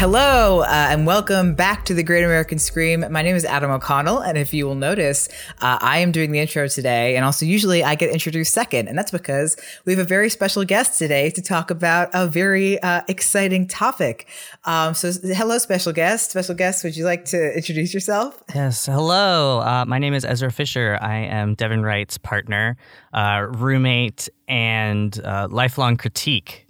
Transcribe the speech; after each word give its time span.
Hello, 0.00 0.60
uh, 0.60 0.66
and 0.88 1.06
welcome 1.06 1.52
back 1.52 1.84
to 1.84 1.92
the 1.92 2.02
Great 2.02 2.24
American 2.24 2.58
Scream. 2.58 3.04
My 3.10 3.20
name 3.20 3.36
is 3.36 3.44
Adam 3.44 3.70
O'Connell, 3.70 4.20
and 4.20 4.38
if 4.38 4.54
you 4.54 4.64
will 4.64 4.74
notice, 4.74 5.28
uh, 5.60 5.76
I 5.78 5.98
am 5.98 6.10
doing 6.10 6.32
the 6.32 6.38
intro 6.38 6.66
today, 6.68 7.16
and 7.16 7.24
also 7.26 7.44
usually 7.44 7.84
I 7.84 7.96
get 7.96 8.10
introduced 8.10 8.54
second, 8.54 8.88
and 8.88 8.96
that's 8.96 9.10
because 9.10 9.58
we 9.84 9.92
have 9.92 9.98
a 9.98 10.08
very 10.08 10.30
special 10.30 10.64
guest 10.64 10.98
today 10.98 11.28
to 11.28 11.42
talk 11.42 11.70
about 11.70 12.08
a 12.14 12.26
very 12.26 12.80
uh, 12.80 13.02
exciting 13.08 13.66
topic. 13.66 14.26
Um, 14.64 14.94
so, 14.94 15.12
hello, 15.22 15.58
special 15.58 15.92
guest. 15.92 16.30
Special 16.30 16.54
guest, 16.54 16.82
would 16.82 16.96
you 16.96 17.04
like 17.04 17.26
to 17.26 17.54
introduce 17.54 17.92
yourself? 17.92 18.42
Yes, 18.54 18.86
hello. 18.86 19.60
Uh, 19.60 19.84
my 19.86 19.98
name 19.98 20.14
is 20.14 20.24
Ezra 20.24 20.50
Fisher. 20.50 20.96
I 21.02 21.16
am 21.16 21.56
Devin 21.56 21.82
Wright's 21.82 22.16
partner, 22.16 22.78
uh, 23.12 23.48
roommate, 23.50 24.30
and 24.48 25.20
uh, 25.22 25.48
lifelong 25.50 25.98
critique. 25.98 26.66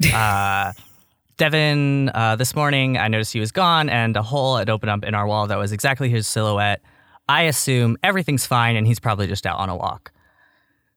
Devin, 1.36 2.10
uh, 2.14 2.36
this 2.36 2.54
morning, 2.54 2.96
I 2.98 3.08
noticed 3.08 3.32
he 3.32 3.40
was 3.40 3.52
gone 3.52 3.88
and 3.88 4.16
a 4.16 4.22
hole 4.22 4.56
had 4.56 4.70
opened 4.70 4.90
up 4.90 5.04
in 5.04 5.14
our 5.14 5.26
wall 5.26 5.46
that 5.46 5.58
was 5.58 5.72
exactly 5.72 6.08
his 6.08 6.26
silhouette. 6.26 6.80
I 7.28 7.42
assume 7.42 7.96
everything's 8.02 8.46
fine 8.46 8.76
and 8.76 8.86
he's 8.86 9.00
probably 9.00 9.26
just 9.26 9.46
out 9.46 9.58
on 9.58 9.68
a 9.68 9.76
walk. 9.76 10.12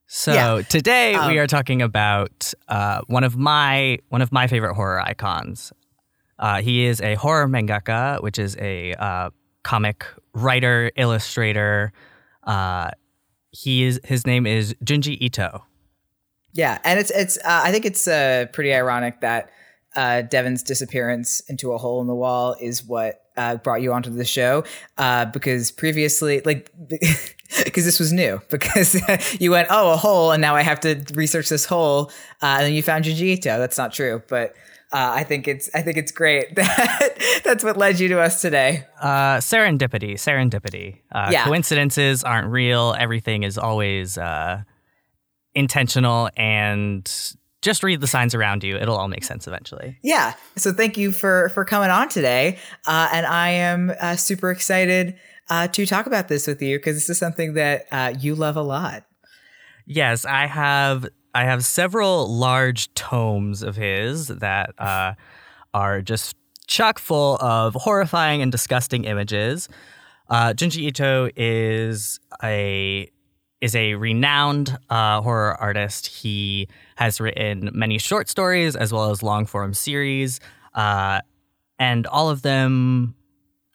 So 0.08 0.34
Yeah. 0.34 0.62
today 0.64 1.16
Um, 1.16 1.32
we 1.32 1.40
are 1.40 1.48
talking 1.48 1.82
about 1.82 2.54
uh, 2.68 3.02
one 3.08 3.24
of 3.24 3.38
my 3.38 4.00
one 4.10 4.22
of 4.22 4.32
my 4.32 4.48
favorite 4.48 4.76
horror 4.76 5.00
icons. 5.00 5.74
Uh, 6.38 6.62
he 6.62 6.86
is 6.86 7.02
a 7.02 7.16
horror 7.16 7.48
mangaka, 7.48 8.22
which 8.22 8.38
is 8.38 8.56
a 8.60 8.94
uh, 8.96 9.30
comic 9.64 10.06
writer, 10.34 10.92
illustrator. 10.96 11.92
Uh, 12.44 12.92
he 13.52 13.84
is 13.84 14.00
his 14.04 14.28
name 14.28 14.46
is 14.46 14.76
Junji 14.84 15.18
Ito. 15.20 15.64
Yeah, 16.54 16.78
and 16.84 17.00
it's 17.00 17.10
it's. 17.12 17.38
Uh, 17.38 17.62
I 17.64 17.72
think 17.72 17.86
it's 17.86 18.08
uh, 18.08 18.46
pretty 18.54 18.74
ironic 18.74 19.22
that 19.22 19.50
uh, 19.96 20.22
Devin's 20.24 20.64
disappearance 20.64 21.40
into 21.42 21.72
a 21.74 21.78
hole 21.78 22.02
in 22.02 22.08
the 22.08 22.16
wall 22.16 22.56
is 22.60 22.84
what 22.84 23.22
uh, 23.38 23.56
brought 23.58 23.82
you 23.82 23.94
onto 23.94 24.10
the 24.10 24.26
show. 24.26 24.64
Uh, 24.98 25.26
because 25.26 25.72
previously, 25.72 26.42
like, 26.46 26.72
because 27.64 27.86
this 27.86 28.00
was 28.00 28.12
new. 28.14 28.42
Because 28.50 28.96
you 29.42 29.52
went, 29.52 29.68
oh, 29.72 29.94
a 29.94 29.98
hole, 29.98 30.32
and 30.32 30.42
now 30.42 30.56
I 30.56 30.62
have 30.62 30.80
to 30.82 31.04
research 31.14 31.50
this 31.50 31.66
hole, 31.66 32.12
uh, 32.42 32.58
and 32.58 32.66
then 32.66 32.74
you 32.74 32.82
found 32.84 33.06
Junji 33.06 33.22
Ito. 33.38 33.58
That's 33.60 33.78
not 33.78 33.94
true, 33.94 34.22
but. 34.28 34.56
Uh, 34.92 35.12
I 35.16 35.24
think 35.24 35.48
it's 35.48 35.70
I 35.74 35.82
think 35.82 35.98
it's 35.98 36.12
great 36.12 36.56
that 36.56 37.42
that's 37.44 37.64
what 37.66 37.76
led 37.76 38.00
you 38.00 38.08
to 38.10 38.22
us 38.22 38.40
today. 38.40 38.86
Uh, 39.02 39.38
serendipity, 39.38 40.14
serendipity. 40.14 41.00
Uh, 41.12 41.30
Yeah. 41.32 41.44
Coincidences 41.46 42.24
aren't 42.24 42.48
real. 42.48 42.96
Everything 42.98 43.44
is 43.44 43.58
always 43.58 44.18
uh, 44.18 44.62
intentional, 45.54 46.30
and 46.38 47.12
just 47.66 47.82
read 47.82 48.00
the 48.00 48.08
signs 48.08 48.36
around 48.36 48.64
you. 48.64 48.78
It'll 48.78 48.96
all 48.96 49.08
make 49.08 49.24
sense 49.24 49.48
eventually. 49.48 49.98
Yeah. 50.04 50.36
So 50.56 50.72
thank 50.72 50.98
you 50.98 51.12
for 51.12 51.50
for 51.50 51.66
coming 51.66 51.90
on 51.90 52.08
today, 52.08 52.60
uh, 52.86 53.10
and 53.12 53.26
I 53.26 53.50
am 53.50 53.92
uh, 54.00 54.16
super 54.16 54.52
excited 54.52 55.18
uh, 55.50 55.68
to 55.70 55.86
talk 55.88 56.06
about 56.06 56.28
this 56.28 56.46
with 56.46 56.62
you 56.62 56.78
because 56.78 56.96
this 56.96 57.10
is 57.10 57.18
something 57.18 57.56
that 57.56 57.88
uh, 57.92 58.14
you 58.18 58.36
love 58.36 58.56
a 58.56 58.62
lot. 58.62 59.04
Yes, 59.86 60.26
I 60.26 60.46
have. 60.46 61.08
I 61.34 61.44
have 61.44 61.66
several 61.66 62.34
large 62.34 62.94
tomes 62.94 63.62
of 63.62 63.76
his 63.76 64.28
that 64.28 64.74
uh, 64.80 65.16
are 65.74 66.02
just 66.02 66.38
chock 66.68 66.98
full 66.98 67.38
of 67.42 67.74
horrifying 67.74 68.42
and 68.42 68.52
disgusting 68.52 69.04
images. 69.04 69.68
Uh, 70.30 70.54
Junji 70.54 70.84
Ito 70.84 71.30
is 71.36 72.20
a 72.42 73.10
is 73.62 73.76
a 73.76 73.96
renowned 73.96 74.78
uh, 74.90 75.22
horror 75.22 75.56
artist. 75.60 76.08
He 76.08 76.68
has 76.96 77.20
written 77.20 77.72
many 77.74 77.98
short 77.98 78.30
stories 78.30 78.76
as 78.76 78.92
well 78.92 79.12
as 79.12 79.24
long 79.24 79.46
form 79.46 79.74
series, 79.74 80.40
uh, 80.74 81.22
and 81.80 82.08
all 82.08 82.30
of 82.30 82.42
them. 82.42 83.16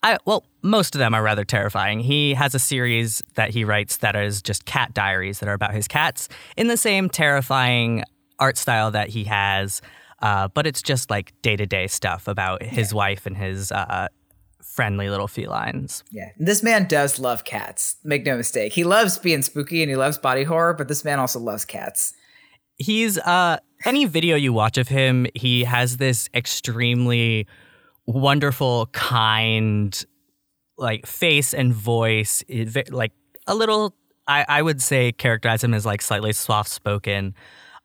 I, 0.03 0.17
well, 0.25 0.45
most 0.63 0.95
of 0.95 0.99
them 0.99 1.15
are 1.15 1.23
rather 1.23 1.45
terrifying. 1.45 2.01
He 2.01 2.33
has 2.33 2.55
a 2.55 2.59
series 2.59 3.23
that 3.35 3.51
he 3.51 3.65
writes 3.65 3.99
that 3.99 4.17
is 4.17 4.41
just 4.41 4.65
cat 4.65 4.95
diaries 4.95 5.41
that 5.41 5.49
are 5.49 5.53
about 5.53 5.75
his 5.75 5.87
cats 5.87 6.29
in 6.57 6.69
the 6.69 6.79
same 6.79 7.11
terrifying 7.11 8.05
art 8.39 8.57
style 8.57 8.91
that 8.93 9.11
he 9.11 9.25
has, 9.25 9.83
uh, 10.23 10.49
but 10.49 10.67
it's 10.67 10.81
just 10.81 11.11
like 11.11 11.35
day 11.43 11.55
to 11.57 11.67
day 11.67 11.87
stuff 11.87 12.29
about 12.29 12.63
his 12.63 12.95
wife 12.95 13.27
and 13.27 13.37
his 13.37 13.71
uh, 13.73 14.09
friendly 14.63 15.11
little 15.11 15.29
felines. 15.29 16.05
Yeah. 16.11 16.31
This 16.39 16.63
man 16.63 16.87
does 16.87 17.19
love 17.19 17.45
cats. 17.45 17.97
Make 18.05 18.25
no 18.25 18.37
mistake. 18.37 18.73
He 18.73 18.85
loves 18.85 19.19
being 19.19 19.43
spooky 19.43 19.83
and 19.83 19.91
he 19.91 19.97
loves 19.97 20.19
body 20.19 20.45
horror, 20.45 20.75
but 20.75 20.89
this 20.89 21.05
man 21.05 21.19
also 21.19 21.39
loves 21.39 21.65
cats. 21.65 22.13
He's 22.77 23.19
uh, 23.19 23.59
any 23.85 24.05
video 24.05 24.37
you 24.37 24.53
watch 24.53 24.79
of 24.79 24.89
him, 24.89 25.27
he 25.35 25.65
has 25.65 25.97
this 25.99 26.29
extremely 26.35 27.47
wonderful, 28.07 28.87
kind, 28.87 30.05
like 30.79 31.07
face 31.07 31.53
and 31.55 31.75
voice. 31.75 32.43
Like 32.91 33.13
a 33.47 33.55
little, 33.55 33.95
I, 34.27 34.45
I 34.49 34.63
would 34.63 34.81
say, 34.81 35.13
characterize 35.13 35.63
him 35.63 35.75
as 35.75 35.85
like 35.85 36.03
slightly 36.03 36.33
soft 36.33 36.71
spoken. 36.71 37.35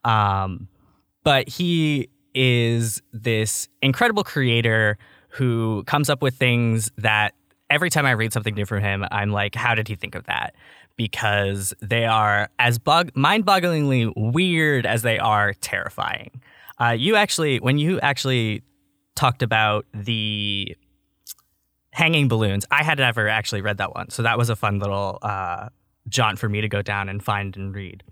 Um, 0.03 0.67
but 1.23 1.49
he 1.49 2.09
is 2.33 3.01
this 3.13 3.67
incredible 3.81 4.23
creator 4.23 4.97
who 5.35 5.83
comes 5.85 6.09
up 6.09 6.21
with 6.21 6.35
things 6.35 6.91
that 6.97 7.33
every 7.69 7.89
time 7.89 8.05
I 8.05 8.11
read 8.11 8.31
something 8.31 8.55
new 8.55 8.65
from 8.65 8.81
him, 8.81 9.05
I'm 9.11 9.31
like, 9.31 9.55
how 9.55 9.75
did 9.75 9.87
he 9.87 9.95
think 9.95 10.15
of 10.15 10.25
that? 10.25 10.55
Because 10.95 11.73
they 11.81 12.05
are 12.05 12.49
as 12.57 12.79
bug- 12.79 13.11
mind-bogglingly 13.15 14.13
weird 14.15 14.85
as 14.85 15.01
they 15.01 15.19
are 15.19 15.53
terrifying. 15.53 16.41
Uh, 16.79 16.95
you 16.97 17.15
actually, 17.15 17.59
when 17.59 17.77
you 17.77 17.99
actually 17.99 18.63
talked 19.15 19.41
about 19.41 19.85
the 19.93 20.75
hanging 21.91 22.27
balloons, 22.27 22.65
I 22.71 22.83
had 22.83 22.97
never 22.97 23.27
actually 23.27 23.61
read 23.61 23.77
that 23.77 23.93
one, 23.93 24.09
so 24.09 24.23
that 24.23 24.37
was 24.37 24.49
a 24.49 24.55
fun 24.55 24.79
little 24.79 25.19
uh, 25.21 25.69
jaunt 26.07 26.39
for 26.39 26.47
me 26.47 26.61
to 26.61 26.69
go 26.69 26.81
down 26.81 27.09
and 27.09 27.23
find 27.23 27.57
and 27.57 27.73
read. 27.73 28.03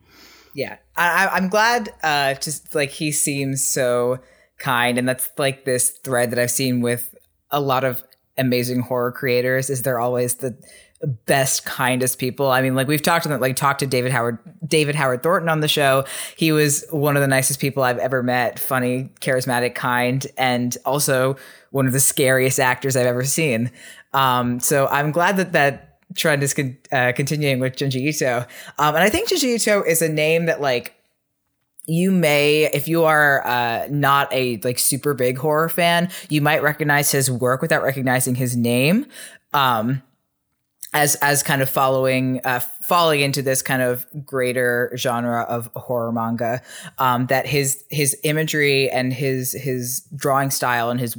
Yeah, 0.56 0.78
I, 0.96 1.28
I'm 1.28 1.50
glad. 1.50 1.90
Uh, 2.04 2.34
just 2.36 2.76
like 2.76 2.90
he 2.90 3.12
seems 3.12 3.66
so 3.66 4.20
kind, 4.60 4.98
and 4.98 5.08
that's 5.08 5.30
like 5.38 5.66
this 5.66 5.90
thread 5.90 6.32
that 6.32 6.40
I've 6.40 6.52
seen 6.52 6.82
with 6.82 7.13
a 7.54 7.62
lot 7.62 7.86
of 7.86 8.04
amazing 8.38 8.82
horror 8.82 9.14
creators. 9.14 9.70
Is 9.70 9.84
they're 9.84 10.00
always 10.00 10.36
the 10.36 10.58
best, 11.26 11.66
kindest 11.66 12.18
people. 12.18 12.50
I 12.50 12.62
mean, 12.62 12.76
like 12.76 12.88
we've 12.88 13.02
talked 13.02 13.24
to 13.24 13.30
them, 13.30 13.40
like 13.40 13.56
talked 13.56 13.80
to 13.80 13.88
David 13.88 14.12
Howard, 14.12 14.40
David 14.66 14.96
Howard 14.96 15.24
Thornton 15.24 15.50
on 15.50 15.60
the 15.60 15.68
show. 15.68 16.06
He 16.36 16.52
was 16.52 16.86
one 16.90 17.16
of 17.16 17.22
the 17.22 17.28
nicest 17.28 17.60
people 17.60 17.84
I've 17.84 17.98
ever 17.98 18.24
met. 18.24 18.60
Funny, 18.60 19.10
charismatic, 19.22 19.76
kind, 19.76 20.26
and 20.38 20.78
also 20.86 21.36
one 21.72 21.88
of 21.88 21.94
the 21.94 22.00
scariest 22.00 22.60
actors 22.60 22.96
I've 22.96 23.06
ever 23.06 23.24
seen. 23.24 23.72
Um, 24.14 24.60
so 24.60 24.88
I'm 24.88 25.12
glad 25.12 25.38
that 25.38 25.54
that 25.54 26.00
trend 26.16 26.44
is 26.44 26.54
con- 26.54 26.78
uh, 26.92 27.12
continuing 27.16 27.60
with 27.60 27.76
Junji 27.76 28.02
Ito. 28.02 28.46
Um, 28.78 28.96
and 28.96 29.04
I 29.04 29.10
think 29.10 29.30
Junji 29.30 29.56
Ito 29.56 29.84
is 29.84 30.02
a 30.02 30.10
name 30.10 30.46
that 30.46 30.62
like 30.62 30.96
you 31.86 32.12
may 32.12 32.70
if 32.74 32.88
you 32.88 33.04
are 33.04 33.46
uh, 33.46 33.88
not 33.90 34.32
a 34.32 34.58
like 34.64 34.80
super 34.80 35.14
big 35.14 35.38
horror 35.38 35.70
fan 35.70 36.10
you 36.30 36.42
might 36.42 36.64
recognize 36.64 37.12
his 37.12 37.30
work 37.30 37.62
without 37.62 37.84
recognizing 37.84 38.36
his 38.36 38.56
name 38.56 39.06
um 39.54 40.02
as 40.94 41.16
as 41.16 41.44
kind 41.44 41.62
of 41.62 41.70
following 41.70 42.40
uh 42.46 42.60
falling 42.60 43.20
into 43.20 43.42
this 43.42 43.62
kind 43.62 43.82
of 43.82 44.06
greater 44.26 44.94
genre 44.96 45.42
of 45.42 45.70
horror 45.76 46.12
manga 46.12 46.62
um 47.00 47.26
that 47.28 47.46
his 47.46 47.84
his 47.90 48.16
imagery 48.24 48.90
and 48.90 49.12
his 49.12 49.52
his 49.54 50.08
drawing 50.16 50.50
style 50.50 50.90
and 50.90 51.00
his 51.00 51.18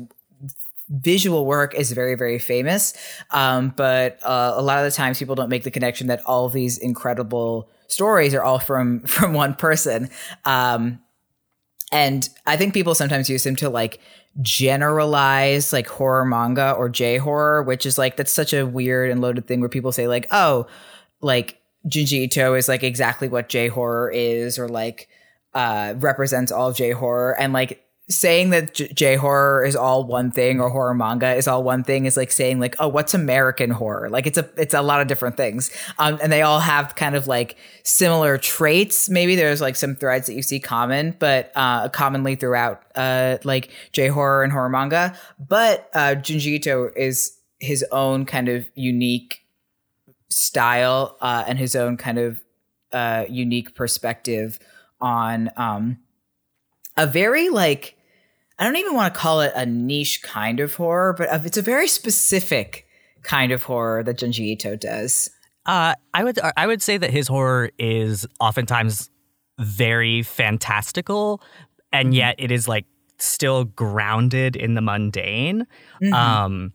visual 0.89 1.47
work 1.47 1.75
is 1.75 1.93
very 1.93 2.15
very 2.15 2.39
famous. 2.39 2.95
Um, 3.31 3.73
but 3.77 4.19
uh, 4.23 4.53
a 4.57 4.63
lot 4.63 4.79
of 4.79 4.85
the 4.85 4.95
times 4.95 5.19
people 5.19 5.35
don't 5.35 5.49
make 5.49 5.65
the 5.65 5.71
connection 5.71 6.09
that 6.09 6.25
all 6.27 6.49
these 6.49 6.79
incredible 6.79 7.69
stories 7.89 8.35
are 8.35 8.43
all 8.43 8.59
from 8.59 9.01
from 9.07 9.33
one 9.33 9.55
person. 9.55 10.11
Um, 10.45 11.01
and 11.93 12.29
i 12.45 12.57
think 12.57 12.75
people 12.75 12.95
sometimes 12.95 13.31
use 13.31 13.47
him 13.47 13.57
to 13.57 13.71
like 13.71 14.01
generalize 14.43 15.73
like 15.73 15.87
horror 15.87 16.25
manga 16.25 16.73
or 16.73 16.89
j 16.89 17.17
horror 17.19 17.63
which 17.63 17.87
is 17.87 17.97
like 17.97 18.17
that's 18.17 18.33
such 18.33 18.53
a 18.53 18.67
weird 18.67 19.11
and 19.11 19.21
loaded 19.21 19.47
thing 19.47 19.61
where 19.61 19.69
people 19.69 19.93
say 19.93 20.09
like 20.09 20.27
oh 20.31 20.67
like 21.21 21.61
Junji 21.87 22.25
Ito 22.25 22.55
is 22.55 22.69
like 22.69 22.83
exactly 22.83 23.29
what 23.29 23.49
j 23.49 23.69
horror 23.69 24.11
is 24.11 24.59
or 24.59 24.69
like 24.69 25.09
uh 25.55 25.95
represents 25.99 26.51
all 26.51 26.73
j 26.73 26.91
horror 26.91 27.39
and 27.39 27.53
like 27.53 27.84
saying 28.09 28.51
that 28.51 28.75
J 28.75 29.17
horror 29.17 29.65
is 29.65 29.75
all 29.75 30.05
one 30.05 30.31
thing 30.31 30.61
or 30.61 30.69
horror 30.69 30.93
manga 30.93 31.35
is 31.35 31.49
all 31.49 31.63
one 31.63 31.83
thing 31.83 32.05
is 32.05 32.19
like 32.19 32.31
saying 32.31 32.61
like 32.61 32.77
oh 32.79 32.89
what's 32.89 33.15
American 33.15 33.71
horror? 33.71 34.11
Like 34.11 34.27
it's 34.27 34.37
a 34.37 34.49
it's 34.59 34.75
a 34.75 34.83
lot 34.83 35.01
of 35.01 35.07
different 35.07 35.37
things. 35.37 35.71
Um, 35.99 36.19
and 36.23 36.31
they 36.31 36.43
all 36.43 36.61
have 36.61 36.97
kind 36.97 37.17
of 37.17 37.27
like 37.27 37.57
similar 37.83 38.37
traits. 38.37 39.09
Maybe 39.09 39.37
there's 39.37 39.61
like 39.61 39.77
some 39.77 39.97
threads 39.97 40.27
that 40.27 40.35
you 40.35 40.43
see 40.43 40.61
common 40.61 41.17
but 41.19 41.51
uh, 41.55 41.89
commonly 41.89 42.35
throughout 42.35 42.83
uh, 42.95 43.39
like 43.45 43.71
J 43.93 44.09
horror 44.09 44.43
and 44.43 44.53
horror 44.53 44.69
manga. 44.69 45.19
But 45.39 45.89
uh, 45.95 46.17
Junji 46.17 46.55
Ito 46.55 46.91
is 46.97 47.39
his 47.59 47.85
own 47.91 48.27
kind 48.27 48.49
of 48.51 48.67
unique 48.75 49.41
style 50.29 51.17
uh, 51.21 51.45
and 51.47 51.59
his 51.59 51.75
own 51.75 51.97
kind 51.97 52.19
of 52.19 52.41
uh, 52.93 53.25
unique 53.29 53.75
perspective 53.75 54.59
on 55.01 55.51
um, 55.57 55.99
a 56.97 57.07
very 57.07 57.49
like 57.49 57.97
I 58.59 58.65
don't 58.65 58.77
even 58.77 58.95
want 58.95 59.13
to 59.13 59.19
call 59.19 59.41
it 59.41 59.53
a 59.57 59.67
niche 59.67 60.23
kind 60.23 60.61
of 60.61 60.75
horror, 60.75 61.13
but 61.13 61.29
it's 61.45 61.57
a 61.57 61.63
very 61.63 61.89
specific 61.89 62.87
kind 63.23 63.51
of 63.51 63.65
horror 63.65 64.03
that 64.05 64.19
Junji 64.19 64.41
Ito 64.41 64.77
does. 64.77 65.31
Uh, 65.67 65.95
I 66.13 66.25
would 66.25 66.39
I 66.57 66.67
would 66.67 66.83
say 66.83 66.99
that 66.99 67.11
his 67.11 67.27
horror 67.27 67.71
is 67.79 68.27
oftentimes 68.39 69.11
very 69.59 70.23
fantastical, 70.23 71.43
and 71.93 72.09
mm-hmm. 72.09 72.17
yet 72.17 72.35
it 72.39 72.51
is 72.51 72.69
like 72.69 72.85
still 73.19 73.65
grounded 73.65 74.57
in 74.57 74.75
the 74.75 74.83
mundane. 74.83 75.67
Mm-hmm. 76.03 76.13
Um, 76.13 76.73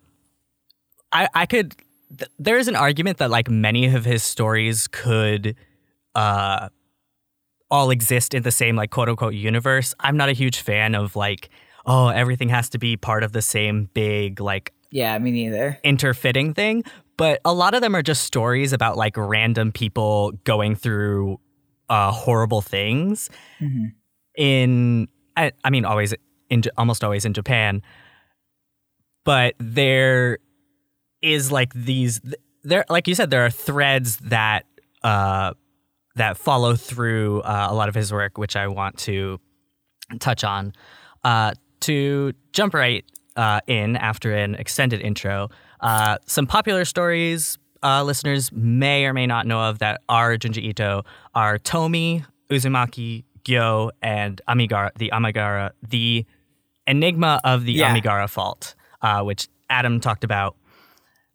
I 1.12 1.28
I 1.34 1.46
could. 1.46 1.76
Th- 2.18 2.32
there 2.40 2.58
is 2.58 2.68
an 2.68 2.76
argument 2.76 3.20
that 3.20 3.30
like 3.30 3.50
many 3.50 3.86
of 3.94 4.04
his 4.04 4.24
stories 4.24 4.88
could, 4.88 5.56
uh, 6.16 6.70
all 7.72 7.92
exist 7.92 8.34
in 8.34 8.44
the 8.44 8.52
same 8.52 8.76
like 8.76 8.92
quote 8.92 9.10
unquote 9.10 9.34
universe. 9.34 9.94
I'm 10.00 10.18
not 10.18 10.30
a 10.30 10.34
huge 10.34 10.60
fan 10.62 10.96
of 10.96 11.16
like 11.16 11.50
oh 11.86 12.08
everything 12.08 12.50
has 12.50 12.70
to 12.70 12.78
be 12.78 12.98
part 12.98 13.24
of 13.24 13.32
the 13.32 13.42
same 13.42 13.90
big 13.94 14.40
like 14.40 14.74
yeah 14.92 15.18
me 15.20 15.32
neither 15.32 15.80
interfitting 15.84 16.56
thing. 16.56 16.84
But 17.18 17.42
a 17.44 17.54
lot 17.54 17.74
of 17.74 17.82
them 17.82 17.96
are 17.96 18.02
just 18.02 18.24
stories 18.24 18.72
about 18.72 18.96
like 18.96 19.18
random 19.18 19.74
people 19.74 20.32
going 20.46 20.76
through 20.76 21.40
uh, 21.90 22.12
horrible 22.12 22.62
things. 22.62 23.30
Mm-hmm. 23.60 23.86
In 24.38 25.08
I, 25.36 25.52
I 25.64 25.70
mean 25.70 25.84
always 25.86 26.14
in 26.50 26.64
almost 26.78 27.04
always 27.04 27.26
in 27.26 27.34
Japan, 27.34 27.82
but 29.26 29.56
there 29.60 30.38
is 31.22 31.52
like 31.52 31.74
these 31.74 32.22
there 32.64 32.86
like 32.90 33.08
you 33.08 33.16
said 33.16 33.30
there 33.30 33.46
are 33.46 33.50
threads 33.50 34.18
that 34.18 34.66
uh 35.04 35.54
that 36.20 36.38
follow 36.38 36.76
through 36.76 37.42
uh, 37.42 37.68
a 37.70 37.74
lot 37.74 37.88
of 37.88 37.96
his 37.96 38.12
work, 38.12 38.38
which 38.38 38.56
I 38.58 38.68
want 38.68 38.98
to 39.00 39.40
touch 40.20 40.44
on. 40.44 40.74
Uh, 41.24 41.54
to 41.82 42.34
jump 42.52 42.74
right 42.74 43.06
uh, 43.38 43.62
in 43.68 43.96
after 43.96 44.34
an 44.34 44.56
extended 44.56 45.00
intro, 45.00 45.50
uh, 45.80 46.18
some 46.26 46.46
popular 46.46 46.84
stories 46.84 47.58
uh, 47.84 48.04
listeners 48.04 48.52
may 48.52 49.06
or 49.06 49.14
may 49.14 49.26
not 49.26 49.48
know 49.48 49.62
of 49.62 49.80
that 49.80 50.02
are 50.10 50.36
Junji 50.36 50.62
Ito 50.64 51.04
are 51.34 51.58
Tomie, 51.58 52.26
Uzumaki, 52.50 53.24
Gyo, 53.46 53.92
and 54.02 54.42
Amigara, 54.50 54.92
the 54.98 55.14
Amigara, 55.14 55.72
the 55.88 56.26
enigma 56.86 57.40
of 57.46 57.64
the 57.64 57.74
yeah. 57.74 57.90
Amigara 57.90 58.28
fault, 58.28 58.76
uh, 59.02 59.24
which 59.24 59.48
Adam 59.70 60.02
talked 60.02 60.26
about. 60.26 60.58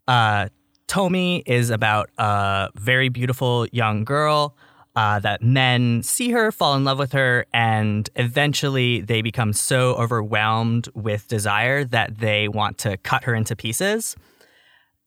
Uh, 0.06 0.48
Tomie 0.88 1.42
is 1.46 1.70
about 1.70 2.10
a 2.18 2.68
very 2.74 3.08
beautiful 3.08 3.66
young 3.72 4.04
girl 4.04 4.54
uh, 4.96 5.18
that 5.20 5.42
men 5.42 6.02
see 6.02 6.30
her, 6.30 6.52
fall 6.52 6.74
in 6.74 6.84
love 6.84 6.98
with 6.98 7.12
her, 7.12 7.46
and 7.52 8.08
eventually 8.16 9.00
they 9.00 9.22
become 9.22 9.52
so 9.52 9.94
overwhelmed 9.94 10.88
with 10.94 11.26
desire 11.28 11.84
that 11.84 12.18
they 12.18 12.48
want 12.48 12.78
to 12.78 12.96
cut 12.98 13.24
her 13.24 13.34
into 13.34 13.56
pieces. 13.56 14.16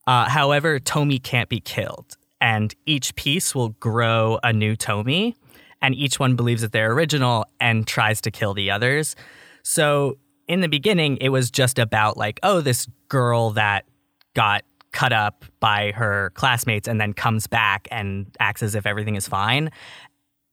Uh, 0.06 0.28
however, 0.28 0.80
Tomie 0.80 1.22
can't 1.22 1.50
be 1.50 1.60
killed, 1.60 2.18
and 2.42 2.76
each 2.86 3.16
piece 3.16 3.56
will 3.56 3.70
grow 3.70 4.40
a 4.44 4.52
new 4.52 4.76
Tomie, 4.76 5.36
and 5.82 5.96
each 5.96 6.20
one 6.20 6.36
believes 6.36 6.62
that 6.62 6.72
they're 6.72 6.92
original 6.92 7.46
and 7.60 7.88
tries 7.88 8.20
to 8.22 8.32
kill 8.32 8.54
the 8.54 8.72
others. 8.72 9.16
So 9.64 10.18
in 10.48 10.62
the 10.62 10.70
beginning, 10.70 11.18
it 11.18 11.30
was 11.30 11.52
just 11.52 11.80
about 11.80 12.18
like, 12.18 12.40
oh, 12.44 12.62
this 12.62 12.88
girl 13.10 13.52
that 13.52 13.86
got 14.34 14.64
cut 14.98 15.14
up 15.14 15.46
by 15.60 15.92
her 15.92 16.32
classmates 16.34 16.88
and 16.88 17.00
then 17.00 17.14
comes 17.14 17.46
back 17.46 17.88
and 17.92 18.36
acts 18.40 18.64
as 18.64 18.74
if 18.74 18.88
everything 18.88 19.14
is 19.14 19.28
fine. 19.28 19.70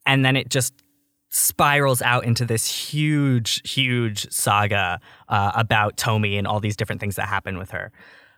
And 0.05 0.23
then 0.23 0.37
it 0.37 0.51
just 0.51 0.75
spirals 1.31 2.03
out 2.03 2.25
into 2.27 2.45
this 2.45 2.67
huge, 2.67 3.67
huge 3.67 4.31
saga 4.31 5.01
uh, 5.31 5.53
about 5.55 5.97
Tomie 5.97 6.37
and 6.37 6.47
all 6.47 6.61
these 6.61 6.77
different 6.77 7.01
things 7.01 7.17
that 7.17 7.27
happen 7.27 7.57
with 7.57 7.71
her. 7.71 7.91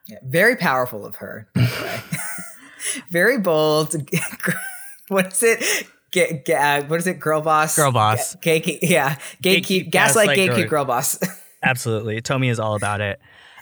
Yeah, 0.06 0.19
very 0.23 0.55
powerful 0.55 1.05
of 1.05 1.17
her, 1.17 1.49
very 3.11 3.41
bold. 3.41 3.97
what 5.09 5.32
is 5.32 5.43
it? 5.43 5.88
Get, 6.12 6.44
get, 6.44 6.85
uh, 6.85 6.87
what 6.87 7.00
is 7.00 7.09
it? 7.09 7.19
Girl 7.19 7.41
boss. 7.41 7.75
Girl 7.75 7.91
boss. 7.91 8.37
G- 8.37 8.79
yeah. 8.81 9.17
Gatekeep. 9.43 9.87
Gatekeep 9.87 9.91
gaslight. 9.91 10.38
Gatekeep. 10.38 10.56
Girl, 10.56 10.69
girl 10.69 10.85
boss. 10.85 11.19
Absolutely. 11.64 12.23
Tomie 12.23 12.49
is 12.49 12.61
all 12.61 12.76
about 12.76 13.00
it. 13.00 13.19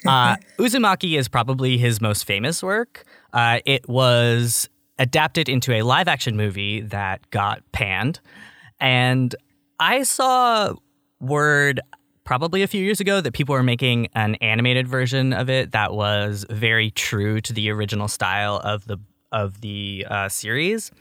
Uh, 0.06 0.36
Uzumaki 0.58 1.18
is 1.18 1.28
probably 1.28 1.78
his 1.78 2.00
most 2.00 2.24
famous 2.24 2.62
work. 2.62 3.04
Uh, 3.32 3.60
it 3.64 3.88
was 3.88 4.68
adapted 4.98 5.48
into 5.48 5.72
a 5.72 5.82
live 5.82 6.08
action 6.08 6.36
movie 6.36 6.80
that 6.80 7.28
got 7.30 7.62
panned. 7.72 8.20
And 8.80 9.34
I 9.80 10.02
saw 10.02 10.74
word 11.20 11.80
probably 12.24 12.62
a 12.62 12.66
few 12.66 12.82
years 12.82 13.00
ago 13.00 13.20
that 13.20 13.32
people 13.32 13.54
were 13.54 13.62
making 13.62 14.08
an 14.14 14.34
animated 14.36 14.88
version 14.88 15.32
of 15.32 15.50
it 15.50 15.72
that 15.72 15.92
was 15.92 16.46
very 16.50 16.90
true 16.90 17.40
to 17.42 17.52
the 17.52 17.70
original 17.70 18.08
style 18.08 18.60
of 18.64 18.86
the 18.86 18.98
of 19.32 19.60
the 19.62 20.06
uh, 20.08 20.28
series. 20.28 20.92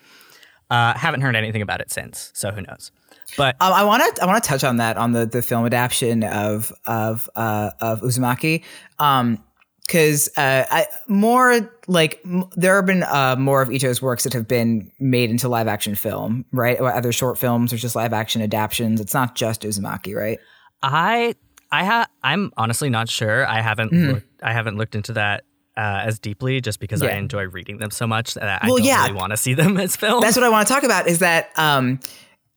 Uh, 0.70 0.98
haven't 0.98 1.22
heard 1.22 1.36
anything 1.36 1.62
about 1.62 1.82
it 1.82 1.92
since, 1.92 2.32
so 2.34 2.52
who 2.52 2.62
knows? 2.62 2.92
But 3.38 3.56
um, 3.60 3.74
I 3.74 3.84
want 3.84 4.16
to 4.16 4.24
I 4.24 4.26
want 4.26 4.44
to 4.44 4.48
touch 4.48 4.64
on 4.64 4.78
that 4.78 4.98
on 4.98 5.12
the 5.12 5.26
the 5.26 5.42
film 5.42 5.66
adaptation 5.66 6.24
of 6.24 6.72
of 6.86 7.30
uh, 7.36 7.72
of 7.80 8.02
Uzumaki. 8.02 8.64
Um, 9.00 9.44
because 9.86 10.30
uh, 10.38 10.66
I 10.72 10.88
more 11.08 11.70
like 11.88 12.20
m- 12.26 12.46
there 12.56 12.78
have 12.78 12.86
been 12.86 13.04
uh, 13.04 13.36
more 13.38 13.62
of 13.62 13.70
Ito's 13.70 14.02
works 14.02 14.24
that 14.24 14.34
have 14.34 14.48
been 14.48 14.90
made 15.00 15.30
into 15.30 15.50
live 15.50 15.68
action 15.68 15.94
film, 15.96 16.46
right? 16.52 16.80
Or 16.80 16.94
other 16.94 17.12
short 17.12 17.38
films 17.38 17.74
or 17.74 17.78
just 17.78 17.96
live 17.96 18.14
action 18.14 18.42
adaptations. 18.42 19.02
It's 19.02 19.14
not 19.14 19.36
just 19.36 19.64
Uzumaki, 19.64 20.16
right? 20.16 20.40
I 20.82 21.36
I 21.72 21.84
have 21.84 22.08
I'm 22.24 22.52
honestly 22.56 22.90
not 22.90 23.10
sure. 23.10 23.46
I 23.46 23.62
haven't 23.62 23.92
mm. 23.92 24.14
looked, 24.14 24.28
I 24.42 24.54
haven't 24.54 24.78
looked 24.78 24.96
into 24.96 25.14
that 25.14 25.44
uh, 25.76 26.02
as 26.04 26.20
deeply 26.20 26.62
just 26.62 26.80
because 26.80 27.02
yeah. 27.02 27.10
I 27.10 27.14
enjoy 27.14 27.48
reading 27.48 27.78
them 27.78 27.92
so 27.92 28.06
much 28.06 28.36
that 28.36 28.64
I 28.64 28.68
well, 28.68 28.78
don't 28.78 28.86
yeah. 28.86 29.04
really 29.04 29.16
want 29.16 29.32
to 29.32 29.38
see 29.38 29.54
them 29.54 29.78
as 29.80 29.96
film. 29.96 30.22
That's 30.22 30.36
what 30.36 30.44
I 30.44 30.50
want 30.50 30.68
to 30.68 30.74
talk 30.74 30.84
about. 30.84 31.08
Is 31.08 31.20
that 31.20 31.50
um, 31.58 32.00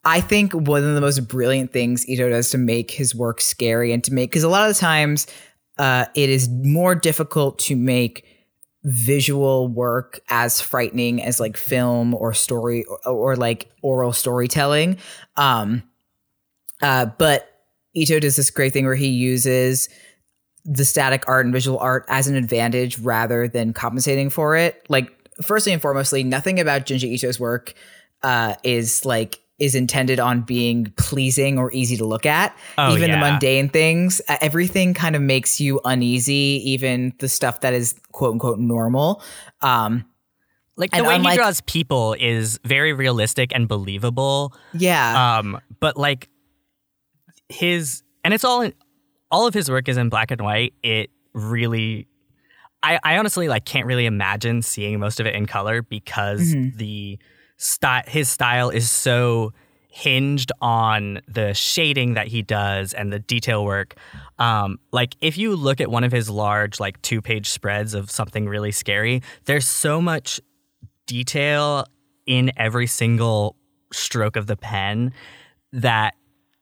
I 0.04 0.20
think 0.20 0.52
one 0.52 0.84
of 0.84 0.94
the 0.94 1.00
most 1.00 1.26
brilliant 1.26 1.72
things 1.72 2.08
Ito 2.08 2.30
does 2.30 2.50
to 2.50 2.58
make 2.58 2.90
his 2.90 3.14
work 3.14 3.40
scary 3.40 3.92
and 3.92 4.02
to 4.04 4.12
make 4.12 4.30
because 4.30 4.44
a 4.44 4.48
lot 4.48 4.68
of 4.68 4.74
the 4.74 4.80
times 4.80 5.26
uh, 5.78 6.06
it 6.14 6.30
is 6.30 6.48
more 6.48 6.94
difficult 6.94 7.58
to 7.60 7.76
make 7.76 8.24
visual 8.84 9.66
work 9.66 10.20
as 10.28 10.60
frightening 10.60 11.20
as 11.20 11.40
like 11.40 11.56
film 11.56 12.14
or 12.14 12.32
story 12.32 12.84
or, 12.84 13.00
or 13.08 13.36
like 13.36 13.68
oral 13.82 14.12
storytelling. 14.12 14.96
Um, 15.36 15.82
uh, 16.82 17.06
but 17.06 17.50
Ito 17.94 18.20
does 18.20 18.36
this 18.36 18.50
great 18.50 18.72
thing 18.72 18.84
where 18.84 18.94
he 18.94 19.08
uses 19.08 19.88
the 20.66 20.84
static 20.84 21.24
art 21.28 21.46
and 21.46 21.52
visual 21.52 21.78
art 21.78 22.04
as 22.08 22.26
an 22.26 22.34
advantage 22.34 22.98
rather 22.98 23.48
than 23.48 23.72
compensating 23.72 24.30
for 24.30 24.56
it. 24.56 24.84
Like, 24.88 25.10
firstly 25.42 25.72
and 25.72 25.80
foremostly, 25.80 26.24
nothing 26.24 26.60
about 26.60 26.86
Junji 26.86 27.12
Ito's 27.12 27.38
work 27.40 27.74
uh, 28.22 28.54
is 28.62 29.04
like 29.04 29.40
is 29.58 29.74
intended 29.74 30.20
on 30.20 30.42
being 30.42 30.92
pleasing 30.98 31.58
or 31.58 31.72
easy 31.72 31.96
to 31.96 32.04
look 32.04 32.26
at. 32.26 32.56
Oh, 32.76 32.92
even 32.94 33.08
yeah. 33.08 33.16
the 33.16 33.30
mundane 33.30 33.68
things, 33.70 34.20
everything 34.28 34.92
kind 34.92 35.16
of 35.16 35.22
makes 35.22 35.60
you 35.60 35.80
uneasy, 35.84 36.60
even 36.64 37.14
the 37.20 37.28
stuff 37.28 37.60
that 37.60 37.72
is 37.72 37.94
quote 38.12 38.32
unquote 38.32 38.58
normal. 38.58 39.22
Um, 39.62 40.04
like 40.76 40.90
the 40.90 41.04
way 41.04 41.16
unlike, 41.16 41.32
he 41.32 41.36
draws 41.38 41.62
people 41.62 42.14
is 42.18 42.60
very 42.64 42.92
realistic 42.92 43.50
and 43.54 43.66
believable. 43.66 44.54
Yeah. 44.74 45.38
Um, 45.38 45.58
but 45.80 45.96
like 45.96 46.28
his 47.48 48.02
and 48.24 48.34
it's 48.34 48.44
all 48.44 48.60
in, 48.60 48.74
all 49.30 49.46
of 49.46 49.54
his 49.54 49.70
work 49.70 49.88
is 49.88 49.96
in 49.96 50.08
black 50.08 50.30
and 50.30 50.40
white. 50.40 50.74
It 50.82 51.10
really 51.32 52.06
I, 52.82 52.98
I 53.02 53.18
honestly 53.18 53.48
like 53.48 53.64
can't 53.64 53.86
really 53.86 54.06
imagine 54.06 54.62
seeing 54.62 55.00
most 55.00 55.18
of 55.20 55.26
it 55.26 55.34
in 55.34 55.46
color 55.46 55.82
because 55.82 56.40
mm-hmm. 56.54 56.76
the 56.76 57.18
style 57.56 58.04
his 58.06 58.28
style 58.28 58.70
is 58.70 58.90
so 58.90 59.52
hinged 59.88 60.52
on 60.60 61.20
the 61.26 61.54
shading 61.54 62.14
that 62.14 62.26
he 62.28 62.42
does 62.42 62.92
and 62.92 63.10
the 63.10 63.18
detail 63.18 63.64
work. 63.64 63.94
Um, 64.38 64.78
like 64.92 65.16
if 65.22 65.38
you 65.38 65.56
look 65.56 65.80
at 65.80 65.90
one 65.90 66.04
of 66.04 66.12
his 66.12 66.28
large 66.28 66.78
like 66.78 67.00
two 67.00 67.22
page 67.22 67.48
spreads 67.48 67.94
of 67.94 68.10
something 68.10 68.46
really 68.46 68.72
scary, 68.72 69.22
there's 69.46 69.64
so 69.64 70.02
much 70.02 70.38
detail 71.06 71.86
in 72.26 72.52
every 72.58 72.86
single 72.86 73.56
stroke 73.90 74.36
of 74.36 74.46
the 74.46 74.56
pen 74.56 75.14
that 75.72 76.14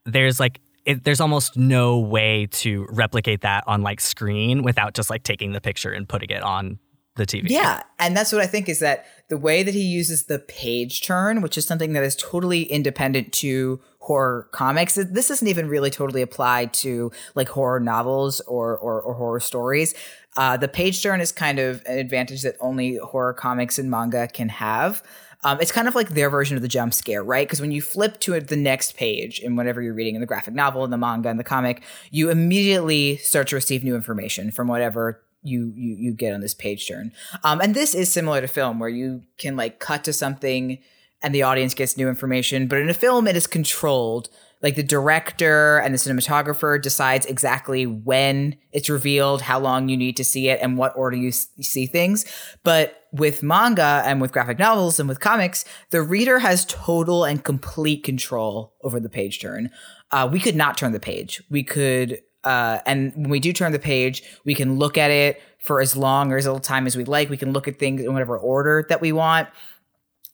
there's 0.07 0.39
like 0.39 0.61
it, 0.85 1.05
there's 1.05 1.21
almost 1.21 1.57
no 1.57 1.99
way 1.99 2.47
to 2.53 2.87
replicate 2.91 3.41
that 3.41 3.65
on 3.67 3.83
like 3.83 4.01
screen 4.01 4.63
without 4.63 4.95
just 4.95 5.11
like 5.11 5.23
taking 5.23 5.53
the 5.53 5.61
picture 5.61 5.91
and 5.91 6.09
putting 6.09 6.31
it 6.31 6.43
on 6.43 6.79
the 7.17 7.25
TV. 7.25 7.49
Yeah, 7.49 7.83
and 7.99 8.17
that's 8.17 8.33
what 8.33 8.43
I 8.43 8.47
think 8.47 8.69
is 8.69 8.81
that 8.81 9.07
the 9.29 9.39
way 9.39 9.63
that 9.63 9.73
he 9.73 9.83
uses 9.83 10.25
the 10.25 10.41
page 10.41 11.03
turn, 11.03 11.43
which 11.43 11.57
is 11.57 11.65
something 11.65 11.93
that 11.93 12.03
is 12.03 12.17
totally 12.17 12.65
independent 12.65 13.33
to 13.35 13.81
horror 14.01 14.49
comics. 14.53 14.97
This 14.97 15.31
isn't 15.31 15.47
even 15.47 15.69
really 15.69 15.91
totally 15.91 16.23
applied 16.23 16.75
to 16.75 17.13
like 17.35 17.49
horror 17.49 17.81
novels 17.81 18.41
or 18.43 18.77
or, 18.77 19.01
or 19.01 19.15
horror 19.15 19.41
stories. 19.41 19.95
Uh, 20.37 20.57
the 20.57 20.69
page 20.69 21.03
turn 21.03 21.21
is 21.21 21.31
kind 21.31 21.61
of 21.61 21.83
an 21.87 21.99
advantage 21.99 22.43
that 22.43 22.57
only 22.61 22.97
horror 22.97 23.33
comics 23.33 23.79
and 23.79 23.89
manga 23.91 24.27
can 24.27 24.49
have. 24.49 25.03
Um, 25.45 25.61
it's 25.61 25.71
kind 25.71 25.87
of 25.87 25.95
like 25.95 26.11
their 26.11 26.31
version 26.31 26.57
of 26.57 26.63
the 26.63 26.69
jump 26.69 26.95
scare, 26.95 27.23
right? 27.23 27.47
Because 27.47 27.61
when 27.61 27.71
you 27.71 27.83
flip 27.83 28.19
to 28.21 28.41
the 28.41 28.57
next 28.57 28.97
page 28.97 29.39
in 29.39 29.57
whatever 29.57 29.81
you're 29.83 29.95
reading 29.95 30.15
in 30.15 30.21
the 30.21 30.27
graphic 30.27 30.55
novel, 30.55 30.85
in 30.85 30.91
the 30.91 30.99
manga, 30.99 31.29
in 31.29 31.37
the 31.37 31.45
comic, 31.45 31.83
you 32.11 32.31
immediately 32.31 33.19
start 33.19 33.47
to 33.49 33.55
receive 33.55 33.85
new 33.85 33.95
information 33.95 34.51
from 34.51 34.67
whatever 34.67 35.23
you 35.43 35.73
you 35.77 35.95
you 35.97 36.13
get 36.15 36.33
on 36.33 36.41
this 36.41 36.55
page 36.55 36.89
turn. 36.89 37.13
Um, 37.45 37.61
and 37.61 37.75
this 37.75 37.95
is 37.95 38.11
similar 38.11 38.41
to 38.41 38.49
film, 38.49 38.79
where 38.79 38.89
you 38.89 39.23
can 39.39 39.57
like 39.57 39.79
cut 39.79 40.03
to 40.05 40.13
something 40.13 40.79
and 41.23 41.35
the 41.35 41.43
audience 41.43 41.75
gets 41.75 41.97
new 41.97 42.09
information. 42.09 42.67
But 42.67 42.79
in 42.79 42.91
a 42.91 42.95
film, 42.95 43.27
it 43.27 43.37
is 43.37 43.47
controlled. 43.47 44.29
Like 44.63 44.77
the 44.77 44.83
director 44.83 45.79
and 45.79 45.93
the 45.93 45.99
cinematographer 45.99 46.81
decides 46.81 47.27
exactly 47.27 47.85
when 47.87 48.57
it's 48.73 48.89
revealed, 48.89 49.43
how 49.43 49.59
long 49.59 49.91
you 49.91 49.97
need 49.97 50.17
to 50.17 50.25
see 50.25 50.49
it, 50.49 50.59
and 50.63 50.79
what 50.79 50.97
order 50.97 51.17
you, 51.17 51.33
you 51.57 51.65
see 51.65 51.87
things. 51.87 52.25
But 52.63 53.04
with 53.15 53.45
manga 53.45 54.03
and 54.05 54.21
with 54.21 54.33
graphic 54.33 54.59
novels 54.59 54.99
and 54.99 55.09
with 55.09 55.21
comics, 55.21 55.65
the 55.91 56.03
reader 56.03 56.41
has 56.41 56.65
total 56.65 57.25
and 57.25 57.45
complete 57.45 58.03
control 58.03 58.75
over 58.83 58.99
the 58.99 59.09
page 59.09 59.41
turn. 59.41 59.71
Uh, 60.11 60.29
we 60.31 60.41
could 60.41 60.57
not 60.57 60.77
turn 60.77 60.93
the 60.93 61.01
page. 61.01 61.41
We 61.49 61.63
could 61.63 62.21
uh, 62.43 62.81
and 62.85 63.15
when 63.15 63.31
we 63.31 63.41
do 63.41 63.53
turn 63.53 63.73
the 63.73 63.79
page, 63.79 64.23
we 64.45 64.55
can 64.55 64.79
look 64.79 64.99
at 64.99 65.11
it 65.11 65.41
for 65.61 65.81
as 65.81 65.97
long 65.97 66.31
or 66.31 66.37
as 66.37 66.45
little 66.45 66.61
time 66.61 66.87
as 66.87 66.95
we 66.95 67.05
like. 67.05 67.31
We 67.31 67.39
can 67.39 67.53
look 67.53 67.67
at 67.67 67.79
things 67.79 68.03
in 68.03 68.13
whatever 68.13 68.37
order 68.37 68.85
that 68.91 69.01
we 69.01 69.13
want. 69.13 69.49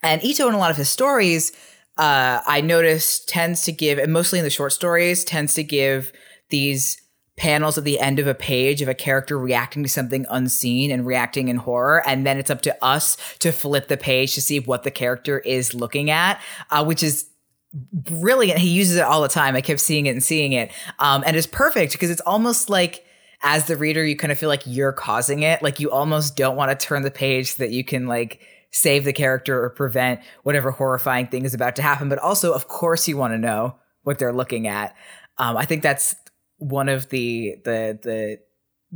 And 0.03 0.25
Ito, 0.25 0.49
in 0.49 0.55
a 0.55 0.59
lot 0.59 0.73
of 0.73 0.77
his 0.77 0.89
stories, 0.89 1.53
uh, 1.99 2.41
I 2.47 2.63
noticed 2.63 3.29
tends 3.29 3.63
to 3.63 3.73
give, 3.73 3.99
and 3.99 4.13
mostly 4.13 4.39
in 4.39 4.45
the 4.45 4.51
short 4.51 4.73
stories, 4.73 5.23
tends 5.23 5.55
to 5.55 5.63
give 5.63 6.13
these 6.49 7.00
panels 7.41 7.79
at 7.79 7.85
the 7.85 7.99
end 7.99 8.19
of 8.19 8.27
a 8.27 8.35
page 8.35 8.83
of 8.83 8.89
a 8.89 8.95
character 8.95 9.39
reacting 9.39 9.83
to 9.83 9.89
something 9.89 10.27
unseen 10.29 10.91
and 10.91 11.07
reacting 11.07 11.49
in 11.49 11.57
horror. 11.57 12.07
And 12.07 12.27
then 12.27 12.37
it's 12.37 12.51
up 12.51 12.61
to 12.63 12.85
us 12.85 13.17
to 13.39 13.51
flip 13.51 13.89
the 13.89 13.97
page 13.97 14.35
to 14.35 14.43
see 14.43 14.61
what 14.61 14.83
the 14.83 14.91
character 14.91 15.39
is 15.39 15.73
looking 15.73 16.11
at, 16.11 16.39
uh, 16.71 16.85
which 16.85 17.03
is 17.03 17.31
brilliant. 17.73 18.59
He 18.59 18.69
uses 18.69 18.97
it 18.99 19.05
all 19.05 19.23
the 19.23 19.29
time. 19.29 19.57
I 19.57 19.63
kept 19.63 19.81
seeing 19.81 20.05
it 20.05 20.11
and 20.11 20.23
seeing 20.23 20.53
it. 20.53 20.71
Um, 20.99 21.23
and 21.25 21.35
it's 21.35 21.47
perfect 21.47 21.93
because 21.93 22.11
it's 22.11 22.21
almost 22.21 22.69
like 22.69 23.07
as 23.43 23.65
the 23.65 23.77
reader, 23.79 24.05
you 24.05 24.17
kind 24.17 24.33
of 24.33 24.39
feel 24.39 24.51
like 24.51 24.65
you're 24.67 24.93
causing 24.93 25.43
it. 25.43 25.63
Like 25.63 25.81
you 25.81 25.91
almost 25.91 26.37
don't 26.37 26.57
want 26.57 26.79
to 26.79 26.87
turn 26.87 27.01
the 27.01 27.11
page 27.11 27.55
so 27.55 27.63
that 27.63 27.71
you 27.71 27.85
can 27.85 28.07
like 28.07 28.43
save 28.71 29.05
the 29.05 29.15
character 29.15 29.65
or 29.65 29.71
prevent 29.71 30.21
whatever 30.43 30.73
horrifying 30.73 31.29
thing 31.29 31.47
is 31.47 31.55
about 31.55 31.75
to 31.77 31.83
happen. 31.83 32.11
But 32.11 32.19
also, 32.19 32.53
of 32.53 32.69
course, 32.69 33.09
you 33.09 33.17
want 33.17 33.33
to 33.33 33.39
know 33.39 33.77
what 34.03 34.19
they're 34.19 34.31
looking 34.31 34.67
at. 34.67 34.95
Um, 35.39 35.57
I 35.57 35.65
think 35.65 35.83
that's 35.83 36.15
one 36.61 36.89
of 36.89 37.09
the 37.09 37.57
the 37.65 37.99
the 38.03 38.39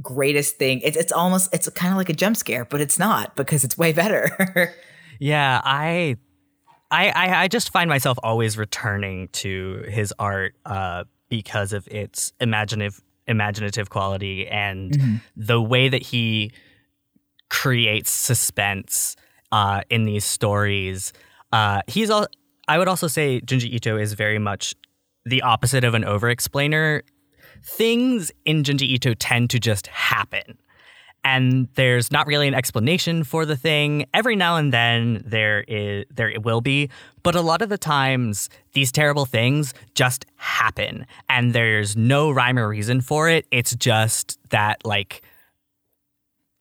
greatest 0.01 0.57
thing. 0.57 0.81
It's 0.83 0.97
it's 0.97 1.13
almost 1.13 1.53
it's 1.53 1.69
kind 1.71 1.93
of 1.93 1.97
like 1.97 2.09
a 2.09 2.15
jump 2.15 2.37
scare, 2.37 2.65
but 2.65 2.81
it's 2.81 2.99
not 2.99 3.35
because 3.37 3.65
it's 3.65 3.77
way 3.77 3.93
better. 3.93 4.75
yeah, 5.19 5.61
I, 5.65 6.17
I, 6.91 7.43
I 7.45 7.49
just 7.49 7.73
find 7.73 7.89
myself 7.89 8.19
always 8.23 8.57
returning 8.57 9.29
to 9.29 9.85
his 9.89 10.15
art 10.19 10.55
uh, 10.65 11.05
because 11.29 11.73
of 11.73 11.89
its 11.89 12.33
imaginative 12.41 13.03
imaginative 13.27 13.89
quality 13.89 14.47
and 14.49 14.93
mm-hmm. 14.93 15.17
the 15.35 15.61
way 15.61 15.89
that 15.89 16.03
he 16.03 16.53
creates 17.49 18.11
suspense 18.11 19.17
uh, 19.51 19.81
in 19.89 20.05
these 20.05 20.25
stories. 20.25 21.13
Uh, 21.53 21.81
he's 21.87 22.11
all. 22.11 22.27
I 22.67 22.79
would 22.79 22.89
also 22.89 23.09
say 23.09 23.41
Junji 23.41 23.73
Ito 23.75 23.99
is 23.99 24.15
very 24.15 24.39
much 24.39 24.75
the 25.27 25.43
opposite 25.43 25.85
of 25.85 25.95
an 25.95 26.05
over-explainer. 26.05 27.03
Things 27.65 28.31
in 28.45 28.63
Junji 28.63 28.83
Ito 28.83 29.15
tend 29.15 29.51
to 29.51 29.59
just 29.59 29.87
happen. 29.87 30.59
And 31.27 31.69
there's 31.75 32.13
not 32.13 32.27
really 32.27 32.47
an 32.47 32.53
explanation 32.53 33.25
for 33.25 33.47
the 33.47 33.57
thing. 33.57 34.05
Every 34.13 34.37
now 34.37 34.57
and 34.59 34.71
then 34.73 35.23
there 35.25 35.65
is 35.67 36.05
there 36.15 36.29
it 36.29 36.45
will 36.45 36.61
be, 36.61 36.91
but 37.23 37.35
a 37.35 37.41
lot 37.41 37.63
of 37.63 37.71
the 37.71 37.79
times 37.79 38.51
these 38.75 38.93
terrible 38.93 39.25
things 39.25 39.73
just 39.95 40.27
happen 40.37 41.07
and 41.31 41.55
there's 41.55 41.97
no 41.97 42.31
rhyme 42.31 42.59
or 42.59 42.69
reason 42.69 43.01
for 43.01 43.31
it. 43.31 43.47
It's 43.51 43.75
just 43.75 44.39
that 44.51 44.85
like 44.85 45.23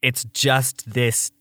it's 0.01 0.23
just 0.33 0.89
this 0.93 1.31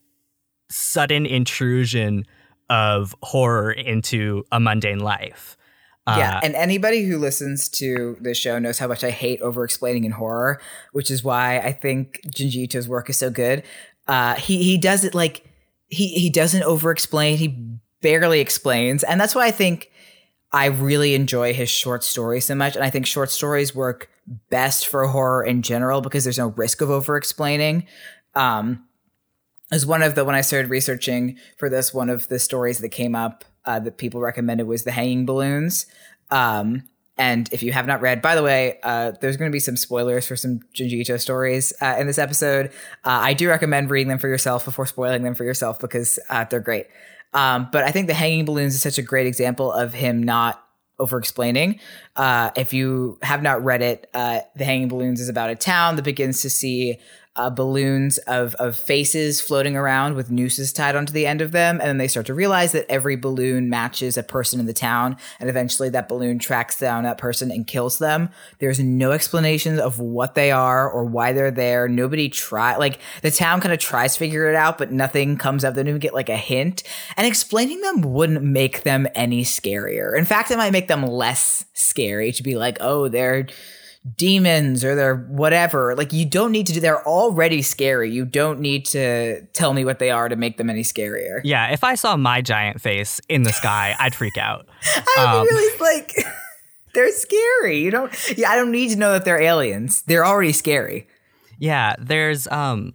sudden 0.69 1.25
intrusion 1.25 2.25
of 2.69 3.15
horror 3.23 3.71
into 3.71 4.43
a 4.51 4.59
mundane 4.59 4.99
life. 4.99 5.55
Uh, 6.05 6.15
yeah, 6.17 6.39
and 6.43 6.53
anybody 6.55 7.03
who 7.05 7.17
listens 7.17 7.69
to 7.69 8.17
the 8.19 8.33
show 8.33 8.59
knows 8.59 8.77
how 8.77 8.87
much 8.87 9.03
I 9.03 9.09
hate 9.09 9.41
over 9.41 9.63
explaining 9.63 10.03
in 10.03 10.11
horror, 10.11 10.59
which 10.91 11.09
is 11.09 11.23
why 11.23 11.59
I 11.59 11.71
think 11.71 12.19
Junji 12.27 12.63
Ito's 12.63 12.89
work 12.89 13.09
is 13.09 13.17
so 13.17 13.29
good. 13.29 13.63
Uh, 14.07 14.35
he 14.35 14.63
he 14.63 14.77
does 14.77 15.05
it 15.05 15.15
like 15.15 15.45
he 15.87 16.07
he 16.09 16.29
doesn't 16.29 16.63
over 16.63 16.91
explain. 16.91 17.37
He 17.37 17.57
barely 18.01 18.41
explains, 18.41 19.03
and 19.03 19.19
that's 19.19 19.33
why 19.33 19.45
I 19.47 19.51
think 19.51 19.91
I 20.51 20.65
really 20.65 21.15
enjoy 21.15 21.53
his 21.53 21.69
short 21.69 22.03
stories 22.03 22.45
so 22.45 22.55
much. 22.55 22.75
And 22.75 22.83
I 22.83 22.89
think 22.89 23.05
short 23.05 23.31
stories 23.31 23.73
work 23.73 24.09
best 24.49 24.87
for 24.87 25.07
horror 25.07 25.43
in 25.43 25.61
general 25.61 26.01
because 26.01 26.23
there's 26.23 26.37
no 26.37 26.49
risk 26.49 26.81
of 26.81 26.89
over 26.89 27.17
explaining. 27.17 27.87
Um, 28.35 28.85
as 29.71 29.85
one 29.85 30.03
of 30.03 30.15
the 30.15 30.23
when 30.23 30.35
I 30.35 30.41
started 30.41 30.69
researching 30.69 31.37
for 31.57 31.69
this, 31.69 31.93
one 31.93 32.09
of 32.09 32.27
the 32.27 32.39
stories 32.39 32.79
that 32.79 32.89
came 32.89 33.15
up 33.15 33.45
uh, 33.65 33.79
that 33.79 33.97
people 33.97 34.21
recommended 34.21 34.67
was 34.67 34.83
the 34.83 34.91
hanging 34.91 35.25
balloons. 35.25 35.85
Um, 36.31 36.83
and 37.17 37.47
if 37.51 37.61
you 37.61 37.71
have 37.73 37.85
not 37.85 38.01
read, 38.01 38.21
by 38.21 38.33
the 38.33 38.41
way, 38.41 38.79
uh, 38.81 39.11
there's 39.21 39.37
going 39.37 39.49
to 39.51 39.53
be 39.53 39.59
some 39.59 39.77
spoilers 39.77 40.25
for 40.25 40.35
some 40.35 40.61
Junji 40.73 40.93
Ito 40.93 41.17
stories 41.17 41.71
uh, 41.79 41.95
in 41.99 42.07
this 42.07 42.17
episode. 42.17 42.67
Uh, 43.03 43.21
I 43.21 43.33
do 43.33 43.49
recommend 43.49 43.91
reading 43.91 44.07
them 44.07 44.17
for 44.17 44.27
yourself 44.27 44.65
before 44.65 44.87
spoiling 44.87 45.21
them 45.21 45.35
for 45.35 45.43
yourself 45.43 45.79
because 45.79 46.17
uh, 46.29 46.45
they're 46.45 46.59
great. 46.59 46.87
Um, 47.33 47.69
but 47.71 47.83
I 47.83 47.91
think 47.91 48.07
the 48.07 48.13
hanging 48.13 48.45
balloons 48.45 48.73
is 48.73 48.81
such 48.81 48.97
a 48.97 49.03
great 49.03 49.27
example 49.27 49.71
of 49.71 49.93
him 49.93 50.23
not 50.23 50.63
over 50.99 51.17
explaining. 51.17 51.79
Uh, 52.15 52.51
if 52.55 52.73
you 52.73 53.17
have 53.21 53.41
not 53.41 53.63
read 53.63 53.81
it, 53.81 54.09
uh, 54.13 54.39
the 54.55 54.65
hanging 54.65 54.87
balloons 54.87 55.19
is 55.19 55.29
about 55.29 55.49
a 55.49 55.55
town 55.55 55.95
that 55.95 56.03
begins 56.03 56.41
to 56.41 56.49
see 56.49 56.99
uh, 57.35 57.49
balloons 57.49 58.19
of, 58.19 58.53
of 58.55 58.77
faces 58.77 59.41
floating 59.41 59.75
around 59.75 60.15
with 60.15 60.29
nooses 60.29 60.71
tied 60.71 60.95
onto 60.95 61.11
the 61.11 61.25
end 61.25 61.41
of 61.41 61.51
them. 61.51 61.79
And 61.79 61.89
then 61.89 61.97
they 61.97 62.07
start 62.07 62.27
to 62.27 62.33
realize 62.33 62.73
that 62.73 62.85
every 62.89 63.15
balloon 63.15 63.69
matches 63.69 64.17
a 64.17 64.23
person 64.23 64.59
in 64.59 64.67
the 64.67 64.73
town. 64.73 65.17
And 65.39 65.49
eventually 65.49 65.89
that 65.89 66.07
balloon 66.07 66.37
tracks 66.37 66.77
down 66.77 67.03
that 67.03 67.17
person 67.17 67.49
and 67.49 67.65
kills 67.65 67.97
them. 67.97 68.29
There's 68.59 68.79
no 68.79 69.11
explanations 69.11 69.79
of 69.79 69.99
what 69.99 70.35
they 70.35 70.51
are 70.51 70.89
or 70.89 71.03
why 71.05 71.33
they're 71.33 71.49
there. 71.49 71.87
Nobody 71.87 72.29
try 72.29 72.75
like 72.75 72.99
the 73.23 73.31
town 73.31 73.61
kind 73.61 73.73
of 73.73 73.79
tries 73.79 74.13
to 74.13 74.19
figure 74.19 74.47
it 74.47 74.55
out, 74.55 74.77
but 74.77 74.91
nothing 74.91 75.37
comes 75.37 75.63
up. 75.63 75.73
They 75.73 75.81
don't 75.81 75.89
even 75.89 75.99
get 75.99 76.13
like 76.13 76.29
a 76.29 76.37
hint. 76.37 76.83
And 77.17 77.25
explaining 77.25 77.81
them 77.81 78.01
wouldn't 78.01 78.43
make 78.43 78.83
them 78.83 79.07
any 79.15 79.43
scarier. 79.43 80.15
In 80.15 80.25
fact, 80.25 80.51
it 80.51 80.57
might 80.57 80.71
make 80.71 80.87
them 80.87 81.03
less 81.03 81.65
scary 81.73 82.31
to 82.31 82.43
be 82.43 82.55
like, 82.55 82.77
oh, 82.79 83.07
they're 83.07 83.47
demons 84.17 84.83
or 84.83 84.95
they're 84.95 85.15
whatever. 85.15 85.95
Like 85.95 86.11
you 86.11 86.25
don't 86.25 86.51
need 86.51 86.67
to 86.67 86.73
do 86.73 86.79
they're 86.79 87.07
already 87.07 87.61
scary. 87.61 88.11
You 88.11 88.25
don't 88.25 88.59
need 88.59 88.85
to 88.87 89.41
tell 89.53 89.73
me 89.73 89.85
what 89.85 89.99
they 89.99 90.11
are 90.11 90.27
to 90.27 90.35
make 90.35 90.57
them 90.57 90.69
any 90.69 90.83
scarier. 90.83 91.39
Yeah, 91.43 91.71
if 91.71 91.83
I 91.83 91.95
saw 91.95 92.17
my 92.17 92.41
giant 92.41 92.81
face 92.81 93.21
in 93.29 93.43
the 93.43 93.53
sky, 93.53 93.95
I'd 93.99 94.13
freak 94.13 94.37
out. 94.37 94.67
I 95.17 95.37
um, 95.39 95.47
really 95.47 95.79
like 95.79 96.11
they're 96.93 97.11
scary. 97.11 97.79
You 97.79 97.91
don't 97.91 98.37
yeah, 98.37 98.51
I 98.51 98.55
don't 98.55 98.71
need 98.71 98.89
to 98.89 98.97
know 98.97 99.13
that 99.13 99.25
they're 99.25 99.41
aliens. 99.41 100.01
They're 100.03 100.25
already 100.25 100.53
scary. 100.53 101.07
Yeah, 101.59 101.95
there's 101.97 102.47
um 102.47 102.93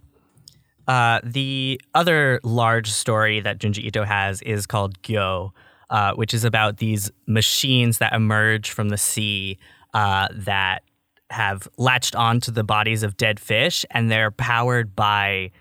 uh 0.87 1.21
the 1.23 1.81
other 1.95 2.39
large 2.43 2.91
story 2.91 3.39
that 3.39 3.59
Junji 3.59 3.85
Ito 3.85 4.03
has 4.03 4.43
is 4.43 4.67
called 4.67 5.01
Gyo, 5.01 5.51
uh, 5.89 6.13
which 6.13 6.35
is 6.35 6.43
about 6.43 6.77
these 6.77 7.11
machines 7.25 7.97
that 7.97 8.13
emerge 8.13 8.69
from 8.69 8.89
the 8.89 8.97
sea 8.97 9.57
uh, 9.93 10.27
that 10.31 10.83
have 11.29 11.67
latched 11.77 12.15
onto 12.15 12.51
the 12.51 12.63
bodies 12.63 13.03
of 13.03 13.17
dead 13.17 13.39
fish 13.39 13.85
and 13.91 14.11
they're 14.11 14.31
powered 14.31 14.95
by 14.95 15.51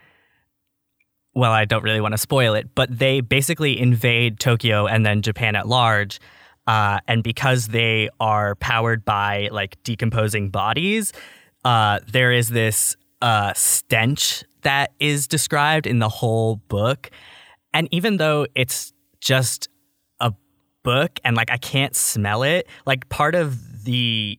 well, 1.35 1.53
I 1.53 1.67
don't 1.67 1.85
really 1.85 2.01
want 2.01 2.15
to 2.15 2.19
spoil 2.19 2.55
it, 2.55 2.75
but 2.75 2.99
they 2.99 3.21
basically 3.21 3.79
invade 3.79 4.41
Tokyo 4.41 4.89
and 4.89 5.07
then 5.07 5.23
Japan 5.23 5.55
at 5.55 5.69
large. 5.69 6.19
Uh, 6.67 6.99
and 7.07 7.23
because 7.23 7.69
they 7.69 8.09
are 8.19 8.57
powered 8.57 9.05
by 9.05 9.49
like 9.53 9.81
decomposing 9.85 10.51
bodies, 10.51 11.13
uh, 11.65 12.01
there 12.11 12.33
is 12.33 12.49
this 12.49 12.97
uh, 13.23 13.53
stench 13.55 14.43
that 14.63 14.91
is 14.99 15.29
described 15.29 15.87
in 15.87 16.01
the 16.01 16.09
whole 16.09 16.57
book. 16.69 17.09
And 17.73 17.89
even 17.93 18.17
though 18.17 18.47
it's 18.57 18.93
just 19.21 19.69
a 20.21 20.33
book 20.83 21.21
and 21.25 21.37
like 21.37 21.53
I 21.53 21.57
can't 21.57 21.95
smell 21.95 22.43
it, 22.43 22.67
like 22.85 23.09
part 23.11 23.37
of 23.37 23.85
the 23.85 24.39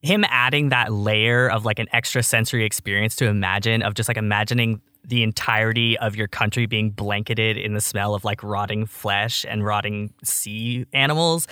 him 0.00 0.24
adding 0.28 0.68
that 0.68 0.92
layer 0.92 1.48
of 1.50 1.64
like 1.64 1.78
an 1.78 1.88
extra 1.92 2.22
sensory 2.22 2.64
experience 2.64 3.16
to 3.16 3.26
imagine 3.26 3.82
of 3.82 3.94
just 3.94 4.08
like 4.08 4.16
imagining 4.16 4.80
the 5.04 5.22
entirety 5.22 5.98
of 5.98 6.14
your 6.14 6.28
country 6.28 6.66
being 6.66 6.90
blanketed 6.90 7.56
in 7.56 7.74
the 7.74 7.80
smell 7.80 8.14
of 8.14 8.24
like 8.24 8.42
rotting 8.42 8.84
flesh 8.86 9.44
and 9.48 9.64
rotting 9.64 10.12
sea 10.22 10.84
animals 10.92 11.48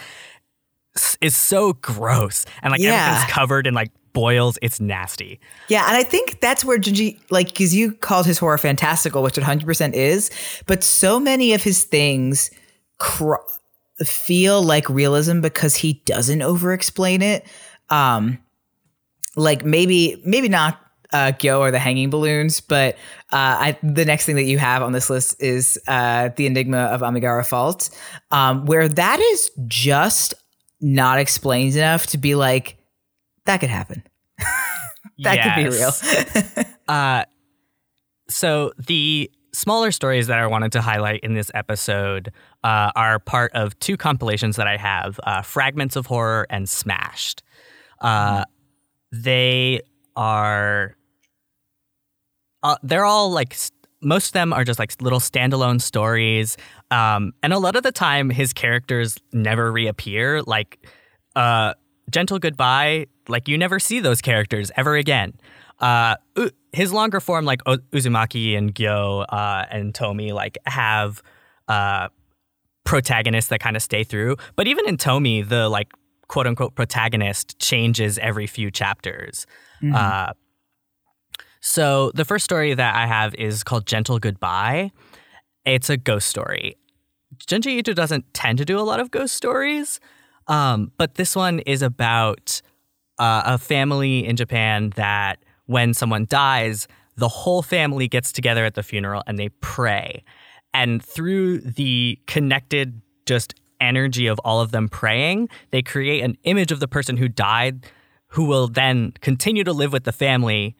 is 1.20 1.36
so 1.36 1.72
gross 1.74 2.44
and 2.62 2.70
like 2.70 2.80
Yeah. 2.80 3.06
everything's 3.08 3.32
covered 3.32 3.66
in 3.66 3.74
like 3.74 3.90
boils 4.12 4.58
it's 4.62 4.80
nasty 4.80 5.38
Yeah, 5.68 5.86
and 5.88 5.96
I 5.96 6.04
think 6.04 6.40
that's 6.40 6.64
where 6.64 6.78
Junji, 6.78 7.18
like, 7.30 7.48
because 7.48 7.74
you 7.74 7.92
called 7.92 8.24
his 8.24 8.38
horror 8.38 8.56
fantastical, 8.56 9.22
which 9.22 9.36
it 9.36 9.44
100% 9.44 9.92
is, 9.92 10.30
but 10.66 10.82
so 10.82 11.20
many 11.20 11.52
of 11.52 11.62
his 11.62 11.84
things 11.84 12.50
cr- 12.98 13.34
feel 14.04 14.62
like 14.62 14.88
realism 14.88 15.40
because 15.40 15.74
he 15.74 16.02
doesn't 16.06 16.40
over 16.40 16.72
explain 16.72 17.20
it. 17.20 17.46
Um, 17.90 18.38
like 19.36 19.64
maybe, 19.64 20.20
maybe 20.24 20.48
not 20.48 20.80
uh, 21.12 21.32
Gyo 21.32 21.60
or 21.60 21.70
the 21.70 21.78
hanging 21.78 22.10
balloons, 22.10 22.60
but 22.60 22.94
uh, 23.32 23.72
I, 23.72 23.78
the 23.82 24.04
next 24.04 24.26
thing 24.26 24.36
that 24.36 24.44
you 24.44 24.58
have 24.58 24.82
on 24.82 24.92
this 24.92 25.10
list 25.10 25.40
is 25.40 25.78
uh, 25.86 26.30
the 26.36 26.46
Enigma 26.46 26.78
of 26.78 27.02
Amigara 27.02 27.44
Fault, 27.44 27.90
um, 28.30 28.66
where 28.66 28.88
that 28.88 29.20
is 29.20 29.50
just 29.66 30.34
not 30.80 31.18
explained 31.18 31.76
enough 31.76 32.06
to 32.08 32.18
be 32.18 32.34
like, 32.34 32.76
that 33.44 33.58
could 33.60 33.70
happen. 33.70 34.02
That 35.18 35.42
could 35.42 35.64
be 35.64 35.76
real. 35.76 35.92
Uh, 36.88 37.24
so 38.28 38.72
the 38.78 39.28
smaller 39.52 39.90
stories 39.90 40.28
that 40.28 40.38
I 40.38 40.46
wanted 40.46 40.70
to 40.72 40.80
highlight 40.80 41.20
in 41.20 41.34
this 41.34 41.50
episode 41.52 42.30
uh, 42.62 42.92
are 42.94 43.18
part 43.18 43.50
of 43.54 43.76
two 43.80 43.96
compilations 43.96 44.54
that 44.54 44.68
I 44.68 44.76
have: 44.76 45.18
uh, 45.24 45.42
"Fragments 45.42 45.96
of 45.96 46.06
Horror" 46.06 46.46
and 46.48 46.68
"Smashed." 46.68 47.42
Uh, 48.00 48.44
They 49.12 49.80
are 50.16 50.96
uh, 52.62 52.76
they're 52.82 53.04
all 53.04 53.30
like 53.30 53.52
s- 53.52 53.70
most 54.02 54.28
of 54.28 54.32
them 54.32 54.52
are 54.52 54.64
just 54.64 54.78
like 54.78 54.92
little 55.00 55.20
standalone 55.20 55.80
stories, 55.80 56.56
um, 56.90 57.32
and 57.42 57.52
a 57.52 57.58
lot 57.58 57.76
of 57.76 57.82
the 57.82 57.92
time 57.92 58.30
his 58.30 58.52
characters 58.52 59.16
never 59.32 59.70
reappear. 59.72 60.42
Like 60.42 60.86
uh, 61.34 61.74
"Gentle 62.10 62.38
Goodbye," 62.38 63.06
like 63.28 63.48
you 63.48 63.56
never 63.58 63.78
see 63.78 64.00
those 64.00 64.20
characters 64.20 64.70
ever 64.76 64.96
again. 64.96 65.34
Uh, 65.80 66.16
his 66.72 66.92
longer 66.92 67.20
form, 67.20 67.44
like 67.44 67.62
Uzumaki 67.64 68.56
and 68.56 68.74
Gyo 68.74 69.24
uh, 69.28 69.66
and 69.70 69.92
Tomie, 69.94 70.32
like 70.32 70.58
have 70.66 71.22
uh, 71.68 72.08
protagonists 72.84 73.50
that 73.50 73.60
kind 73.60 73.76
of 73.76 73.82
stay 73.82 74.04
through. 74.04 74.36
But 74.56 74.66
even 74.66 74.86
in 74.88 74.96
Tomie, 74.96 75.46
the 75.46 75.68
like 75.68 75.92
quote 76.28 76.46
unquote 76.46 76.74
protagonist 76.74 77.58
changes 77.58 78.18
every 78.18 78.46
few 78.46 78.70
chapters. 78.70 79.46
Uh, 79.94 80.32
so 81.60 82.12
the 82.14 82.24
first 82.24 82.44
story 82.44 82.74
that 82.74 82.94
I 82.94 83.06
have 83.06 83.34
is 83.34 83.64
called 83.64 83.86
Gentle 83.86 84.18
Goodbye. 84.18 84.92
It's 85.64 85.90
a 85.90 85.96
ghost 85.96 86.28
story. 86.28 86.76
Junji 87.38 87.72
Ito 87.78 87.92
doesn't 87.92 88.32
tend 88.34 88.58
to 88.58 88.64
do 88.64 88.78
a 88.78 88.82
lot 88.82 89.00
of 89.00 89.10
ghost 89.10 89.34
stories, 89.34 90.00
um, 90.46 90.92
but 90.96 91.16
this 91.16 91.34
one 91.34 91.58
is 91.60 91.82
about 91.82 92.62
uh, 93.18 93.42
a 93.44 93.58
family 93.58 94.24
in 94.24 94.36
Japan 94.36 94.90
that 94.96 95.38
when 95.66 95.92
someone 95.92 96.26
dies, 96.28 96.86
the 97.16 97.28
whole 97.28 97.62
family 97.62 98.08
gets 98.08 98.30
together 98.30 98.64
at 98.64 98.74
the 98.74 98.82
funeral 98.82 99.22
and 99.26 99.38
they 99.38 99.48
pray. 99.60 100.22
And 100.72 101.02
through 101.02 101.58
the 101.60 102.18
connected 102.26 103.00
just 103.26 103.54
energy 103.80 104.26
of 104.26 104.38
all 104.40 104.60
of 104.60 104.70
them 104.70 104.88
praying, 104.88 105.48
they 105.70 105.82
create 105.82 106.22
an 106.22 106.36
image 106.44 106.72
of 106.72 106.80
the 106.80 106.88
person 106.88 107.16
who 107.16 107.28
died 107.28 107.86
who 108.28 108.44
will 108.44 108.68
then 108.68 109.12
continue 109.20 109.64
to 109.64 109.72
live 109.72 109.92
with 109.92 110.04
the 110.04 110.12
family 110.12 110.76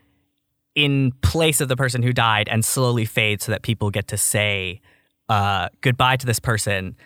in 0.75 1.13
place 1.23 1.61
of 1.61 1.69
the 1.69 1.77
person 1.77 2.03
who 2.03 2.13
died 2.13 2.49
and 2.49 2.65
slowly 2.65 3.05
fade 3.05 3.41
so 3.41 3.53
that 3.53 3.63
people 3.63 3.91
get 3.91 4.09
to 4.09 4.17
say 4.17 4.81
uh, 5.29 5.69
goodbye 5.81 6.17
to 6.17 6.27
this 6.27 6.39
person. 6.39 6.97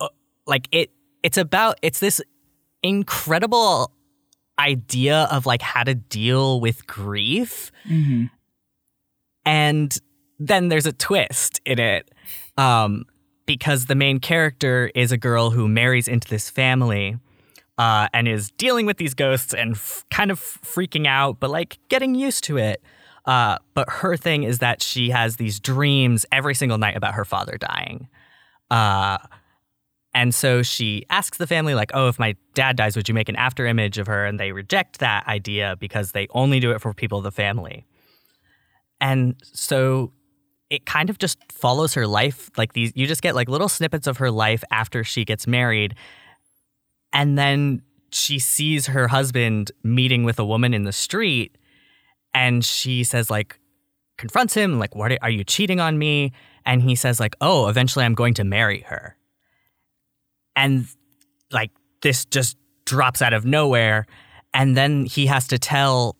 Uh, 0.00 0.08
like 0.46 0.68
it 0.70 0.90
it's 1.22 1.36
about 1.36 1.78
it's 1.82 1.98
this 1.98 2.20
incredible 2.82 3.92
idea 4.58 5.26
of 5.30 5.46
like 5.46 5.62
how 5.62 5.82
to 5.82 5.94
deal 5.94 6.60
with 6.60 6.86
grief. 6.86 7.72
And 9.44 9.96
then 10.38 10.68
there's 10.68 10.86
a 10.86 10.92
twist 10.92 11.60
in 11.64 11.78
it. 11.78 12.10
Um, 12.56 13.06
because 13.58 13.84
the 13.84 13.94
main 13.94 14.18
character 14.18 14.90
is 14.94 15.12
a 15.12 15.18
girl 15.18 15.50
who 15.50 15.68
marries 15.68 16.08
into 16.08 16.26
this 16.26 16.48
family 16.48 17.18
uh, 17.76 18.08
and 18.14 18.26
is 18.26 18.50
dealing 18.52 18.86
with 18.86 18.96
these 18.96 19.12
ghosts 19.12 19.52
and 19.52 19.74
f- 19.74 20.06
kind 20.10 20.30
of 20.30 20.40
freaking 20.40 21.06
out, 21.06 21.38
but 21.38 21.50
like 21.50 21.78
getting 21.90 22.14
used 22.14 22.44
to 22.44 22.56
it. 22.56 22.82
Uh, 23.26 23.58
but 23.74 23.86
her 23.90 24.16
thing 24.16 24.42
is 24.42 24.60
that 24.60 24.82
she 24.82 25.10
has 25.10 25.36
these 25.36 25.60
dreams 25.60 26.24
every 26.32 26.54
single 26.54 26.78
night 26.78 26.96
about 26.96 27.12
her 27.12 27.26
father 27.26 27.58
dying. 27.58 28.08
Uh, 28.70 29.18
and 30.14 30.34
so 30.34 30.62
she 30.62 31.04
asks 31.10 31.36
the 31.36 31.46
family, 31.46 31.74
like, 31.74 31.90
oh, 31.92 32.08
if 32.08 32.18
my 32.18 32.34
dad 32.54 32.76
dies, 32.76 32.96
would 32.96 33.06
you 33.06 33.14
make 33.14 33.28
an 33.28 33.36
after 33.36 33.66
image 33.66 33.98
of 33.98 34.06
her? 34.06 34.24
And 34.24 34.40
they 34.40 34.52
reject 34.52 34.98
that 35.00 35.26
idea 35.28 35.76
because 35.78 36.12
they 36.12 36.26
only 36.30 36.58
do 36.58 36.70
it 36.70 36.80
for 36.80 36.94
people 36.94 37.18
of 37.18 37.24
the 37.24 37.30
family. 37.30 37.84
And 38.98 39.34
so 39.42 40.10
it 40.72 40.86
kind 40.86 41.10
of 41.10 41.18
just 41.18 41.38
follows 41.52 41.92
her 41.92 42.06
life. 42.06 42.50
Like 42.56 42.72
these, 42.72 42.92
you 42.94 43.06
just 43.06 43.20
get 43.20 43.34
like 43.34 43.46
little 43.46 43.68
snippets 43.68 44.06
of 44.06 44.16
her 44.16 44.30
life 44.30 44.64
after 44.70 45.04
she 45.04 45.22
gets 45.22 45.46
married. 45.46 45.94
And 47.12 47.36
then 47.36 47.82
she 48.10 48.38
sees 48.38 48.86
her 48.86 49.06
husband 49.08 49.70
meeting 49.82 50.24
with 50.24 50.38
a 50.38 50.46
woman 50.46 50.72
in 50.72 50.84
the 50.84 50.92
street. 50.92 51.58
And 52.32 52.64
she 52.64 53.04
says, 53.04 53.28
like, 53.28 53.58
confronts 54.16 54.54
him, 54.54 54.78
like, 54.78 54.94
what 54.94 55.12
are 55.20 55.28
you 55.28 55.44
cheating 55.44 55.78
on 55.78 55.98
me? 55.98 56.32
And 56.64 56.80
he 56.80 56.94
says, 56.94 57.20
like, 57.20 57.36
oh, 57.42 57.68
eventually 57.68 58.06
I'm 58.06 58.14
going 58.14 58.32
to 58.34 58.44
marry 58.44 58.80
her. 58.80 59.18
And 60.56 60.86
like, 61.50 61.70
this 62.00 62.24
just 62.24 62.56
drops 62.86 63.20
out 63.20 63.34
of 63.34 63.44
nowhere. 63.44 64.06
And 64.54 64.74
then 64.74 65.04
he 65.04 65.26
has 65.26 65.46
to 65.48 65.58
tell 65.58 66.16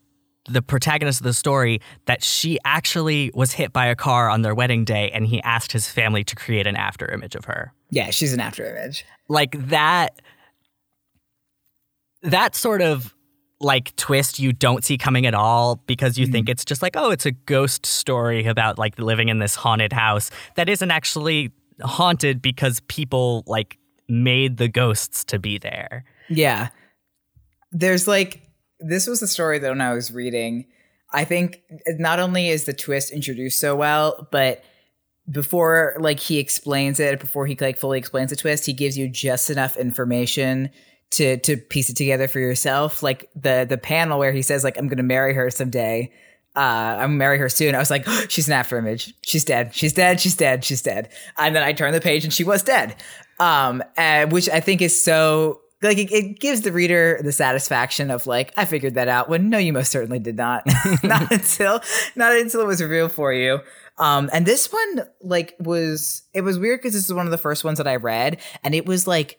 the 0.49 0.63
protagonist 0.63 1.21
of 1.21 1.25
the 1.25 1.33
story 1.33 1.81
that 2.07 2.23
she 2.23 2.59
actually 2.65 3.31
was 3.35 3.53
hit 3.53 3.73
by 3.73 3.87
a 3.87 3.95
car 3.95 4.29
on 4.29 4.43
their 4.43 4.55
wedding 4.55 4.85
day 4.85 5.11
and 5.13 5.27
he 5.27 5.41
asked 5.43 5.73
his 5.73 5.89
family 5.89 6.25
to 6.25 6.35
create 6.35 6.67
an 6.67 6.77
after 6.77 7.11
image 7.11 7.35
of 7.35 7.45
her. 7.45 7.73
Yeah, 7.91 8.11
she's 8.11 8.33
an 8.33 8.41
after 8.41 8.65
image. 8.65 9.05
Like 9.29 9.69
that 9.69 10.21
that 12.23 12.55
sort 12.55 12.83
of 12.83 13.15
like 13.61 13.95
twist 13.97 14.39
you 14.39 14.53
don't 14.53 14.85
see 14.85 14.99
coming 14.99 15.27
at 15.27 15.35
all 15.35 15.77
because 15.87 16.19
you 16.19 16.27
think 16.27 16.47
mm-hmm. 16.47 16.53
it's 16.53 16.65
just 16.65 16.83
like 16.83 16.97
oh 16.97 17.11
it's 17.11 17.27
a 17.27 17.31
ghost 17.31 17.87
story 17.87 18.47
about 18.47 18.79
like 18.79 18.99
living 18.99 19.29
in 19.29 19.39
this 19.39 19.55
haunted 19.55 19.93
house 19.93 20.31
that 20.57 20.69
isn't 20.69 20.91
actually 20.91 21.53
haunted 21.81 22.43
because 22.43 22.81
people 22.89 23.45
like 23.47 23.79
made 24.09 24.57
the 24.57 24.69
ghosts 24.69 25.25
to 25.25 25.39
be 25.39 25.59
there. 25.59 26.05
Yeah. 26.29 26.69
There's 27.71 28.07
like 28.07 28.43
this 28.83 29.07
was 29.07 29.21
the 29.21 29.27
story 29.27 29.59
that 29.59 29.69
when 29.69 29.81
I 29.81 29.93
was 29.93 30.13
reading, 30.13 30.67
I 31.13 31.25
think 31.25 31.63
not 31.87 32.19
only 32.19 32.49
is 32.49 32.65
the 32.65 32.73
twist 32.73 33.13
introduced 33.13 33.61
so 33.61 33.77
well, 33.77 34.29
but 34.31 34.65
before 35.31 35.97
like 36.01 36.19
he 36.21 36.39
explains 36.39 36.99
it, 36.99 37.21
before 37.21 37.47
he 37.47 37.57
like 37.61 37.79
fully 37.79 37.99
explains 37.99 38.31
the 38.31 38.37
twist, 38.37 38.67
he 38.67 38.73
gives 38.73 38.99
you 38.99 39.09
just 39.09 39.51
enough 39.51 39.77
information 39.77 40.71
to 41.11 41.37
to 41.39 41.57
piece 41.57 41.91
it 41.91 41.97
together 41.97 42.29
for 42.29 42.41
yourself. 42.41 43.03
Like 43.03 43.31
the 43.35 43.67
the 43.69 43.79
panel 43.79 44.19
where 44.19 44.33
he 44.33 44.43
says 44.43 44.65
like 44.65 44.79
I'm 44.79 44.89
gonna 44.89 45.03
marry 45.03 45.35
her 45.35 45.51
someday. 45.51 46.11
Uh, 46.55 46.59
I'm 46.99 46.99
gonna 46.99 47.09
marry 47.15 47.39
her 47.39 47.49
soon. 47.49 47.75
I 47.75 47.79
was 47.79 47.91
like, 47.91 48.07
she's 48.29 48.47
an 48.47 48.55
after 48.55 48.77
image. 48.77 49.15
She's 49.23 49.45
dead. 49.45 49.75
She's 49.75 49.93
dead. 49.93 50.21
She's 50.21 50.37
dead. 50.37 50.65
She's 50.65 50.83
dead. 50.83 51.09
And 51.39 51.55
then 51.55 51.63
I 51.63 51.73
turned 51.73 51.95
the 51.95 52.01
page 52.01 52.25
and 52.25 52.33
she 52.33 52.45
was 52.45 52.63
dead. 52.63 52.97
Um, 53.41 53.83
and, 53.97 54.31
which 54.31 54.49
I 54.51 54.61
think 54.61 54.83
is 54.83 55.03
so 55.03 55.62
like 55.83 55.99
it, 55.99 56.13
it 56.13 56.41
gives 56.41 56.63
the 56.63 56.73
reader 56.73 57.21
the 57.23 57.33
satisfaction 57.33 58.11
of 58.11 58.27
like 58.27 58.53
I 58.57 58.65
figured 58.65 58.95
that 58.95 59.09
out. 59.09 59.29
When 59.29 59.51
no, 59.51 59.59
you 59.59 59.73
most 59.73 59.91
certainly 59.91 60.19
did 60.19 60.37
not. 60.37 60.65
not 61.03 61.31
until 61.33 61.81
not 62.17 62.37
until 62.37 62.61
it 62.61 62.67
was 62.67 62.81
revealed 62.83 63.13
for 63.13 63.33
you. 63.33 63.61
Um, 63.99 64.31
and 64.33 64.47
this 64.47 64.73
one 64.73 65.07
like 65.21 65.55
was 65.59 66.23
it 66.33 66.43
was 66.43 66.59
weird 66.59 66.81
because 66.81 66.95
this 66.95 67.05
is 67.05 67.13
one 67.13 67.27
of 67.27 67.31
the 67.31 67.39
first 67.39 67.65
ones 67.65 67.79
that 67.79 67.89
I 67.89 67.97
read, 67.97 68.41
and 68.65 68.75
it 68.75 68.87
was 68.87 69.07
like 69.07 69.39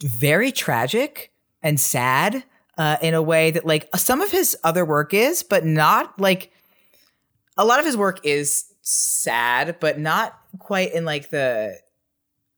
very 0.00 0.52
tragic 0.52 1.32
and 1.62 1.80
sad 1.80 2.44
uh, 2.78 2.96
in 3.02 3.14
a 3.14 3.22
way 3.22 3.50
that 3.50 3.66
like 3.66 3.88
some 3.96 4.20
of 4.20 4.30
his 4.30 4.56
other 4.62 4.84
work 4.84 5.12
is, 5.14 5.42
but 5.42 5.64
not 5.64 6.18
like 6.20 6.52
a 7.56 7.64
lot 7.64 7.78
of 7.78 7.86
his 7.86 7.96
work 7.96 8.20
is 8.24 8.72
sad, 8.82 9.76
but 9.80 9.98
not 9.98 10.38
quite 10.58 10.92
in 10.92 11.04
like 11.04 11.30
the 11.30 11.78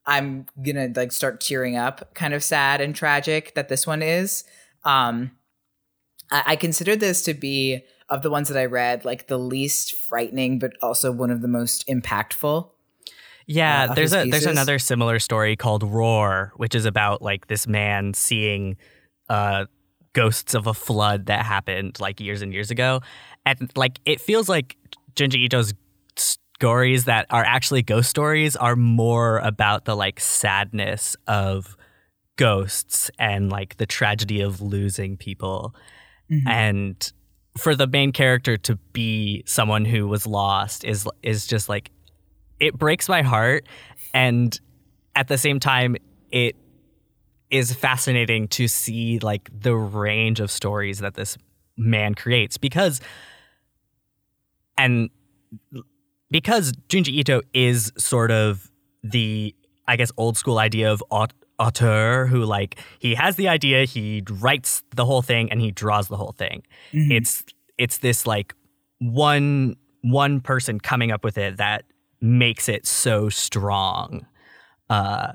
I'm 0.09 0.47
gonna 0.65 0.91
like 0.97 1.13
start 1.13 1.41
tearing 1.41 1.77
up 1.77 2.15
kind 2.15 2.33
of 2.33 2.43
sad 2.43 2.81
and 2.81 2.97
tragic 2.97 3.55
that 3.55 3.69
this 3.69 3.87
one 3.87 4.03
is. 4.03 4.43
Um, 4.85 5.33
I, 6.31 6.43
I 6.47 6.57
consider 6.57 6.97
this 6.97 7.23
to 7.25 7.35
be 7.35 7.85
of 8.09 8.23
the 8.23 8.31
ones 8.31 8.49
that 8.49 8.57
I 8.57 8.65
read 8.65 9.05
like 9.05 9.27
the 9.27 9.39
least 9.39 9.95
frightening, 9.95 10.59
but 10.59 10.73
also 10.83 11.13
one 11.13 11.31
of 11.31 11.43
the 11.43 11.49
most 11.49 11.87
impactful. 11.89 12.71
Yeah, 13.47 13.89
uh, 13.91 13.95
there's 13.95 14.15
a 14.15 14.29
there's 14.29 14.47
another 14.47 14.79
similar 14.79 15.19
story 15.19 15.57
called 15.57 15.83
Roar, 15.83 16.53
which 16.57 16.75
is 16.75 16.87
about 16.87 17.21
like 17.21 17.49
this 17.49 17.67
man 17.67 18.15
seeing 18.15 18.79
uh 19.29 19.67
ghosts 20.15 20.55
of 20.55 20.67
a 20.67 20.73
flood 20.73 21.27
that 21.27 21.45
happened 21.45 22.01
like 22.01 22.19
years 22.19 22.41
and 22.41 22.53
years 22.53 22.71
ago, 22.71 23.03
and 23.45 23.71
like 23.77 24.01
it 24.07 24.23
feels 24.23 24.49
like 24.49 24.79
Junji 25.15 25.45
Ito's 25.45 25.75
stories 26.59 27.05
that 27.05 27.25
are 27.31 27.45
actually 27.45 27.83
ghost 27.83 28.11
stories 28.11 28.57
are 28.57 28.75
more 28.75 29.39
about 29.39 29.85
the 29.85 29.95
like 29.95 30.19
sadness 30.19 31.17
of 31.29 31.77
ghosts 32.35 33.13
and 33.17 33.49
like 33.49 33.77
the 33.77 33.87
tragedy 33.87 34.41
of 34.41 34.61
losing 34.61 35.17
people. 35.17 35.73
Mm-hmm. 36.29 36.49
And 36.49 37.13
for 37.57 37.77
the 37.77 37.87
main 37.87 38.11
character 38.11 38.57
to 38.57 38.75
be 38.93 39.45
someone 39.47 39.85
who 39.85 40.09
was 40.09 40.27
lost 40.27 40.85
is 40.85 41.07
is 41.23 41.47
just 41.47 41.69
like 41.69 41.93
it 42.59 42.77
breaks 42.77 43.09
my 43.09 43.23
heart 43.23 43.67
and 44.13 44.61
at 45.15 45.29
the 45.29 45.39
same 45.39 45.61
time 45.61 45.97
it 46.33 46.57
is 47.51 47.73
fascinating 47.73 48.49
to 48.49 48.67
see 48.67 49.21
like 49.21 49.49
the 49.53 49.75
range 49.75 50.41
of 50.41 50.51
stories 50.51 50.99
that 50.99 51.15
this 51.15 51.39
man 51.77 52.15
creates 52.15 52.59
because 52.59 53.01
and 54.77 55.11
because 56.31 56.73
Junji 56.89 57.09
Ito 57.09 57.43
is 57.55 57.93
sort 57.97 58.31
of 58.31 58.71
the 59.03 59.55
I 59.87 59.97
guess 59.97 60.13
old 60.17 60.37
school 60.37 60.59
idea 60.59 60.93
of 60.93 61.03
auteur 61.59 62.27
who 62.27 62.45
like 62.45 62.79
he 62.99 63.15
has 63.15 63.37
the 63.37 63.49
idea, 63.49 63.85
he 63.85 64.23
writes 64.29 64.83
the 64.95 65.05
whole 65.05 65.23
thing 65.23 65.51
and 65.51 65.61
he 65.61 65.71
draws 65.71 66.09
the 66.09 66.17
whole 66.17 66.33
thing. 66.33 66.63
Mm-hmm. 66.93 67.13
It's 67.13 67.45
it's 67.79 67.99
this 67.99 68.27
like 68.27 68.55
one 68.99 69.77
one 70.03 70.41
person 70.41 70.79
coming 70.79 71.11
up 71.11 71.25
with 71.25 71.39
it 71.39 71.57
that 71.57 71.85
makes 72.21 72.69
it 72.69 72.87
so 72.87 73.29
strong. 73.29 74.27
Uh 74.91 75.33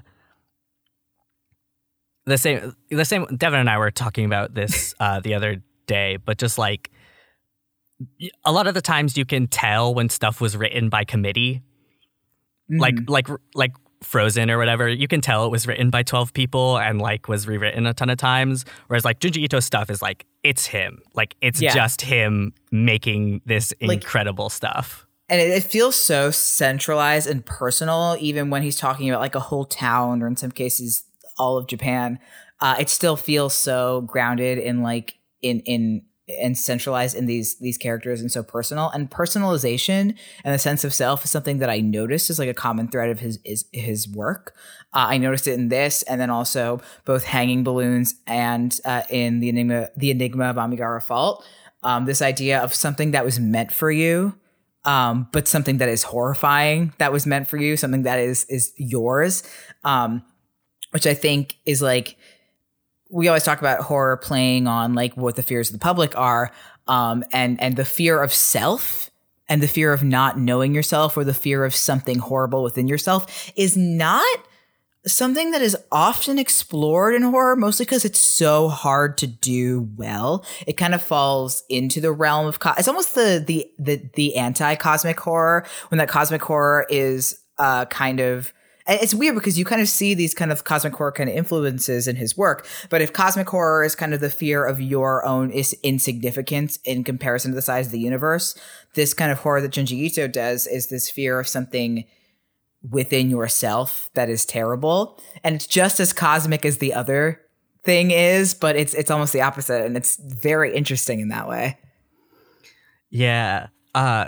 the 2.26 2.38
same 2.38 2.76
the 2.90 3.06
same 3.06 3.26
Devin 3.36 3.60
and 3.60 3.70
I 3.70 3.78
were 3.78 3.92
talking 3.92 4.26
about 4.26 4.54
this 4.54 4.94
uh 5.00 5.20
the 5.20 5.34
other 5.34 5.58
day, 5.88 6.18
but 6.18 6.38
just 6.38 6.58
like 6.58 6.92
a 8.44 8.52
lot 8.52 8.68
of 8.68 8.74
the 8.74 8.82
times 8.82 9.18
you 9.18 9.26
can 9.26 9.48
tell 9.48 9.94
when 9.94 10.10
stuff 10.10 10.42
was 10.42 10.58
written 10.58 10.90
by 10.90 11.04
committee. 11.04 11.62
Mm. 12.72 12.80
Like 12.80 12.96
like 13.08 13.28
like 13.56 13.72
Frozen 14.04 14.52
or 14.52 14.58
whatever, 14.58 14.88
you 14.88 15.08
can 15.08 15.22
tell 15.22 15.46
it 15.46 15.52
was 15.52 15.66
written 15.66 15.90
by 15.90 16.04
12 16.04 16.34
people 16.34 16.78
and 16.78 17.00
like 17.00 17.28
was 17.28 17.48
rewritten 17.48 17.86
a 17.86 17.94
ton 17.94 18.10
of 18.10 18.18
times. 18.18 18.66
Whereas 18.88 19.06
like 19.06 19.20
Junji 19.20 19.38
Ito 19.44 19.60
stuff 19.60 19.90
is 19.90 20.02
like 20.02 20.26
it's 20.44 20.66
him. 20.66 21.02
Like 21.14 21.36
it's 21.42 21.62
yeah. 21.62 21.74
just 21.74 22.02
him 22.02 22.54
making 22.72 23.42
this 23.46 23.74
like, 23.82 24.04
incredible 24.04 24.50
stuff. 24.50 25.08
And 25.30 25.40
it, 25.40 25.50
it 25.50 25.64
feels 25.64 25.96
so 25.96 26.32
centralized 26.32 27.28
and 27.28 27.46
personal, 27.46 28.18
even 28.20 28.50
when 28.50 28.62
he's 28.62 28.78
talking 28.78 29.10
about 29.10 29.22
like 29.22 29.36
a 29.36 29.40
whole 29.40 29.66
town 29.66 30.22
or 30.22 30.28
in 30.28 30.36
some 30.36 30.52
cases 30.52 31.04
all 31.38 31.58
of 31.58 31.68
Japan. 31.68 32.20
Uh, 32.60 32.76
it 32.80 32.90
still 32.90 33.18
feels 33.18 33.54
so 33.54 34.02
grounded 34.02 34.58
in 34.58 34.84
like 34.84 35.18
in 35.42 35.60
in 35.62 36.04
and 36.28 36.58
centralized 36.58 37.16
in 37.16 37.26
these 37.26 37.58
these 37.60 37.78
characters 37.78 38.22
and 38.22 38.32
so 38.32 38.42
personal 38.44 38.90
and 38.90 39.12
personalization 39.12 40.16
and 40.44 40.54
the 40.54 40.60
sense 40.60 40.84
of 40.84 40.94
self 40.94 41.26
is 41.26 41.32
something 41.32 41.60
that 41.60 41.70
I 41.70 41.82
noticed 41.82 42.30
is 42.30 42.40
like 42.40 42.50
a 42.50 42.54
common 42.54 42.88
thread 42.88 43.10
of 43.10 43.20
his 43.20 43.40
is 43.44 43.66
his 43.74 44.08
work. 44.08 44.56
Uh, 44.94 45.08
I 45.10 45.18
noticed 45.18 45.48
it 45.48 45.54
in 45.54 45.70
this 45.70 46.02
and 46.04 46.22
then 46.22 46.30
also 46.30 46.82
both 47.04 47.26
hanging 47.26 47.64
balloons 47.64 48.16
and 48.26 48.78
uh, 48.86 49.02
in 49.10 49.42
the 49.42 49.50
enigma 49.50 49.90
the 49.98 50.12
enigma 50.12 50.46
of 50.46 50.58
Amigara 50.58 51.02
Fault. 51.02 51.46
Um, 51.84 52.06
this 52.06 52.22
idea 52.22 52.62
of 52.62 52.74
something 52.74 53.12
that 53.12 53.26
was 53.26 53.42
meant 53.42 53.74
for 53.74 53.92
you, 53.92 54.36
um, 54.86 55.28
but 55.34 55.50
something 55.50 55.80
that 55.80 55.90
is 55.90 56.04
horrifying 56.04 56.94
that 57.00 57.12
was 57.12 57.26
meant 57.28 57.50
for 57.50 57.58
you, 57.58 57.76
something 57.76 58.04
that 58.04 58.20
is 58.20 58.46
is 58.46 58.72
yours, 58.78 59.44
um, 59.84 60.24
which 60.92 61.06
I 61.06 61.14
think 61.14 61.58
is 61.66 61.82
like 61.82 62.16
we 63.14 63.28
always 63.28 63.44
talk 63.44 63.60
about 63.60 63.82
horror 63.82 64.18
playing 64.18 64.66
on 64.66 64.96
like 64.96 65.16
what 65.16 65.36
the 65.36 65.44
fears 65.44 65.70
of 65.70 65.74
the 65.74 65.80
public 65.80 66.18
are, 66.18 66.52
um, 66.88 67.24
and 67.32 67.62
and 67.62 67.76
the 67.76 67.86
fear 67.86 68.22
of 68.22 68.34
self 68.34 69.12
and 69.48 69.62
the 69.62 69.68
fear 69.68 69.94
of 69.94 70.04
not 70.04 70.40
knowing 70.40 70.74
yourself 70.74 71.16
or 71.16 71.24
the 71.24 71.34
fear 71.34 71.64
of 71.64 71.76
something 71.76 72.18
horrible 72.18 72.64
within 72.64 72.88
yourself 72.88 73.52
is 73.56 73.78
not 73.78 74.26
something 75.06 75.52
that 75.52 75.62
is 75.62 75.78
often 75.92 76.40
explored 76.40 77.14
in 77.14 77.22
horror, 77.22 77.56
mostly 77.56 77.86
because 77.86 78.06
it's 78.06 78.22
so 78.22 78.68
hard 78.70 79.18
to 79.20 79.28
do 79.28 79.90
well. 79.96 80.44
It 80.66 80.74
kind 80.74 80.96
of 80.96 81.04
falls 81.04 81.64
into 81.70 82.02
the 82.02 82.12
realm 82.12 82.48
of 82.48 82.60
co- 82.60 82.74
it's 82.78 82.88
almost 82.88 83.14
the 83.14 83.44
the 83.46 83.70
the 83.78 84.10
the 84.16 84.36
anti 84.38 84.76
cosmic 84.76 85.20
horror 85.20 85.66
when 85.90 86.00
that 86.00 86.10
cosmic 86.10 86.42
horror 86.42 86.88
is 86.90 87.40
uh 87.60 87.86
kind 87.86 88.20
of 88.20 88.54
it's 88.88 89.14
weird 89.14 89.36
because 89.36 89.58
you 89.58 89.66
kind 89.66 89.82
of 89.82 89.88
see 89.88 90.14
these 90.14 90.34
kind 90.34 90.52
of 90.52 90.64
cosmic 90.64 90.94
horror 90.94 91.12
kind 91.12 91.30
of 91.30 91.36
influences 91.36 92.08
in 92.08 92.18
his 92.18 92.38
work. 92.38 92.68
But 92.90 93.02
if 93.02 93.14
cosmic 93.14 93.50
horror 93.50 93.84
is 93.84 93.96
kind 93.96 94.14
of 94.14 94.20
the 94.20 94.30
fear 94.30 94.66
of 94.66 94.82
your 94.82 95.26
own 95.26 95.52
is 95.52 95.76
insignificance 95.84 96.80
in 96.84 97.04
comparison 97.04 97.52
to 97.52 97.56
the 97.56 97.62
size 97.62 97.88
of 97.88 97.92
the 97.92 98.00
universe, 98.00 98.56
this 98.94 99.14
kind 99.14 99.32
of 99.32 99.40
horror 99.40 99.62
that 99.62 99.72
Junji 99.72 99.94
Ito 99.94 100.28
does 100.28 100.68
is 100.68 100.88
this 100.88 101.10
fear 101.10 101.40
of 101.40 101.48
something 101.48 102.06
within 102.90 103.30
yourself 103.30 104.10
that 104.14 104.30
is 104.30 104.46
terrible. 104.46 105.20
And 105.44 105.56
it's 105.56 105.68
just 105.68 106.00
as 106.00 106.12
cosmic 106.12 106.66
as 106.66 106.80
the 106.80 106.94
other 106.94 107.40
thing 107.86 108.12
is, 108.12 108.54
but 108.54 108.76
it's 108.76 108.94
it's 108.94 109.12
almost 109.12 109.34
the 109.34 109.42
opposite. 109.42 109.86
And 109.86 109.96
it's 109.96 110.18
very 110.18 110.76
interesting 110.76 111.22
in 111.22 111.30
that 111.30 111.48
way. 111.48 111.78
Yeah. 113.10 113.68
Uh 113.96 114.26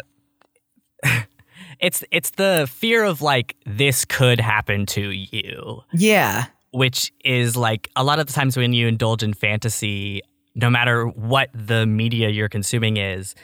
it's 1.79 2.03
it's 2.11 2.31
the 2.31 2.69
fear 2.71 3.03
of 3.03 3.21
like 3.21 3.55
this 3.65 4.05
could 4.05 4.39
happen 4.39 4.85
to 4.87 5.11
you. 5.11 5.81
Yeah. 5.93 6.45
Which 6.71 7.13
is 7.23 7.55
like 7.55 7.89
a 7.95 8.03
lot 8.03 8.19
of 8.19 8.27
the 8.27 8.33
times 8.33 8.57
when 8.57 8.73
you 8.73 8.87
indulge 8.87 9.23
in 9.23 9.33
fantasy, 9.33 10.21
no 10.55 10.69
matter 10.69 11.07
what 11.07 11.49
the 11.53 11.85
media 11.85 12.29
you're 12.29 12.49
consuming 12.49 12.97
is, 12.97 13.35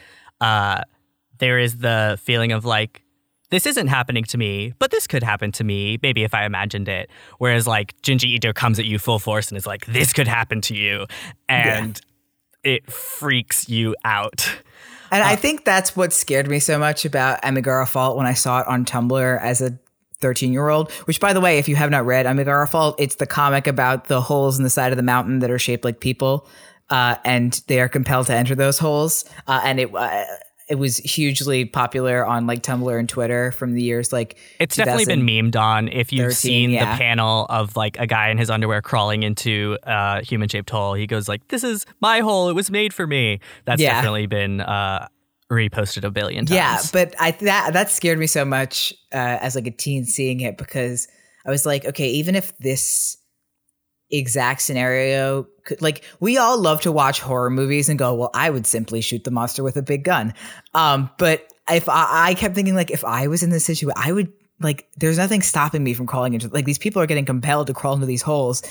uh, 0.42 0.82
there 1.38 1.60
is 1.60 1.78
the 1.78 2.20
feeling 2.22 2.52
of 2.52 2.66
like 2.66 3.04
this 3.52 3.66
isn't 3.66 3.88
happening 3.88 4.24
to 4.24 4.38
me, 4.38 4.74
but 4.80 4.92
this 4.92 5.06
could 5.06 5.24
happen 5.24 5.52
to 5.52 5.64
me, 5.64 6.00
maybe 6.02 6.24
if 6.24 6.34
I 6.34 6.46
imagined 6.46 6.88
it. 6.88 7.10
Whereas 7.38 7.68
like 7.68 8.02
Junji 8.02 8.30
Ito 8.30 8.54
comes 8.54 8.80
at 8.80 8.86
you 8.86 8.98
full 8.98 9.20
force 9.20 9.50
and 9.50 9.58
is 9.58 9.68
like, 9.68 9.86
this 9.86 10.14
could 10.14 10.28
happen 10.28 10.62
to 10.62 10.74
you. 10.74 11.06
And 11.50 12.02
yeah. 12.64 12.72
it 12.76 12.92
freaks 12.92 13.68
you 13.68 13.96
out. 14.06 14.62
And 15.12 15.24
uh, 15.24 15.28
I 15.28 15.36
think 15.36 15.66
that's 15.66 15.96
what 15.96 16.14
scared 16.14 16.50
me 16.50 16.60
so 16.60 16.80
much 16.80 17.06
about 17.06 17.44
Amigara 17.44 17.86
Fault 17.86 18.18
when 18.18 18.26
I 18.26 18.34
saw 18.34 18.62
it 18.62 18.68
on 18.68 18.86
Tumblr 18.86 19.42
as 19.42 19.62
a 19.62 19.78
13 20.22 20.54
year 20.54 20.70
old, 20.70 20.92
which 21.06 21.20
by 21.20 21.34
the 21.34 21.42
way, 21.42 21.58
if 21.58 21.68
you 21.68 21.76
have 21.76 21.90
not 21.90 22.06
read 22.06 22.26
Amigara 22.26 22.68
Fault, 22.68 22.96
it's 22.98 23.16
the 23.16 23.28
comic 23.28 23.68
about 23.68 24.06
the 24.06 24.22
holes 24.22 24.58
in 24.58 24.64
the 24.64 24.70
side 24.70 24.92
of 24.92 24.98
the 24.98 25.04
mountain 25.04 25.40
that 25.40 25.52
are 25.52 25.60
shaped 25.60 25.84
like 25.84 26.00
people. 26.00 26.48
Uh, 26.90 27.16
and 27.24 27.62
they 27.68 27.80
are 27.80 27.88
compelled 27.88 28.28
to 28.28 28.36
enter 28.36 28.54
those 28.54 28.78
holes. 28.78 29.26
Uh, 29.48 29.62
and 29.64 29.80
it, 29.80 29.96
uh, 29.96 30.26
it 30.72 30.80
was 30.80 30.98
hugely 30.98 31.66
popular 31.66 32.26
on 32.26 32.48
like 32.48 32.64
Tumblr 32.64 32.98
and 32.98 33.10
Twitter 33.10 33.52
from 33.52 33.74
the 33.74 33.84
years 33.84 34.14
like 34.14 34.38
it's 34.58 34.78
definitely 34.78 35.04
been 35.04 35.26
memed 35.26 35.58
on. 35.58 35.90
If 35.90 36.14
you've 36.14 36.34
seen 36.34 36.70
yeah. 36.70 36.94
the 36.94 36.98
panel 36.98 37.46
of 37.50 37.76
like 37.76 38.00
a 38.00 38.08
guy 38.08 38.30
in 38.30 38.38
his 38.38 38.50
underwear 38.50 38.82
crawling 38.82 39.24
into 39.24 39.78
a 39.84 40.24
human 40.24 40.48
shaped 40.48 40.70
hole, 40.70 40.94
he 40.94 41.08
goes 41.08 41.28
like, 41.28 41.46
"This 41.50 41.66
is 41.66 41.86
my 42.00 42.22
hole. 42.22 42.48
It 42.48 42.54
was 42.54 42.72
made 42.72 42.94
for 42.94 43.06
me." 43.06 43.42
That's 43.66 43.82
yeah. 43.82 43.96
definitely 43.96 44.28
been 44.28 44.62
uh, 44.62 45.10
reposted 45.52 46.06
a 46.06 46.10
billion 46.10 46.46
times. 46.46 46.56
Yeah, 46.56 46.82
but 46.94 47.16
I 47.20 47.32
that 47.32 47.74
that 47.74 47.90
scared 47.90 48.18
me 48.18 48.28
so 48.28 48.46
much 48.46 48.94
uh, 49.14 49.40
as 49.42 49.56
like 49.56 49.68
a 49.68 49.72
teen 49.72 50.06
seeing 50.06 50.40
it 50.40 50.58
because 50.58 51.10
I 51.46 51.50
was 51.50 51.66
like, 51.66 51.84
okay, 51.84 52.08
even 52.12 52.36
if 52.36 52.58
this 52.60 53.18
exact 54.12 54.62
scenario 54.62 55.48
like 55.80 56.04
we 56.20 56.38
all 56.38 56.60
love 56.60 56.82
to 56.82 56.92
watch 56.92 57.20
horror 57.20 57.50
movies 57.50 57.88
and 57.88 57.98
go 57.98 58.14
well 58.14 58.32
i 58.34 58.50
would 58.50 58.66
simply 58.66 59.02
shoot 59.02 59.24
the 59.24 59.32
monster 59.32 59.64
with 59.64 59.78
a 59.78 59.82
big 59.82 60.04
gun. 60.04 60.34
Um 60.74 61.10
but 61.18 61.52
if 61.70 61.88
I, 61.88 62.30
I 62.30 62.34
kept 62.34 62.56
thinking 62.56 62.76
like 62.76 62.92
if 62.92 63.06
i 63.06 63.28
was 63.28 63.44
in 63.44 63.50
this 63.50 63.66
situation 63.66 63.94
i 63.96 64.12
would 64.12 64.32
like 64.62 64.88
there's 64.98 65.18
nothing 65.18 65.42
stopping 65.42 65.84
me 65.84 65.94
from 65.94 66.06
crawling 66.06 66.34
into 66.34 66.48
like 66.50 66.66
these 66.66 66.78
people 66.78 67.02
are 67.02 67.08
getting 67.08 67.26
compelled 67.26 67.68
to 67.68 67.74
crawl 67.74 67.94
into 67.94 68.06
these 68.06 68.22
holes 68.22 68.62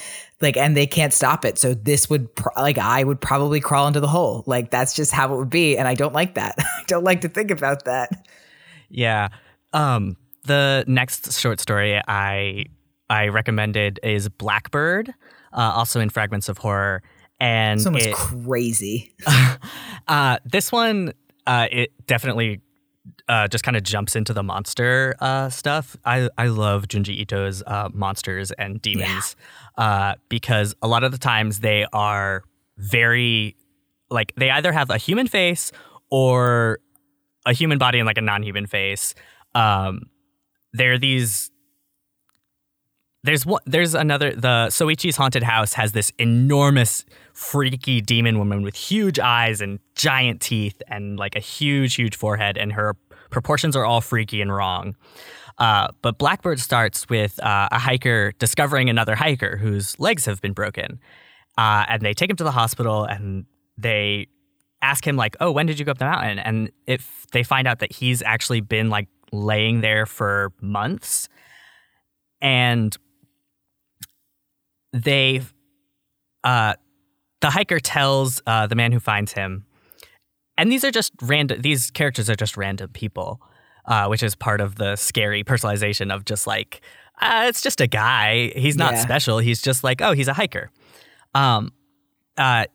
like 0.41 0.57
and 0.57 0.77
they 0.77 0.87
can't 0.87 1.13
stop 1.13 1.45
it. 1.45 1.59
So 1.59 1.75
this 1.75 2.09
would 2.09 2.29
like 2.57 2.79
i 2.79 3.03
would 3.05 3.21
probably 3.21 3.61
crawl 3.61 3.87
into 3.87 4.01
the 4.01 4.09
hole. 4.09 4.45
Like 4.47 4.71
that's 4.71 4.95
just 4.95 5.13
how 5.13 5.33
it 5.33 5.37
would 5.37 5.51
be 5.51 5.77
and 5.77 5.87
i 5.89 5.95
don't 5.95 6.15
like 6.15 6.35
that. 6.35 6.55
I 6.59 6.83
don't 6.87 7.05
like 7.05 7.23
to 7.23 7.29
think 7.29 7.51
about 7.51 7.85
that. 7.85 8.11
Yeah. 8.89 9.29
Um 9.73 10.17
the 10.45 10.85
next 10.87 11.39
short 11.39 11.61
story 11.61 12.01
i 12.09 12.65
I 13.11 13.29
recommended 13.29 13.99
is 14.03 14.29
Blackbird, 14.29 15.13
uh, 15.53 15.73
also 15.75 16.01
in 16.01 16.09
Fragments 16.09 16.49
of 16.49 16.59
Horror. 16.59 17.03
And 17.41 17.85
much 17.91 18.13
crazy. 18.13 19.13
uh, 20.09 20.39
this 20.45 20.71
one, 20.71 21.13
uh, 21.47 21.67
it 21.73 21.91
definitely 22.07 22.61
uh, 23.29 23.49
just 23.49 23.65
kind 23.65 23.77
of 23.77 23.83
jumps 23.83 24.15
into 24.15 24.33
the 24.33 24.43
monster 24.43 25.17
uh, 25.21 25.49
stuff. 25.49 25.97
I, 26.05 26.29
I 26.39 26.47
love 26.47 26.87
Junji 26.87 27.19
Ito's 27.19 27.63
uh, 27.67 27.89
monsters 27.93 28.53
and 28.53 28.81
demons 28.81 29.37
yeah. 29.77 30.15
because 30.29 30.75
a 30.81 30.87
lot 30.87 31.03
of 31.03 31.13
the 31.13 31.19
times 31.19 31.61
they 31.61 31.87
are 31.93 32.45
very, 32.77 33.57
like, 34.11 34.33
they 34.37 34.51
either 34.51 34.71
have 34.71 34.91
a 34.91 34.99
human 34.99 35.27
face 35.27 35.73
or 36.11 36.79
a 37.47 37.53
human 37.53 37.79
body 37.79 37.99
and 37.99 38.07
like 38.07 38.19
a 38.19 38.23
non 38.23 38.43
human 38.43 38.67
face. 38.67 39.15
Um, 39.55 40.11
they're 40.73 40.99
these 40.99 41.51
there's 43.23 43.45
one 43.45 43.61
there's 43.67 43.95
another 43.95 44.33
the 44.33 44.69
Soichi's 44.71 45.17
haunted 45.17 45.43
house 45.43 45.75
has 45.75 45.93
this 45.93 46.11
enormous 46.19 47.05
freaky 47.35 48.01
demon 48.01 48.39
woman 48.39 48.63
with 48.63 48.75
huge 48.75 49.19
eyes 49.19 49.61
and 49.61 49.79
giant 49.95 50.41
teeth 50.41 50.81
and 50.89 51.19
like 51.19 51.37
a 51.37 51.41
huge 51.41 51.95
huge 51.95 52.17
forehead 52.17 52.57
and 52.57 52.73
her 52.73 52.97
proportions 53.31 53.77
are 53.77 53.85
all 53.85 54.01
freaky 54.01 54.41
and 54.41 54.53
wrong. 54.53 54.97
Uh, 55.59 55.89
but 56.01 56.19
Blackbird 56.19 56.59
starts 56.59 57.09
with 57.09 57.43
uh, 57.43 57.69
a 57.71 57.79
hiker 57.79 58.33
discovering 58.39 58.89
another 58.89 59.15
hiker 59.15 59.59
whose 59.59 59.99
legs 60.01 60.25
have 60.25 60.41
been 60.41 60.53
broken. 60.55 60.99
Uh, 61.59 61.85
and 61.89 62.03
they 62.03 62.15
take 62.15 62.31
him 62.31 62.37
to 62.37 62.45
the 62.45 62.51
hospital 62.51 63.05
and 63.05 63.45
they 63.77 64.27
ask 64.83 65.07
him, 65.07 65.17
like, 65.17 65.37
oh, 65.41 65.53
when 65.53 65.67
did 65.67 65.79
you 65.79 65.85
go 65.85 65.93
up 65.93 65.99
the 65.99 66.07
mountain? 66.07 66.39
And 66.39 66.71
if 66.87 67.27
they 67.33 67.43
find 67.43 67.69
out 67.69 67.81
that 67.81 67.93
he's 67.93 68.23
actually 68.23 68.63
been 68.63 68.89
like 68.89 69.09
laying 69.33 69.83
there 69.83 70.07
for 70.07 70.53
months. 70.63 71.29
And 72.41 72.97
they, 74.93 75.43
uh, 76.45 76.75
the 77.41 77.51
hiker 77.51 77.81
tells 77.81 78.43
uh, 78.47 78.67
the 78.67 78.75
man 78.75 78.93
who 78.93 79.01
finds 79.01 79.33
him, 79.33 79.67
and 80.59 80.71
these 80.71 80.85
are 80.85 80.91
just 80.91 81.13
random, 81.23 81.63
these 81.63 81.91
characters 81.91 82.29
are 82.29 82.37
just 82.37 82.57
random 82.57 82.91
people 82.91 83.41
uh, 83.91 84.07
which 84.07 84.23
is 84.23 84.35
part 84.35 84.61
of 84.61 84.77
the 84.77 84.97
scary 84.97 85.45
personalization 85.45 86.15
of 86.15 86.25
just 86.25 86.47
like, 86.47 86.81
uh, 87.21 87.47
it's 87.49 87.61
just 87.61 87.81
a 87.81 87.87
guy. 87.87 88.53
He's 88.57 88.77
not 88.77 88.95
yeah. 88.95 89.03
special. 89.03 89.39
He's 89.39 89.61
just 89.61 89.85
like, 89.85 90.01
oh, 90.01 90.13
he's 90.13 90.29
a 90.29 90.33
hiker. 90.33 90.71
Um, 91.35 91.73
uh, 92.37 92.67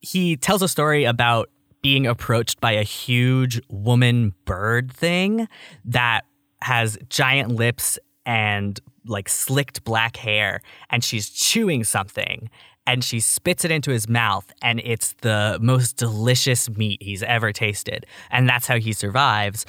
he 0.00 0.36
tells 0.36 0.62
a 0.62 0.68
story 0.68 1.04
about 1.04 1.50
being 1.82 2.06
approached 2.06 2.60
by 2.60 2.72
a 2.72 2.82
huge 2.82 3.60
woman 3.68 4.34
bird 4.44 4.92
thing 4.92 5.46
that 5.84 6.22
has 6.62 6.98
giant 7.08 7.50
lips 7.52 7.98
and 8.24 8.80
like 9.08 9.28
slicked 9.28 9.84
black 9.84 10.16
hair, 10.16 10.60
and 10.90 11.02
she's 11.02 11.30
chewing 11.30 11.84
something 11.84 12.50
and 12.88 13.02
she 13.02 13.18
spits 13.18 13.64
it 13.64 13.72
into 13.72 13.90
his 13.90 14.08
mouth 14.08 14.52
and 14.62 14.80
it's 14.84 15.14
the 15.22 15.58
most 15.60 15.96
delicious 15.96 16.70
meat 16.70 17.02
he's 17.02 17.24
ever 17.24 17.52
tasted 17.52 18.06
and 18.30 18.48
that's 18.48 18.68
how 18.68 18.78
he 18.78 18.92
survives 18.92 19.66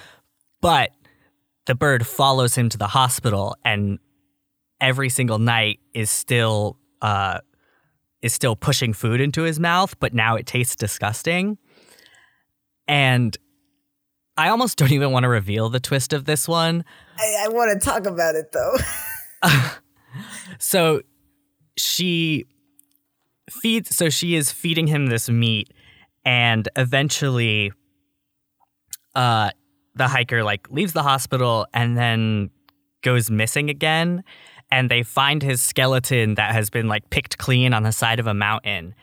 but 0.61 0.91
the 1.65 1.73
bird 1.73 2.05
follows 2.05 2.53
him 2.55 2.69
to 2.69 2.77
the 2.77 2.85
hospital 2.85 3.55
and 3.65 3.97
every 4.81 5.09
single 5.09 5.39
night 5.39 5.79
is 5.93 6.09
still 6.09 6.77
uh, 7.01 7.39
is 8.21 8.33
still 8.33 8.55
pushing 8.55 8.93
food 8.93 9.21
into 9.21 9.43
his 9.43 9.59
mouth, 9.59 9.97
but 9.99 10.13
now 10.13 10.35
it 10.35 10.45
tastes 10.45 10.75
disgusting. 10.75 11.57
And 12.87 13.37
I 14.37 14.49
almost 14.49 14.77
don't 14.77 14.91
even 14.91 15.11
want 15.11 15.23
to 15.23 15.29
reveal 15.29 15.69
the 15.69 15.79
twist 15.79 16.13
of 16.13 16.25
this 16.25 16.47
one. 16.47 16.83
I, 17.17 17.45
I 17.45 17.47
want 17.49 17.79
to 17.79 17.85
talk 17.85 18.05
about 18.05 18.35
it 18.35 18.51
though. 18.51 18.75
so 20.59 21.01
she 21.77 22.45
feeds 23.49 23.95
so 23.95 24.09
she 24.09 24.35
is 24.35 24.51
feeding 24.51 24.87
him 24.87 25.07
this 25.07 25.29
meat 25.29 25.71
and 26.25 26.67
eventually 26.75 27.71
uh 29.15 29.49
the 29.95 30.07
hiker 30.07 30.43
like 30.43 30.69
leaves 30.69 30.93
the 30.93 31.03
hospital 31.03 31.65
and 31.73 31.97
then 31.97 32.49
goes 33.01 33.29
missing 33.29 33.69
again. 33.69 34.23
And 34.69 34.91
they 34.91 35.03
find 35.03 35.41
his 35.41 35.61
skeleton 35.61 36.35
that 36.35 36.53
has 36.53 36.69
been 36.69 36.87
like 36.87 37.09
picked 37.09 37.37
clean 37.37 37.73
on 37.73 37.83
the 37.83 37.91
side 37.91 38.19
of 38.19 38.27
a 38.27 38.33
mountain. 38.33 38.95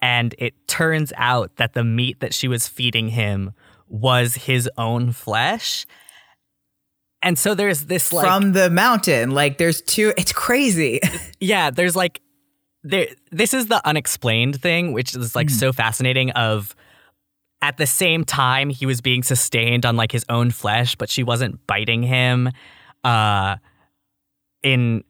And 0.00 0.34
it 0.38 0.54
turns 0.68 1.12
out 1.16 1.56
that 1.56 1.74
the 1.74 1.84
meat 1.84 2.20
that 2.20 2.32
she 2.32 2.48
was 2.48 2.68
feeding 2.68 3.08
him 3.08 3.52
was 3.88 4.36
his 4.36 4.70
own 4.78 5.12
flesh 5.12 5.84
and 7.22 7.38
so 7.38 7.54
there's 7.54 7.86
this 7.86 8.12
like 8.12 8.26
from 8.26 8.52
the 8.52 8.70
mountain 8.70 9.30
like 9.30 9.58
there's 9.58 9.82
two 9.82 10.12
it's 10.16 10.32
crazy 10.32 11.00
yeah 11.40 11.70
there's 11.70 11.96
like 11.96 12.20
there 12.82 13.08
this 13.30 13.52
is 13.54 13.66
the 13.66 13.86
unexplained 13.86 14.60
thing 14.60 14.92
which 14.92 15.14
is 15.14 15.34
like 15.34 15.48
mm. 15.48 15.52
so 15.52 15.72
fascinating 15.72 16.30
of 16.32 16.74
at 17.62 17.76
the 17.76 17.86
same 17.86 18.24
time 18.24 18.70
he 18.70 18.86
was 18.86 19.00
being 19.00 19.22
sustained 19.22 19.84
on 19.84 19.96
like 19.96 20.12
his 20.12 20.24
own 20.28 20.50
flesh 20.50 20.94
but 20.96 21.10
she 21.10 21.22
wasn't 21.22 21.66
biting 21.66 22.02
him 22.02 22.48
uh 23.04 23.56
in 24.62 25.04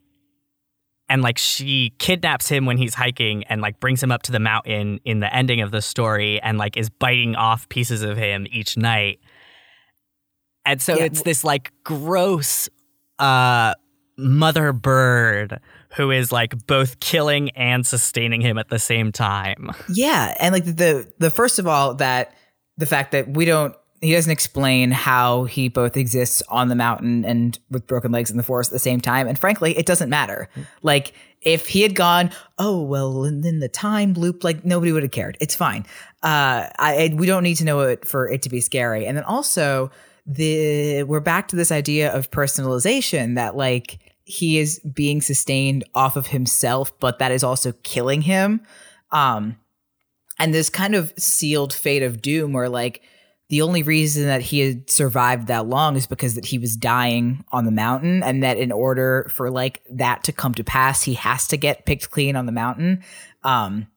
and 1.09 1.23
like 1.23 1.39
she 1.39 1.93
kidnaps 1.99 2.49
him 2.49 2.67
when 2.67 2.77
he's 2.77 2.95
hiking 2.95 3.43
and 3.45 3.61
like 3.61 3.81
brings 3.81 4.03
him 4.03 4.13
up 4.13 4.23
to 4.23 4.33
the 4.33 4.39
mountain 4.39 5.01
in 5.05 5.19
the 5.19 5.35
ending 5.35 5.61
of 5.61 5.73
the 5.73 5.83
story 5.83 6.41
and 6.41 6.57
like 6.57 6.77
is 6.77 6.89
biting 6.89 7.35
off 7.35 7.69
pieces 7.69 8.03
of 8.03 8.17
him 8.17 8.47
each 8.51 8.77
night 8.77 9.19
and 10.65 10.81
so 10.81 10.97
yeah. 10.97 11.05
it's 11.05 11.23
this 11.23 11.45
like 11.45 11.73
gross 11.85 12.69
uh 13.19 13.75
mother 14.17 14.73
bird 14.73 15.61
who 15.97 16.11
is 16.11 16.31
like 16.31 16.67
both 16.67 17.01
killing 17.01 17.51
and 17.51 17.87
sustaining 17.87 18.41
him 18.41 18.59
at 18.59 18.69
the 18.69 18.79
same 18.79 19.11
time. 19.13 19.71
Yeah, 19.89 20.37
and 20.39 20.53
like 20.53 20.65
the 20.65 21.11
the 21.19 21.31
first 21.31 21.59
of 21.59 21.67
all 21.67 21.95
that 21.95 22.35
the 22.77 22.87
fact 22.87 23.13
that 23.13 23.29
we 23.29 23.45
don't 23.45 23.75
he 24.01 24.13
doesn't 24.13 24.33
explain 24.33 24.93
how 24.93 25.45
he 25.45 25.69
both 25.69 25.97
exists 25.97 26.43
on 26.49 26.69
the 26.69 26.75
mountain 26.75 27.25
and 27.25 27.59
with 27.71 27.87
broken 27.87 28.11
legs 28.11 28.31
in 28.31 28.39
the 28.39 28.43
forest 28.43 28.71
at 28.71 28.73
the 28.73 28.79
same 28.79 28.99
time. 29.01 29.29
And 29.29 29.39
frankly, 29.39 29.77
it 29.77 29.85
doesn't 29.85 30.09
matter. 30.09 30.49
Like 30.83 31.13
if 31.43 31.69
he 31.69 31.83
had 31.83 31.95
gone, 31.95 32.31
oh 32.59 32.81
well, 32.81 33.25
and 33.25 33.45
then 33.45 33.59
the 33.61 33.69
time 33.69 34.15
loop, 34.15 34.43
like 34.43 34.65
nobody 34.65 34.93
would 34.93 35.03
have 35.03 35.13
cared. 35.13 35.37
It's 35.41 35.55
fine. 35.55 35.85
Uh, 36.23 36.69
I 36.79 37.13
we 37.15 37.27
don't 37.27 37.43
need 37.43 37.57
to 37.57 37.65
know 37.65 37.81
it 37.81 38.07
for 38.07 38.29
it 38.29 38.43
to 38.43 38.49
be 38.49 38.61
scary. 38.61 39.07
And 39.07 39.17
then 39.17 39.25
also 39.25 39.91
the 40.27 41.03
we're 41.05 41.21
back 41.21 41.49
to 41.49 41.57
this 41.57 41.73
idea 41.73 42.13
of 42.13 42.31
personalization 42.31 43.35
that 43.35 43.57
like 43.57 43.99
he 44.25 44.59
is 44.59 44.81
being 44.81 45.21
sustained 45.21 45.85
off 45.95 46.17
of 46.17 46.29
himself, 46.29 46.99
but 47.01 47.19
that 47.19 47.33
is 47.33 47.43
also 47.43 47.73
killing 47.83 48.23
him. 48.23 48.61
Um, 49.11 49.59
and 50.39 50.55
this 50.55 50.71
kind 50.71 50.95
of 50.95 51.13
sealed 51.19 51.73
fate 51.73 52.03
of 52.03 52.23
doom 52.23 52.53
where 52.53 52.69
like 52.69 53.03
the 53.51 53.63
only 53.63 53.83
reason 53.83 54.27
that 54.27 54.43
he 54.43 54.61
had 54.61 54.89
survived 54.89 55.49
that 55.49 55.67
long 55.67 55.97
is 55.97 56.07
because 56.07 56.35
that 56.35 56.47
he 56.47 56.59
was 56.59 56.77
dying 56.77 57.45
on 57.51 57.65
the 57.65 57.73
mountain 57.73 58.23
and 58.23 58.43
that 58.43 58.57
in 58.57 58.71
order 58.71 59.29
for 59.31 59.51
like 59.51 59.83
that 59.91 60.23
to 60.25 60.33
come 60.33 60.55
to 60.55 60.65
pass 60.65 61.03
he 61.03 61.15
has 61.15 61.49
to 61.49 61.57
get 61.57 61.85
picked 61.85 62.11
clean 62.11 62.37
on 62.37 62.47
the 62.47 62.53
mountain 62.53 63.03
um 63.43 63.89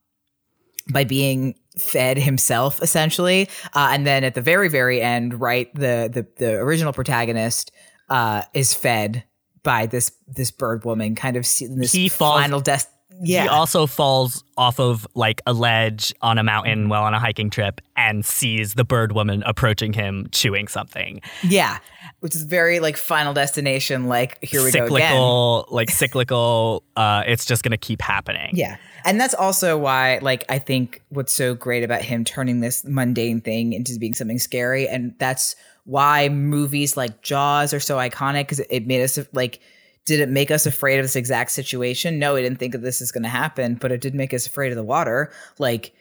by 0.92 1.04
being 1.04 1.54
fed 1.78 2.16
himself 2.18 2.80
essentially. 2.82 3.48
Uh, 3.72 3.90
and 3.92 4.06
then 4.06 4.24
at 4.24 4.34
the 4.34 4.40
very 4.40 4.68
very 4.68 5.00
end 5.00 5.40
right 5.40 5.74
the 5.74 6.08
the, 6.12 6.26
the 6.36 6.54
original 6.54 6.92
protagonist 6.92 7.72
uh 8.10 8.42
is 8.52 8.74
fed 8.74 9.24
by 9.62 9.86
this 9.86 10.12
this 10.28 10.50
bird 10.50 10.84
woman 10.84 11.14
kind 11.14 11.36
of 11.36 11.42
this 11.42 11.92
he 11.92 12.08
falls, 12.08 12.40
final 12.40 12.60
death 12.60 12.93
yeah. 13.22 13.42
He 13.42 13.48
also 13.48 13.86
falls 13.86 14.44
off 14.56 14.78
of 14.80 15.06
like 15.14 15.40
a 15.46 15.52
ledge 15.52 16.12
on 16.22 16.38
a 16.38 16.42
mountain 16.42 16.88
while 16.88 17.04
on 17.04 17.14
a 17.14 17.18
hiking 17.18 17.50
trip 17.50 17.80
and 17.96 18.24
sees 18.24 18.74
the 18.74 18.84
bird 18.84 19.12
woman 19.12 19.42
approaching 19.46 19.92
him 19.92 20.28
chewing 20.32 20.68
something. 20.68 21.20
Yeah. 21.42 21.78
Which 22.20 22.34
is 22.34 22.44
very 22.44 22.80
like 22.80 22.96
final 22.96 23.32
destination, 23.32 24.06
like 24.08 24.42
here 24.42 24.62
we 24.62 24.70
cyclical, 24.70 24.98
go 24.98 25.60
again. 25.60 25.74
Like 25.74 25.90
cyclical, 25.90 26.82
uh, 26.96 27.22
it's 27.26 27.44
just 27.44 27.62
gonna 27.62 27.76
keep 27.76 28.00
happening. 28.00 28.50
Yeah. 28.54 28.76
And 29.04 29.20
that's 29.20 29.34
also 29.34 29.76
why, 29.76 30.18
like, 30.22 30.44
I 30.48 30.58
think 30.58 31.02
what's 31.10 31.32
so 31.32 31.54
great 31.54 31.84
about 31.84 32.00
him 32.00 32.24
turning 32.24 32.60
this 32.60 32.84
mundane 32.84 33.42
thing 33.42 33.74
into 33.74 33.98
being 33.98 34.14
something 34.14 34.38
scary. 34.38 34.88
And 34.88 35.14
that's 35.18 35.56
why 35.84 36.30
movies 36.30 36.96
like 36.96 37.20
Jaws 37.20 37.74
are 37.74 37.80
so 37.80 37.98
iconic 37.98 38.42
because 38.42 38.60
it 38.60 38.86
made 38.86 39.02
us 39.02 39.18
like 39.34 39.60
did 40.04 40.20
it 40.20 40.28
make 40.28 40.50
us 40.50 40.66
afraid 40.66 40.98
of 40.98 41.04
this 41.04 41.16
exact 41.16 41.50
situation? 41.50 42.18
No, 42.18 42.34
we 42.34 42.42
didn't 42.42 42.58
think 42.58 42.72
that 42.72 42.82
this 42.82 43.00
is 43.00 43.10
going 43.10 43.22
to 43.22 43.28
happen, 43.28 43.74
but 43.76 43.90
it 43.90 44.00
did 44.00 44.14
make 44.14 44.34
us 44.34 44.46
afraid 44.46 44.70
of 44.70 44.76
the 44.76 44.84
water. 44.84 45.32
Like, 45.58 45.94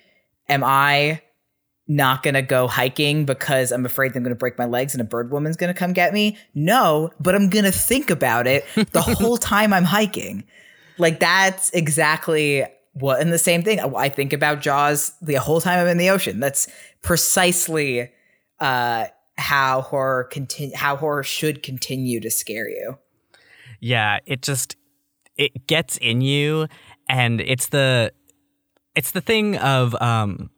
am 0.49 0.63
I 0.63 1.21
not 1.87 2.23
going 2.23 2.33
to 2.33 2.41
go 2.41 2.67
hiking 2.67 3.25
because 3.25 3.71
I'm 3.71 3.85
afraid 3.85 4.15
I'm 4.15 4.23
going 4.23 4.35
to 4.35 4.39
break 4.39 4.57
my 4.57 4.65
legs 4.65 4.93
and 4.93 5.01
a 5.01 5.05
bird 5.05 5.31
woman's 5.31 5.57
going 5.57 5.73
to 5.73 5.77
come 5.77 5.93
get 5.93 6.13
me? 6.13 6.37
No, 6.53 7.11
but 7.19 7.35
I'm 7.35 7.49
going 7.49 7.65
to 7.65 7.71
think 7.71 8.09
about 8.09 8.47
it 8.47 8.65
the 8.91 9.01
whole 9.01 9.37
time 9.37 9.73
I'm 9.73 9.85
hiking. 9.85 10.43
Like, 10.97 11.19
that's 11.19 11.69
exactly 11.71 12.65
what, 12.93 13.21
and 13.21 13.31
the 13.31 13.39
same 13.39 13.63
thing. 13.63 13.79
I 13.79 14.09
think 14.09 14.33
about 14.33 14.61
Jaws 14.61 15.13
the 15.21 15.35
whole 15.35 15.61
time 15.61 15.79
I'm 15.79 15.87
in 15.87 15.97
the 15.97 16.09
ocean. 16.09 16.39
That's 16.39 16.67
precisely 17.01 18.11
uh, 18.59 19.07
how 19.37 19.81
horror 19.81 20.25
continue, 20.25 20.75
how 20.75 20.95
horror 20.95 21.23
should 21.23 21.63
continue 21.63 22.19
to 22.19 22.29
scare 22.29 22.69
you. 22.69 22.97
Yeah, 23.83 24.19
it 24.25 24.41
just 24.41 24.77
it 25.35 25.67
gets 25.67 25.97
in 25.97 26.21
you 26.21 26.67
and 27.09 27.41
it's 27.41 27.67
the 27.67 28.13
it's 28.95 29.11
the 29.11 29.19
thing 29.19 29.57
of 29.57 29.93
um 30.01 30.49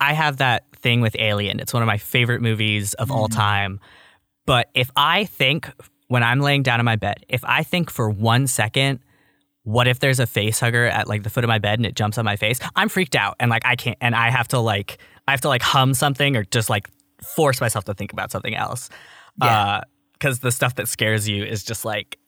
I 0.00 0.14
have 0.14 0.38
that 0.38 0.64
thing 0.74 1.00
with 1.00 1.14
Alien. 1.16 1.60
It's 1.60 1.72
one 1.72 1.84
of 1.84 1.86
my 1.86 1.96
favorite 1.96 2.42
movies 2.42 2.92
of 2.94 3.08
mm. 3.08 3.14
all 3.14 3.28
time. 3.28 3.78
But 4.46 4.68
if 4.74 4.90
I 4.96 5.26
think 5.26 5.70
when 6.08 6.24
I'm 6.24 6.40
laying 6.40 6.64
down 6.64 6.80
in 6.80 6.84
my 6.84 6.96
bed, 6.96 7.24
if 7.28 7.44
I 7.44 7.62
think 7.62 7.88
for 7.88 8.10
one 8.10 8.48
second, 8.48 8.98
what 9.62 9.86
if 9.86 10.00
there's 10.00 10.18
a 10.18 10.26
face 10.26 10.58
hugger 10.58 10.86
at 10.86 11.06
like 11.06 11.22
the 11.22 11.30
foot 11.30 11.44
of 11.44 11.48
my 11.48 11.58
bed 11.58 11.78
and 11.78 11.86
it 11.86 11.94
jumps 11.94 12.18
on 12.18 12.24
my 12.24 12.34
face? 12.34 12.58
I'm 12.74 12.88
freaked 12.88 13.14
out 13.14 13.36
and 13.38 13.48
like 13.48 13.64
I 13.64 13.76
can't 13.76 13.96
and 14.00 14.16
I 14.16 14.28
have 14.30 14.48
to 14.48 14.58
like 14.58 14.98
I 15.28 15.30
have 15.30 15.40
to 15.42 15.48
like 15.48 15.62
hum 15.62 15.94
something 15.94 16.34
or 16.34 16.42
just 16.42 16.68
like 16.68 16.90
force 17.22 17.60
myself 17.60 17.84
to 17.84 17.94
think 17.94 18.12
about 18.12 18.32
something 18.32 18.56
else. 18.56 18.90
Yeah. 19.40 19.46
Uh, 19.46 19.80
cuz 20.18 20.40
the 20.40 20.50
stuff 20.50 20.74
that 20.74 20.88
scares 20.88 21.28
you 21.28 21.44
is 21.44 21.62
just 21.62 21.84
like 21.84 22.18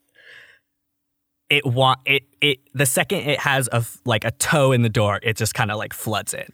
it 1.50 1.64
want 1.64 2.00
it 2.04 2.24
it 2.40 2.58
the 2.74 2.86
second 2.86 3.20
it 3.20 3.40
has 3.40 3.68
a 3.72 3.84
like 4.04 4.24
a 4.24 4.30
toe 4.32 4.72
in 4.72 4.82
the 4.82 4.88
door, 4.88 5.20
it 5.22 5.36
just 5.36 5.54
kind 5.54 5.70
of 5.70 5.78
like 5.78 5.92
floods 5.92 6.34
in. 6.34 6.46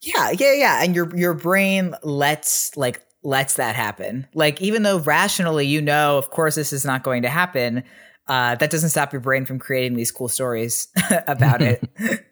Yeah, 0.00 0.30
yeah, 0.30 0.52
yeah. 0.52 0.82
And 0.82 0.94
your 0.94 1.14
your 1.16 1.34
brain 1.34 1.94
lets 2.02 2.76
like 2.76 3.02
lets 3.22 3.54
that 3.54 3.76
happen. 3.76 4.26
Like 4.34 4.60
even 4.60 4.82
though 4.82 4.98
rationally 4.98 5.66
you 5.66 5.80
know, 5.80 6.18
of 6.18 6.30
course, 6.30 6.54
this 6.54 6.72
is 6.72 6.84
not 6.84 7.02
going 7.02 7.22
to 7.22 7.28
happen. 7.28 7.84
Uh, 8.28 8.54
that 8.56 8.70
doesn't 8.70 8.90
stop 8.90 9.12
your 9.12 9.20
brain 9.20 9.44
from 9.44 9.58
creating 9.58 9.94
these 9.94 10.10
cool 10.10 10.28
stories 10.28 10.88
about 11.26 11.60
it. 11.60 11.82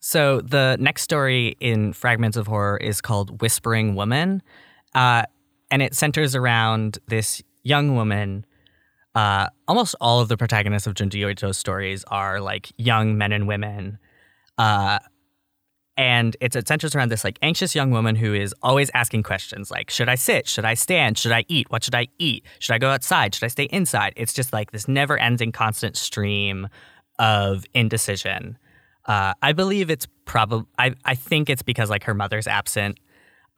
so 0.00 0.40
the 0.40 0.76
next 0.78 1.02
story 1.02 1.56
in 1.60 1.92
Fragments 1.92 2.36
of 2.36 2.46
Horror 2.46 2.76
is 2.78 3.00
called 3.00 3.40
Whispering 3.40 3.94
Woman, 3.94 4.42
uh, 4.94 5.24
and 5.70 5.82
it 5.82 5.94
centers 5.94 6.34
around 6.34 6.98
this 7.08 7.42
young 7.62 7.94
woman. 7.94 8.44
Uh, 9.16 9.48
almost 9.66 9.94
all 9.98 10.20
of 10.20 10.28
the 10.28 10.36
protagonists 10.36 10.86
of 10.86 10.92
Junji 10.92 11.26
Ito's 11.26 11.56
stories 11.56 12.04
are 12.08 12.38
like 12.38 12.70
young 12.76 13.16
men 13.16 13.32
and 13.32 13.48
women. 13.48 13.98
Uh, 14.58 14.98
and 15.96 16.36
it's, 16.42 16.54
it 16.54 16.68
centers 16.68 16.94
around 16.94 17.10
this 17.10 17.24
like 17.24 17.38
anxious 17.40 17.74
young 17.74 17.90
woman 17.90 18.14
who 18.14 18.34
is 18.34 18.54
always 18.62 18.90
asking 18.92 19.22
questions 19.22 19.70
like 19.70 19.88
should 19.88 20.10
i 20.10 20.16
sit? 20.16 20.46
Should 20.46 20.66
i 20.66 20.74
stand? 20.74 21.16
Should 21.16 21.32
i 21.32 21.46
eat? 21.48 21.70
What 21.70 21.82
should 21.82 21.94
i 21.94 22.08
eat? 22.18 22.44
Should 22.58 22.74
i 22.74 22.78
go 22.78 22.90
outside? 22.90 23.34
Should 23.34 23.44
i 23.44 23.48
stay 23.48 23.64
inside? 23.64 24.12
It's 24.16 24.34
just 24.34 24.52
like 24.52 24.72
this 24.72 24.86
never 24.86 25.16
ending 25.16 25.50
constant 25.50 25.96
stream 25.96 26.68
of 27.18 27.64
indecision. 27.72 28.58
Uh, 29.06 29.32
i 29.40 29.52
believe 29.52 29.88
it's 29.88 30.06
probably 30.26 30.66
I, 30.78 30.94
I 31.06 31.14
think 31.14 31.48
it's 31.48 31.62
because 31.62 31.88
like 31.88 32.04
her 32.04 32.12
mother's 32.12 32.46
absent. 32.46 33.00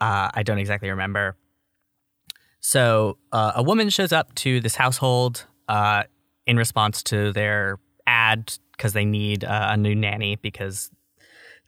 Uh, 0.00 0.30
i 0.34 0.44
don't 0.44 0.58
exactly 0.58 0.88
remember 0.88 1.34
so 2.60 3.18
uh, 3.32 3.52
a 3.56 3.62
woman 3.62 3.90
shows 3.90 4.12
up 4.12 4.34
to 4.36 4.60
this 4.60 4.74
household 4.74 5.46
uh, 5.68 6.04
in 6.46 6.56
response 6.56 7.02
to 7.04 7.32
their 7.32 7.78
ad 8.06 8.52
because 8.72 8.92
they 8.92 9.04
need 9.04 9.44
uh, 9.44 9.68
a 9.70 9.76
new 9.76 9.94
nanny 9.94 10.36
because 10.36 10.90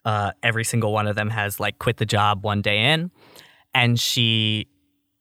uh, 0.05 0.33
every 0.43 0.65
single 0.65 0.93
one 0.93 1.07
of 1.07 1.17
them 1.17 1.31
has 1.31 1.61
like 1.61 1.79
quit 1.79 1.99
the 1.99 2.07
job 2.07 2.45
one 2.45 2.63
day 2.63 2.93
in, 2.93 3.11
and 3.75 4.01
she 4.01 4.67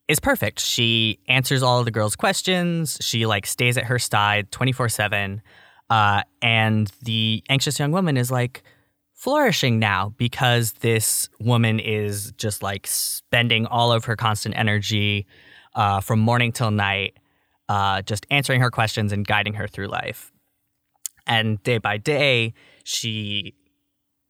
is 0.08 0.19
perfect. 0.19 0.60
She 0.60 1.19
answers 1.27 1.62
all 1.62 1.79
of 1.79 1.86
the 1.86 1.91
girls' 1.91 2.15
questions. 2.15 2.97
She 3.01 3.25
like 3.25 3.45
stays 3.45 3.77
at 3.77 3.86
her 3.86 3.99
side 3.99 4.51
twenty 4.51 4.71
four 4.71 4.89
seven, 4.89 5.41
uh, 5.89 6.23
and 6.41 6.91
the 7.03 7.43
anxious 7.49 7.77
young 7.79 7.91
woman 7.91 8.17
is 8.17 8.32
like 8.32 8.63
flourishing 9.13 9.79
now 9.79 10.13
because 10.17 10.71
this 10.73 11.27
woman 11.41 11.77
is 11.77 12.32
just 12.38 12.63
like 12.63 12.88
spending 12.88 13.65
all 13.65 13.91
of 13.91 14.05
her 14.05 14.15
constant 14.15 14.55
energy 14.58 15.27
uh, 15.75 16.01
from 16.01 16.19
morning 16.19 16.51
till 16.51 16.71
night, 16.71 17.17
uh, 17.67 18.01
just 18.01 18.25
answering 18.29 18.62
her 18.62 18.71
questions 18.71 19.12
and 19.12 19.25
guiding 19.25 19.53
her 19.53 19.67
through 19.67 19.88
life. 19.88 20.32
And 21.27 21.62
day 21.63 21.77
by 21.77 21.97
day, 21.97 22.53
she 22.84 23.53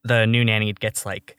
the 0.04 0.26
new 0.26 0.44
nanny 0.44 0.74
gets 0.74 1.06
like 1.06 1.38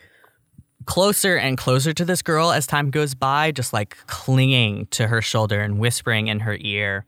closer 0.87 1.37
and 1.37 1.57
closer 1.59 1.93
to 1.93 2.05
this 2.05 2.23
girl 2.23 2.51
as 2.51 2.67
time 2.67 2.91
goes 2.91 3.15
by, 3.15 3.53
just 3.53 3.73
like 3.73 3.97
clinging 4.07 4.87
to 4.87 5.07
her 5.07 5.21
shoulder 5.21 5.61
and 5.61 5.79
whispering 5.79 6.29
in 6.29 6.41
her 6.41 6.57
ear. 6.61 7.05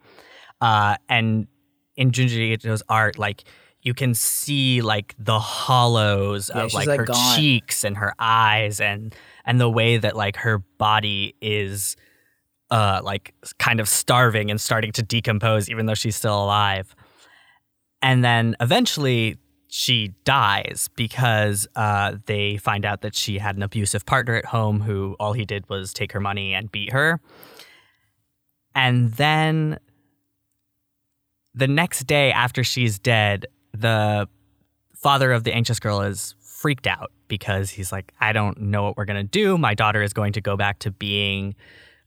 Uh, 0.61 0.97
and 1.09 1.47
in 1.97 2.11
Junji 2.11 2.53
Ito's 2.53 2.83
art, 2.89 3.19
like 3.19 3.45
you 3.83 3.95
can 3.95 4.15
see 4.15 4.81
like 4.81 5.15
the 5.19 5.39
hollows 5.39 6.51
yeah, 6.55 6.63
of 6.63 6.75
like, 6.75 6.87
like 6.87 7.01
her 7.01 7.07
gone. 7.07 7.37
cheeks 7.37 7.85
and 7.85 7.97
her 7.97 8.15
eyes 8.19 8.81
and 8.81 9.15
and 9.45 9.61
the 9.61 9.69
way 9.69 9.97
that 9.97 10.17
like 10.17 10.37
her 10.37 10.59
body 10.59 11.35
is 11.41 11.97
uh 12.73 13.01
like 13.05 13.35
kind 13.59 13.79
of 13.79 13.89
starving 13.89 14.51
and 14.51 14.61
starting 14.61 14.91
to 14.93 15.03
decompose 15.03 15.71
even 15.71 15.87
though 15.87 15.95
she's 15.95 16.17
still 16.17 16.43
alive. 16.43 16.97
And 18.01 18.25
then 18.25 18.57
eventually 18.61 19.39
she 19.69 20.09
dies 20.25 20.91
because 20.97 21.67
uh, 21.77 22.17
they 22.27 22.59
find 22.59 22.85
out 22.85 23.01
that 23.01 23.15
she 23.15 23.39
had 23.39 23.57
an 23.57 23.63
abusive 23.63 24.05
partner 24.05 24.35
at 24.35 24.45
home 24.45 24.81
who 24.81 25.17
all 25.19 25.33
he 25.33 25.47
did 25.47 25.67
was 25.71 25.95
take 25.95 26.13
her 26.13 26.21
money 26.21 26.53
and 26.53 26.71
beat 26.71 26.93
her. 26.93 27.21
And 28.75 29.13
then 29.13 29.79
the 31.55 31.69
next 31.69 32.07
day 32.07 32.33
after 32.33 32.65
she's 32.65 32.99
dead, 32.99 33.47
the 33.73 34.29
father 34.95 35.33
of 35.33 35.45
the 35.45 35.55
anxious 35.55 35.81
girl 35.81 36.03
is 36.03 36.35
freaked 36.41 36.87
out 36.87 37.11
because 37.29 37.71
he's 37.71 37.93
like, 37.93 38.13
I 38.21 38.35
don't 38.35 38.61
know 38.61 38.83
what 38.83 38.99
we're 38.99 39.07
going 39.07 39.25
to 39.25 39.31
do. 39.31 39.57
My 39.57 39.75
daughter 39.75 40.03
is 40.03 40.13
going 40.13 40.35
to 40.35 40.43
go 40.43 40.57
back 40.57 40.81
to 40.81 40.91
being 40.91 41.55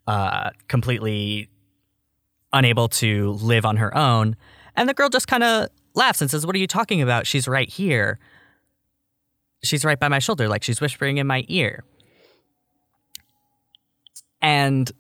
uh, 0.08 0.52
completely 0.68 1.50
unable 2.54 2.88
to 2.88 3.32
live 3.34 3.66
on 3.66 3.78
her 3.78 3.96
own. 3.96 4.36
And 4.76 4.88
the 4.88 4.94
girl 4.94 5.10
just 5.10 5.28
kind 5.28 5.44
of 5.44 5.70
laughs 5.94 6.22
and 6.22 6.30
says, 6.30 6.46
What 6.46 6.56
are 6.56 6.60
you 6.60 6.68
talking 6.68 7.02
about? 7.02 7.28
She's 7.28 7.48
right 7.48 7.70
here. 7.70 8.20
She's 9.64 9.84
right 9.84 10.00
by 10.00 10.08
my 10.08 10.20
shoulder, 10.20 10.48
like 10.48 10.64
she's 10.64 10.80
whispering 10.80 11.18
in 11.18 11.28
my 11.28 11.44
ear. 11.48 11.84
And 14.42 14.92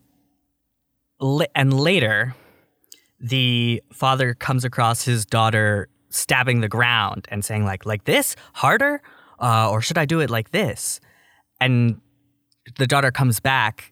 and 1.53 1.79
later, 1.79 2.35
the 3.19 3.81
father 3.93 4.33
comes 4.33 4.65
across 4.65 5.03
his 5.03 5.25
daughter 5.25 5.87
stabbing 6.09 6.61
the 6.61 6.67
ground 6.67 7.27
and 7.29 7.43
saying 7.43 7.65
like 7.65 7.85
like 7.85 8.05
this 8.05 8.35
harder 8.53 9.01
uh, 9.39 9.69
or 9.69 9.81
should 9.81 9.97
i 9.97 10.05
do 10.05 10.21
it 10.21 10.29
like 10.29 10.51
this 10.51 10.99
and 11.59 11.99
the 12.77 12.87
daughter 12.87 13.11
comes 13.11 13.39
back 13.39 13.91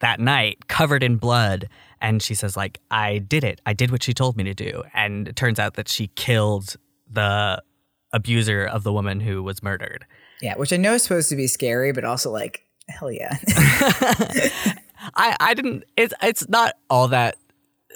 that 0.00 0.20
night 0.20 0.68
covered 0.68 1.02
in 1.02 1.16
blood. 1.16 1.68
And 2.00 2.22
she 2.22 2.34
says 2.34 2.56
like 2.56 2.80
i 2.90 3.18
did 3.18 3.44
it. 3.44 3.60
I 3.66 3.72
did 3.72 3.90
what 3.90 4.02
she 4.02 4.14
told 4.14 4.36
me 4.36 4.44
to 4.44 4.54
do. 4.54 4.82
And 4.92 5.28
it 5.28 5.36
turns 5.36 5.58
out 5.58 5.74
that 5.74 5.88
she 5.88 6.08
killed 6.08 6.76
the 7.10 7.62
abuser 8.12 8.64
of 8.64 8.84
the 8.84 8.92
woman 8.92 9.20
who 9.20 9.42
was 9.42 9.62
murdered. 9.62 10.06
Yeah 10.42 10.56
which 10.56 10.72
i 10.72 10.76
know 10.76 10.94
is 10.94 11.02
supposed 11.02 11.28
to 11.30 11.36
be 11.36 11.46
scary 11.46 11.92
but 11.92 12.04
also 12.04 12.30
like 12.30 12.62
hell 12.88 13.10
yeah. 13.10 13.36
I 15.16 15.36
i 15.40 15.54
didn't 15.54 15.84
it's 15.96 16.14
it's 16.22 16.48
not 16.48 16.74
all 16.90 17.08
that 17.08 17.36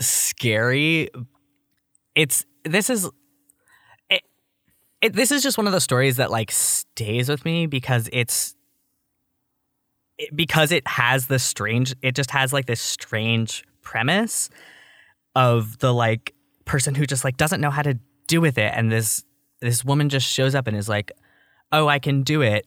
scary. 0.01 1.11
It's 2.15 2.45
this 2.65 2.91
is 2.91 3.09
it, 4.11 4.23
it 5.03 5.13
this 5.13 5.31
is 5.31 5.43
just 5.43 5.59
one 5.59 5.67
of 5.67 5.73
the 5.73 5.81
stories 5.81 6.17
that 6.17 6.31
like 6.31 6.51
stays 6.51 7.29
with 7.29 7.45
me 7.45 7.67
because 7.67 8.09
it's 8.13 8.55
because 10.35 10.73
it 10.73 10.87
has 10.87 11.27
this 11.27 11.43
strange 11.43 11.95
it 12.03 12.15
just 12.15 12.31
has 12.31 12.53
like 12.53 12.67
this 12.67 12.81
strange 12.81 13.65
premise 13.83 14.51
of 15.35 15.79
the 15.79 15.95
like 15.95 16.35
person 16.65 16.95
who 16.95 17.07
just 17.07 17.25
like 17.25 17.37
doesn't 17.37 17.61
know 17.61 17.71
how 17.71 17.83
to 17.83 17.99
do 18.27 18.41
with 18.41 18.59
it. 18.59 18.73
And 18.75 18.93
this 18.93 19.25
this 19.61 19.85
woman 19.85 20.09
just 20.09 20.27
shows 20.27 20.55
up 20.55 20.67
and 20.67 20.77
is 20.77 20.89
like 20.89 21.11
oh 21.73 21.89
i 21.89 21.99
can 21.99 22.23
do 22.23 22.43
it. 22.43 22.67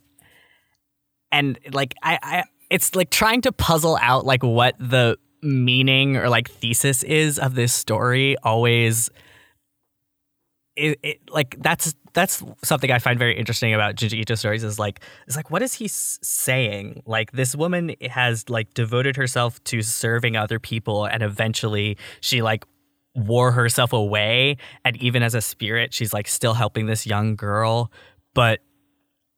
And 1.32 1.60
like 1.72 1.94
i 2.04 2.20
i 2.22 2.44
it's 2.70 2.96
like 2.96 3.10
trying 3.10 3.42
to 3.42 3.52
puzzle 3.52 3.98
out 4.02 4.26
like 4.26 4.44
what 4.44 4.76
the 4.80 5.18
meaning 5.42 6.18
or 6.18 6.30
like 6.30 6.50
thesis 6.50 7.04
is 7.04 7.40
of 7.40 7.56
this 7.56 7.74
story 7.74 8.36
always 8.44 9.10
it, 10.76 11.00
it, 11.04 11.22
like 11.30 11.62
that's 11.62 11.94
that's 12.14 12.44
something 12.64 12.92
I 12.92 13.00
find 13.00 13.18
very 13.18 13.38
interesting 13.38 13.74
about 13.74 13.96
Junji 13.96 14.20
Ito 14.20 14.36
stories 14.36 14.64
is 14.64 14.80
like 14.80 15.02
it's 15.28 15.36
like 15.36 15.52
what 15.52 15.62
is 15.62 15.74
he 15.74 15.88
saying? 15.88 17.04
Like 17.06 17.32
this 17.32 17.56
woman 17.56 17.96
has 18.10 18.50
like 18.50 18.74
devoted 18.74 19.16
herself 19.16 19.64
to 19.66 19.82
serving 19.82 20.36
other 20.36 20.60
people, 20.60 21.06
and 21.06 21.24
eventually 21.24 21.98
she 22.22 22.42
like 22.42 22.66
wore 23.16 23.52
herself 23.52 23.92
away, 23.92 24.58
and 24.86 24.96
even 24.98 25.24
as 25.24 25.36
a 25.36 25.42
spirit, 25.42 25.94
she's 25.94 26.14
like 26.14 26.28
still 26.28 26.54
helping 26.54 26.86
this 26.86 27.06
young 27.06 27.36
girl, 27.36 27.92
but. 28.34 28.60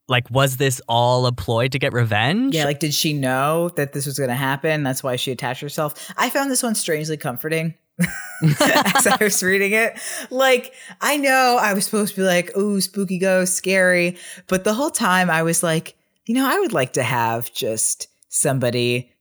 Like, 0.10 0.30
was 0.30 0.58
this 0.58 0.82
all 0.90 1.26
a 1.28 1.32
ploy 1.32 1.70
to 1.70 1.80
get 1.80 1.94
revenge? 1.94 2.54
Yeah, 2.54 2.66
like, 2.66 2.82
did 2.82 2.94
she 2.94 3.14
know 3.14 3.70
that 3.78 3.94
this 3.94 4.06
was 4.06 4.18
going 4.18 4.30
to 4.30 4.36
happen? 4.36 4.84
That's 4.84 5.02
why 5.02 5.16
she 5.16 5.32
attached 5.32 5.62
herself. 5.62 6.12
I 6.18 6.30
found 6.30 6.52
this 6.52 6.62
one 6.62 6.76
strangely 6.76 7.16
comforting 7.16 7.76
as 8.44 9.08
I 9.08 9.18
was 9.22 9.42
reading 9.44 9.74
it. 9.74 10.00
Like, 10.30 10.74
I 11.02 11.18
know 11.18 11.58
I 11.62 11.74
was 11.74 11.86
supposed 11.86 12.16
to 12.16 12.22
be 12.22 12.28
like, 12.28 12.56
ooh, 12.58 12.82
spooky 12.82 13.18
ghost, 13.18 13.56
scary. 13.56 14.18
But 14.48 14.64
the 14.64 14.74
whole 14.74 14.90
time 14.90 15.30
I 15.30 15.44
was 15.44 15.64
like, 15.64 15.96
you 16.26 16.36
know, 16.36 16.48
I 16.48 16.60
would 16.60 16.74
like 16.74 16.94
to 16.94 17.04
have 17.04 17.54
just 17.54 18.08
somebody 18.30 19.12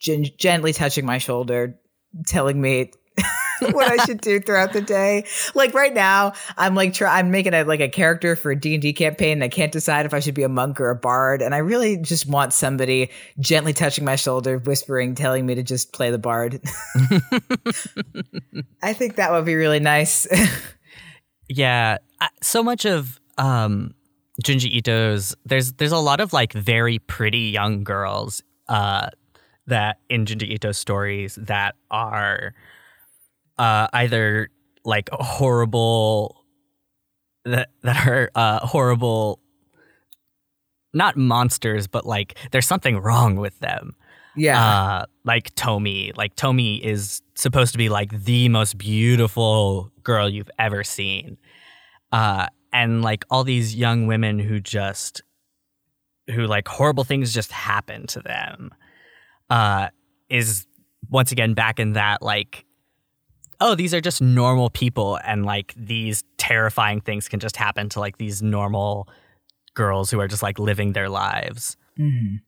gen- 0.00 0.26
gently 0.38 0.72
touching 0.72 1.06
my 1.06 1.18
shoulder, 1.18 1.78
telling 2.26 2.60
me 2.60 2.92
what 3.72 3.90
I 3.90 4.04
should 4.04 4.20
do 4.20 4.40
throughout 4.40 4.72
the 4.72 4.80
day. 4.80 5.24
Like 5.54 5.74
right 5.74 5.92
now, 5.92 6.32
I'm 6.56 6.74
like 6.74 6.94
try 6.94 7.18
I'm 7.18 7.30
making 7.30 7.54
a 7.54 7.64
like 7.64 7.80
a 7.80 7.88
character 7.88 8.36
for 8.36 8.50
a 8.50 8.56
D&D 8.56 8.92
campaign 8.92 9.32
and 9.32 9.44
I 9.44 9.48
can't 9.48 9.72
decide 9.72 10.06
if 10.06 10.14
I 10.14 10.20
should 10.20 10.34
be 10.34 10.42
a 10.42 10.48
monk 10.48 10.80
or 10.80 10.90
a 10.90 10.96
bard 10.96 11.42
and 11.42 11.54
I 11.54 11.58
really 11.58 11.96
just 11.96 12.26
want 12.26 12.52
somebody 12.52 13.10
gently 13.38 13.72
touching 13.72 14.04
my 14.04 14.16
shoulder, 14.16 14.58
whispering, 14.58 15.14
telling 15.14 15.46
me 15.46 15.54
to 15.54 15.62
just 15.62 15.92
play 15.92 16.10
the 16.10 16.18
bard. 16.18 16.60
I 18.82 18.92
think 18.92 19.16
that 19.16 19.32
would 19.32 19.44
be 19.44 19.54
really 19.54 19.80
nice. 19.80 20.26
yeah, 21.48 21.98
so 22.42 22.62
much 22.62 22.84
of 22.84 23.20
um 23.38 23.94
Junji 24.42 24.72
Ito's 24.76 25.34
there's 25.44 25.72
there's 25.72 25.92
a 25.92 25.98
lot 25.98 26.20
of 26.20 26.32
like 26.32 26.52
very 26.52 26.98
pretty 26.98 27.50
young 27.50 27.84
girls 27.84 28.42
uh 28.68 29.08
that 29.66 29.98
in 30.08 30.24
Junji 30.24 30.50
Ito's 30.52 30.78
stories 30.78 31.36
that 31.36 31.74
are 31.90 32.54
uh, 33.58 33.88
either 33.92 34.48
like 34.84 35.08
horrible 35.12 36.44
that 37.44 37.70
that 37.82 38.06
are 38.06 38.30
uh, 38.34 38.60
horrible 38.66 39.40
not 40.92 41.16
monsters 41.16 41.86
but 41.88 42.06
like 42.06 42.38
there's 42.52 42.66
something 42.66 42.98
wrong 42.98 43.36
with 43.36 43.58
them 43.60 43.94
Yeah. 44.36 44.62
uh, 44.62 45.06
like 45.24 45.54
Tomie. 45.54 46.16
Like 46.16 46.36
Tomie 46.36 46.80
is 46.80 47.22
supposed 47.34 47.72
to 47.72 47.78
be 47.78 47.88
like 47.88 48.10
the 48.24 48.48
most 48.48 48.78
beautiful 48.78 49.90
girl 50.02 50.28
you've 50.28 50.50
ever 50.58 50.84
seen. 50.84 51.36
Uh, 52.12 52.46
and 52.72 53.02
like 53.02 53.24
all 53.30 53.42
these 53.44 53.74
young 53.74 54.06
women 54.06 54.38
who 54.38 54.60
just 54.60 55.22
who 56.30 56.46
like 56.46 56.68
horrible 56.68 57.04
things 57.04 57.34
just 57.34 57.50
happen 57.52 58.06
to 58.08 58.20
them 58.20 58.70
uh, 59.50 59.88
is 60.30 60.66
once 61.10 61.32
again 61.32 61.54
back 61.54 61.78
in 61.80 61.92
that 61.94 62.22
like 62.22 62.64
oh 63.64 63.74
these 63.74 63.92
are 63.94 64.00
just 64.08 64.20
normal 64.20 64.68
people 64.70 65.18
and 65.24 65.44
like 65.46 65.72
these 65.76 66.22
terrifying 66.38 67.00
things 67.00 67.28
can 67.28 67.40
just 67.40 67.56
happen 67.56 67.88
to 67.88 67.98
like 68.00 68.18
these 68.18 68.42
normal 68.42 69.08
girls 69.74 70.10
who 70.10 70.20
are 70.20 70.28
just 70.28 70.42
like 70.42 70.58
living 70.58 70.92
their 70.92 71.08
lives 71.08 71.76
Mhm. 71.98 72.40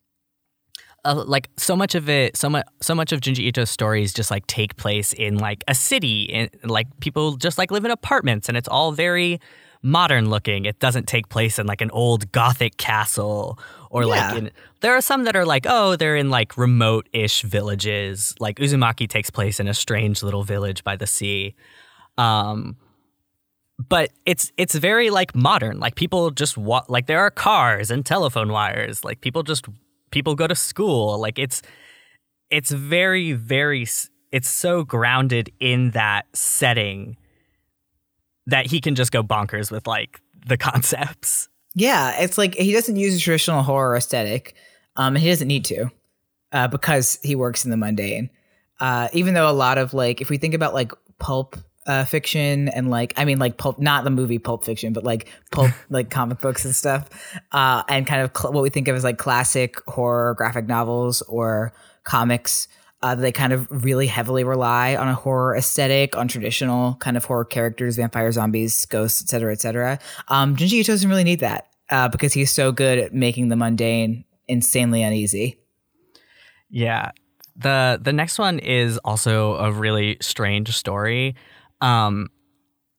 uh, 1.04 1.24
like 1.26 1.48
so 1.56 1.74
much 1.76 1.94
of 1.94 2.08
it 2.08 2.36
so 2.36 2.48
much 2.50 2.66
so 2.80 2.94
much 2.94 3.12
of 3.12 3.20
Junji 3.20 3.44
Ito's 3.48 3.70
stories 3.70 4.12
just 4.12 4.30
like 4.30 4.46
take 4.46 4.76
place 4.76 5.12
in 5.12 5.38
like 5.38 5.64
a 5.68 5.74
city 5.74 6.32
and 6.32 6.50
like 6.64 6.86
people 7.00 7.36
just 7.36 7.58
like 7.58 7.70
live 7.70 7.84
in 7.84 7.90
apartments 7.90 8.48
and 8.48 8.56
it's 8.56 8.68
all 8.68 8.92
very 8.92 9.40
modern 9.82 10.30
looking 10.30 10.64
it 10.64 10.78
doesn't 10.80 11.06
take 11.06 11.28
place 11.28 11.58
in 11.60 11.66
like 11.66 11.80
an 11.80 11.90
old 11.92 12.30
gothic 12.32 12.76
castle 12.76 13.58
or 13.90 14.02
Yeah. 14.04 14.08
like 14.32 14.38
in 14.38 14.50
there 14.80 14.94
are 14.94 15.00
some 15.00 15.24
that 15.24 15.36
are 15.36 15.44
like 15.46 15.66
oh 15.68 15.96
they're 15.96 16.16
in 16.16 16.30
like 16.30 16.56
remote-ish 16.56 17.42
villages. 17.42 18.34
Like 18.40 18.58
Uzumaki 18.58 19.08
takes 19.08 19.30
place 19.30 19.58
in 19.60 19.68
a 19.68 19.74
strange 19.74 20.22
little 20.22 20.42
village 20.42 20.84
by 20.84 20.96
the 20.96 21.06
sea. 21.06 21.54
Um 22.18 22.76
but 23.88 24.10
it's 24.24 24.52
it's 24.56 24.74
very 24.74 25.10
like 25.10 25.34
modern. 25.34 25.78
Like 25.80 25.96
people 25.96 26.30
just 26.30 26.56
walk 26.56 26.88
like 26.88 27.06
there 27.06 27.20
are 27.20 27.30
cars 27.30 27.90
and 27.90 28.04
telephone 28.06 28.50
wires. 28.50 29.04
Like 29.04 29.20
people 29.20 29.42
just 29.42 29.66
people 30.10 30.34
go 30.34 30.46
to 30.46 30.54
school. 30.54 31.18
Like 31.20 31.38
it's 31.38 31.62
it's 32.50 32.70
very 32.70 33.32
very 33.32 33.86
it's 34.32 34.48
so 34.48 34.82
grounded 34.84 35.50
in 35.60 35.90
that 35.90 36.26
setting 36.34 37.16
that 38.46 38.66
he 38.66 38.80
can 38.80 38.94
just 38.94 39.12
go 39.12 39.22
bonkers 39.22 39.70
with 39.70 39.86
like 39.86 40.20
the 40.46 40.56
concepts 40.68 41.48
Yeah, 41.76 42.22
it's 42.22 42.38
like 42.38 42.54
he 42.54 42.72
doesn't 42.72 42.96
use 42.96 43.16
a 43.16 43.20
traditional 43.20 43.62
horror 43.62 43.96
aesthetic. 43.96 44.54
Um, 44.96 45.14
and 45.14 45.22
he 45.22 45.28
doesn't 45.28 45.46
need 45.46 45.66
to, 45.66 45.90
uh, 46.50 46.68
because 46.68 47.18
he 47.22 47.34
works 47.36 47.66
in 47.66 47.70
the 47.70 47.76
mundane. 47.76 48.30
Uh, 48.80 49.08
even 49.12 49.34
though 49.34 49.48
a 49.48 49.52
lot 49.52 49.76
of 49.76 49.92
like, 49.92 50.22
if 50.22 50.30
we 50.30 50.38
think 50.38 50.54
about 50.54 50.72
like 50.72 50.92
pulp 51.18 51.54
uh, 51.86 52.06
fiction 52.06 52.68
and 52.70 52.88
like, 52.88 53.12
I 53.18 53.26
mean, 53.26 53.38
like 53.38 53.58
pulp, 53.58 53.78
not 53.78 54.04
the 54.04 54.10
movie 54.10 54.38
Pulp 54.38 54.64
Fiction, 54.64 54.94
but 54.94 55.04
like 55.04 55.28
pulp, 55.52 55.70
like 55.90 56.08
comic 56.08 56.40
books 56.40 56.64
and 56.64 56.74
stuff, 56.74 57.10
uh, 57.52 57.82
and 57.90 58.06
kind 58.06 58.22
of 58.22 58.34
cl- 58.34 58.54
what 58.54 58.62
we 58.62 58.70
think 58.70 58.88
of 58.88 58.96
as 58.96 59.04
like 59.04 59.18
classic 59.18 59.76
horror 59.86 60.32
graphic 60.32 60.66
novels 60.66 61.20
or 61.22 61.74
comics. 62.04 62.68
Uh, 63.06 63.14
they 63.14 63.30
kind 63.30 63.52
of 63.52 63.68
really 63.70 64.08
heavily 64.08 64.42
rely 64.42 64.96
on 64.96 65.06
a 65.06 65.14
horror 65.14 65.54
aesthetic, 65.56 66.16
on 66.16 66.26
traditional 66.26 66.96
kind 66.96 67.16
of 67.16 67.24
horror 67.24 67.44
characters, 67.44 67.94
vampire, 67.94 68.32
zombies, 68.32 68.84
ghosts, 68.86 69.22
et 69.22 69.28
cetera, 69.28 69.52
et 69.52 69.60
cetera. 69.60 69.96
Um, 70.26 70.56
Junji 70.56 70.80
Ito 70.80 70.92
doesn't 70.92 71.08
really 71.08 71.22
need 71.22 71.38
that 71.38 71.68
uh, 71.88 72.08
because 72.08 72.32
he's 72.32 72.50
so 72.50 72.72
good 72.72 72.98
at 72.98 73.14
making 73.14 73.48
the 73.48 73.54
mundane 73.54 74.24
insanely 74.48 75.04
uneasy. 75.04 75.60
Yeah. 76.68 77.12
The 77.54 78.00
the 78.02 78.12
next 78.12 78.40
one 78.40 78.58
is 78.58 78.98
also 78.98 79.54
a 79.54 79.70
really 79.70 80.16
strange 80.20 80.76
story. 80.76 81.36
Um 81.80 82.28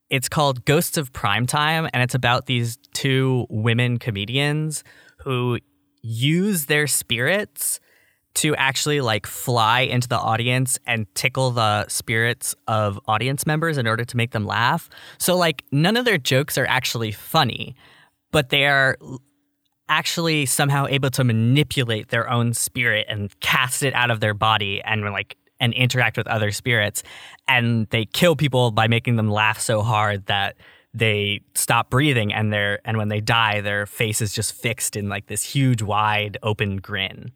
it's 0.09 0.29
called 0.29 0.63
Ghosts 0.63 0.97
of 0.97 1.11
Primetime 1.11 1.89
and 1.93 2.01
it's 2.01 2.15
about 2.15 2.45
these 2.45 2.77
two 2.93 3.45
women 3.49 3.99
comedians 3.99 4.85
who 5.19 5.59
use 6.01 6.67
their 6.67 6.87
spirits 6.87 7.81
to 8.37 8.55
actually 8.55 9.01
like 9.01 9.25
fly 9.25 9.81
into 9.81 10.07
the 10.07 10.17
audience 10.17 10.77
and 10.85 11.07
tickle 11.15 11.49
the 11.49 11.87
spirits 11.87 12.53
of 12.67 12.99
audience 13.07 13.47
members 13.47 13.79
in 13.79 13.87
order 13.87 14.05
to 14.05 14.15
make 14.15 14.29
them 14.29 14.45
laugh. 14.45 14.91
So 15.17 15.35
like 15.35 15.63
none 15.71 15.97
of 15.97 16.05
their 16.05 16.19
jokes 16.19 16.55
are 16.55 16.67
actually 16.67 17.11
funny, 17.11 17.75
but 18.31 18.49
they 18.49 18.67
are 18.67 18.95
actually 19.89 20.45
somehow 20.45 20.85
able 20.87 21.09
to 21.09 21.23
manipulate 21.23 22.09
their 22.09 22.29
own 22.29 22.53
spirit 22.53 23.07
and 23.09 23.37
cast 23.39 23.81
it 23.81 23.93
out 23.95 24.11
of 24.11 24.19
their 24.19 24.35
body 24.35 24.81
and 24.83 25.01
like 25.01 25.35
and 25.59 25.73
interact 25.73 26.15
with 26.15 26.27
other 26.27 26.51
spirits 26.51 27.01
and 27.47 27.87
they 27.89 28.05
kill 28.05 28.35
people 28.35 28.69
by 28.69 28.87
making 28.87 29.15
them 29.15 29.31
laugh 29.31 29.59
so 29.59 29.81
hard 29.81 30.23
that 30.27 30.55
they 30.93 31.41
stop 31.55 31.89
breathing 31.89 32.31
and 32.31 32.53
their 32.53 32.79
and 32.85 32.97
when 32.97 33.07
they 33.07 33.21
die 33.21 33.61
their 33.61 33.87
face 33.87 34.21
is 34.21 34.31
just 34.33 34.53
fixed 34.53 34.95
in 34.95 35.09
like 35.09 35.25
this 35.25 35.43
huge 35.43 35.81
wide 35.81 36.37
open 36.43 36.77
grin 36.77 37.31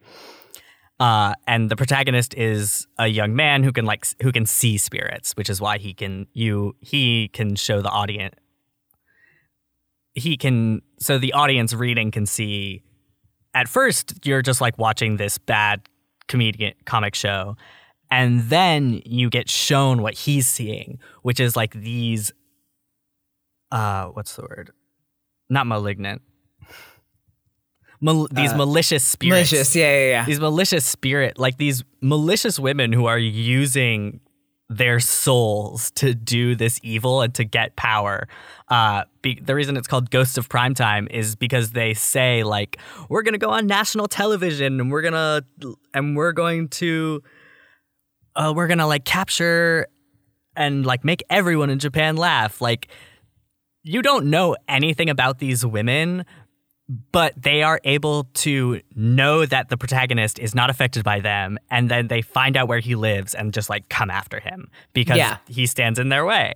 uh, 1.01 1.33
and 1.47 1.71
the 1.71 1.75
protagonist 1.75 2.35
is 2.35 2.85
a 2.99 3.07
young 3.07 3.35
man 3.35 3.63
who 3.63 3.71
can 3.71 3.85
like 3.85 4.05
who 4.21 4.31
can 4.31 4.45
see 4.45 4.77
spirits 4.77 5.31
which 5.33 5.49
is 5.49 5.59
why 5.59 5.79
he 5.79 5.95
can 5.95 6.27
you 6.33 6.75
he 6.79 7.27
can 7.29 7.55
show 7.55 7.81
the 7.81 7.89
audience 7.89 8.35
he 10.13 10.37
can 10.37 10.83
so 10.99 11.17
the 11.17 11.33
audience 11.33 11.73
reading 11.73 12.11
can 12.11 12.27
see 12.27 12.83
at 13.55 13.67
first 13.67 14.25
you're 14.27 14.43
just 14.43 14.61
like 14.61 14.77
watching 14.77 15.17
this 15.17 15.39
bad 15.39 15.81
comedian 16.27 16.73
comic 16.85 17.15
show 17.15 17.55
and 18.11 18.41
then 18.41 19.01
you 19.03 19.27
get 19.27 19.49
shown 19.49 20.03
what 20.03 20.13
he's 20.13 20.47
seeing 20.47 20.99
which 21.23 21.39
is 21.39 21.55
like 21.55 21.73
these 21.73 22.31
uh 23.71 24.05
what's 24.07 24.35
the 24.35 24.43
word? 24.43 24.71
Not 25.49 25.65
malignant 25.65 26.21
Mal- 28.01 28.27
these 28.31 28.51
Uh, 28.53 28.57
malicious 28.57 29.03
spirits. 29.03 29.51
Malicious, 29.51 29.75
yeah, 29.75 29.91
yeah, 29.93 30.09
yeah. 30.09 30.25
these 30.25 30.39
malicious 30.39 30.85
spirit 30.85 31.37
like 31.37 31.57
these 31.57 31.83
malicious 32.01 32.59
women 32.59 32.91
who 32.93 33.05
are 33.05 33.19
using 33.19 34.19
their 34.69 34.99
souls 35.01 35.91
to 35.91 36.13
do 36.15 36.55
this 36.55 36.79
evil 36.81 37.21
and 37.21 37.33
to 37.35 37.43
get 37.43 37.75
power. 37.75 38.27
Uh 38.69 39.03
be, 39.21 39.39
the 39.39 39.53
reason 39.53 39.77
it's 39.77 39.87
called 39.87 40.09
ghosts 40.09 40.37
of 40.37 40.49
primetime 40.49 41.07
is 41.11 41.35
because 41.35 41.71
they 41.71 41.93
say 41.93 42.43
like 42.43 42.77
we're 43.09 43.21
gonna 43.21 43.37
go 43.37 43.49
on 43.49 43.67
national 43.67 44.07
television 44.07 44.79
and 44.79 44.91
we're 44.91 45.01
gonna 45.01 45.43
and 45.93 46.15
we're 46.15 46.31
going 46.31 46.69
to 46.69 47.21
uh, 48.35 48.53
we're 48.55 48.67
gonna 48.67 48.87
like 48.87 49.03
capture 49.03 49.87
and 50.55 50.85
like 50.85 51.03
make 51.03 51.21
everyone 51.29 51.69
in 51.69 51.77
japan 51.79 52.15
laugh. 52.15 52.61
Like 52.61 52.87
you 53.83 54.01
don't 54.01 54.27
know 54.27 54.55
anything 54.67 55.09
about 55.09 55.39
these 55.39 55.65
women 55.65 56.23
but 57.11 57.33
they 57.41 57.63
are 57.63 57.79
able 57.85 58.25
to 58.33 58.81
know 58.95 59.45
that 59.45 59.69
the 59.69 59.77
protagonist 59.77 60.39
is 60.39 60.53
not 60.53 60.69
affected 60.69 61.03
by 61.03 61.19
them 61.19 61.57
and 61.69 61.89
then 61.89 62.07
they 62.07 62.21
find 62.21 62.57
out 62.57 62.67
where 62.67 62.79
he 62.79 62.95
lives 62.95 63.33
and 63.33 63.53
just 63.53 63.69
like 63.69 63.87
come 63.89 64.09
after 64.09 64.39
him 64.39 64.69
because 64.93 65.17
Yeah. 65.17 65.37
he 65.47 65.65
stands 65.67 65.99
in 65.99 66.09
their 66.09 66.25
way 66.25 66.53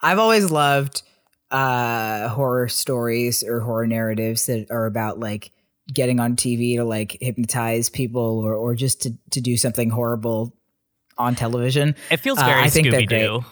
I've 0.00 0.18
always 0.18 0.50
loved 0.50 1.02
uh, 1.50 2.28
horror 2.28 2.68
stories 2.68 3.42
or 3.42 3.60
horror 3.60 3.86
narratives 3.86 4.46
that 4.46 4.66
are 4.70 4.86
about 4.86 5.18
like 5.18 5.50
getting 5.92 6.20
on 6.20 6.36
TV 6.36 6.76
to 6.76 6.84
like 6.84 7.16
hypnotize 7.20 7.88
people 7.90 8.38
or, 8.40 8.54
or 8.54 8.74
just 8.74 9.02
to, 9.02 9.14
to 9.30 9.40
do 9.40 9.56
something 9.56 9.90
horrible 9.90 10.54
on 11.16 11.34
television. 11.34 11.96
it 12.10 12.18
feels 12.18 12.38
Uh, 12.38 12.42
I 12.44 12.68
think 12.68 12.86
scooby-doo 12.88 13.44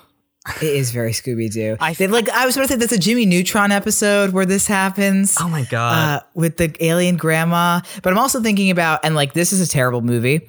It 0.63 0.63
is 0.77 0.91
very 0.93 1.13
Scooby 1.13 1.51
Doo. 1.53 1.77
I- 1.81 1.97
I 1.99 2.07
like. 2.07 2.29
I 2.31 2.47
was 2.47 2.55
going 2.57 2.67
to 2.69 2.73
say 2.73 2.79
that's 2.79 2.93
a 2.93 2.99
Jimmy 2.99 3.27
Neutron 3.27 3.73
episode 3.73 4.31
where 4.33 4.47
this 4.47 4.67
happens. 4.67 5.37
oh 5.41 5.49
my 5.49 5.65
god 5.65 6.21
uh, 6.23 6.27
with 6.35 6.57
the 6.57 6.75
alien 6.85 7.17
grandma. 7.17 7.81
But 8.03 8.13
I'm 8.13 8.19
also 8.19 8.41
thinking 8.43 8.71
about, 8.71 9.01
and 9.05 9.15
like, 9.15 9.33
this 9.33 9.53
is 9.53 9.61
a 9.61 9.69
terrible 9.69 10.03
movie, 10.03 10.49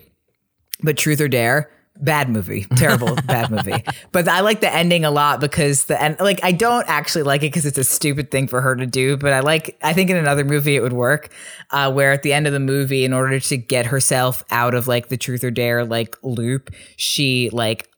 but 0.84 0.98
Truth 0.98 1.20
or 1.22 1.28
Dare, 1.28 1.72
bad 2.00 2.30
movie, 2.30 2.66
terrible, 2.76 3.16
bad 3.26 3.50
movie. 3.50 3.84
But 4.12 4.28
I 4.28 4.42
like 4.42 4.62
the 4.62 4.72
ending 4.72 5.04
a 5.04 5.10
lot 5.10 5.40
because 5.42 5.86
the 5.86 6.00
end, 6.02 6.18
like, 6.20 6.40
I 6.44 6.52
don't 6.52 6.88
actually 6.88 7.24
like 7.24 7.42
it 7.42 7.48
because 7.48 7.66
it's 7.66 7.80
a 7.80 7.84
stupid 7.84 8.30
thing 8.30 8.48
for 8.48 8.62
her 8.62 8.76
to 8.76 8.86
do, 8.86 9.18
but 9.18 9.34
I 9.34 9.40
like, 9.40 9.78
I 9.82 9.94
think 9.94 10.10
in 10.12 10.16
another 10.18 10.46
movie 10.46 10.76
it 10.76 10.82
would 10.84 10.94
work, 10.94 11.30
uh, 11.72 11.92
where 11.92 12.12
at 12.12 12.22
the 12.22 12.34
end 12.34 12.46
of 12.46 12.54
the 12.54 12.60
movie, 12.60 13.04
in 13.04 13.14
order 13.14 13.40
to 13.40 13.58
get 13.58 13.88
herself 13.88 14.44
out 14.52 14.76
of 14.76 14.88
like 14.88 15.08
the 15.10 15.18
Truth 15.18 15.44
or 15.44 15.50
Dare 15.50 15.84
like 15.86 16.16
loop, 16.22 16.70
she 16.98 17.50
like 17.52 17.90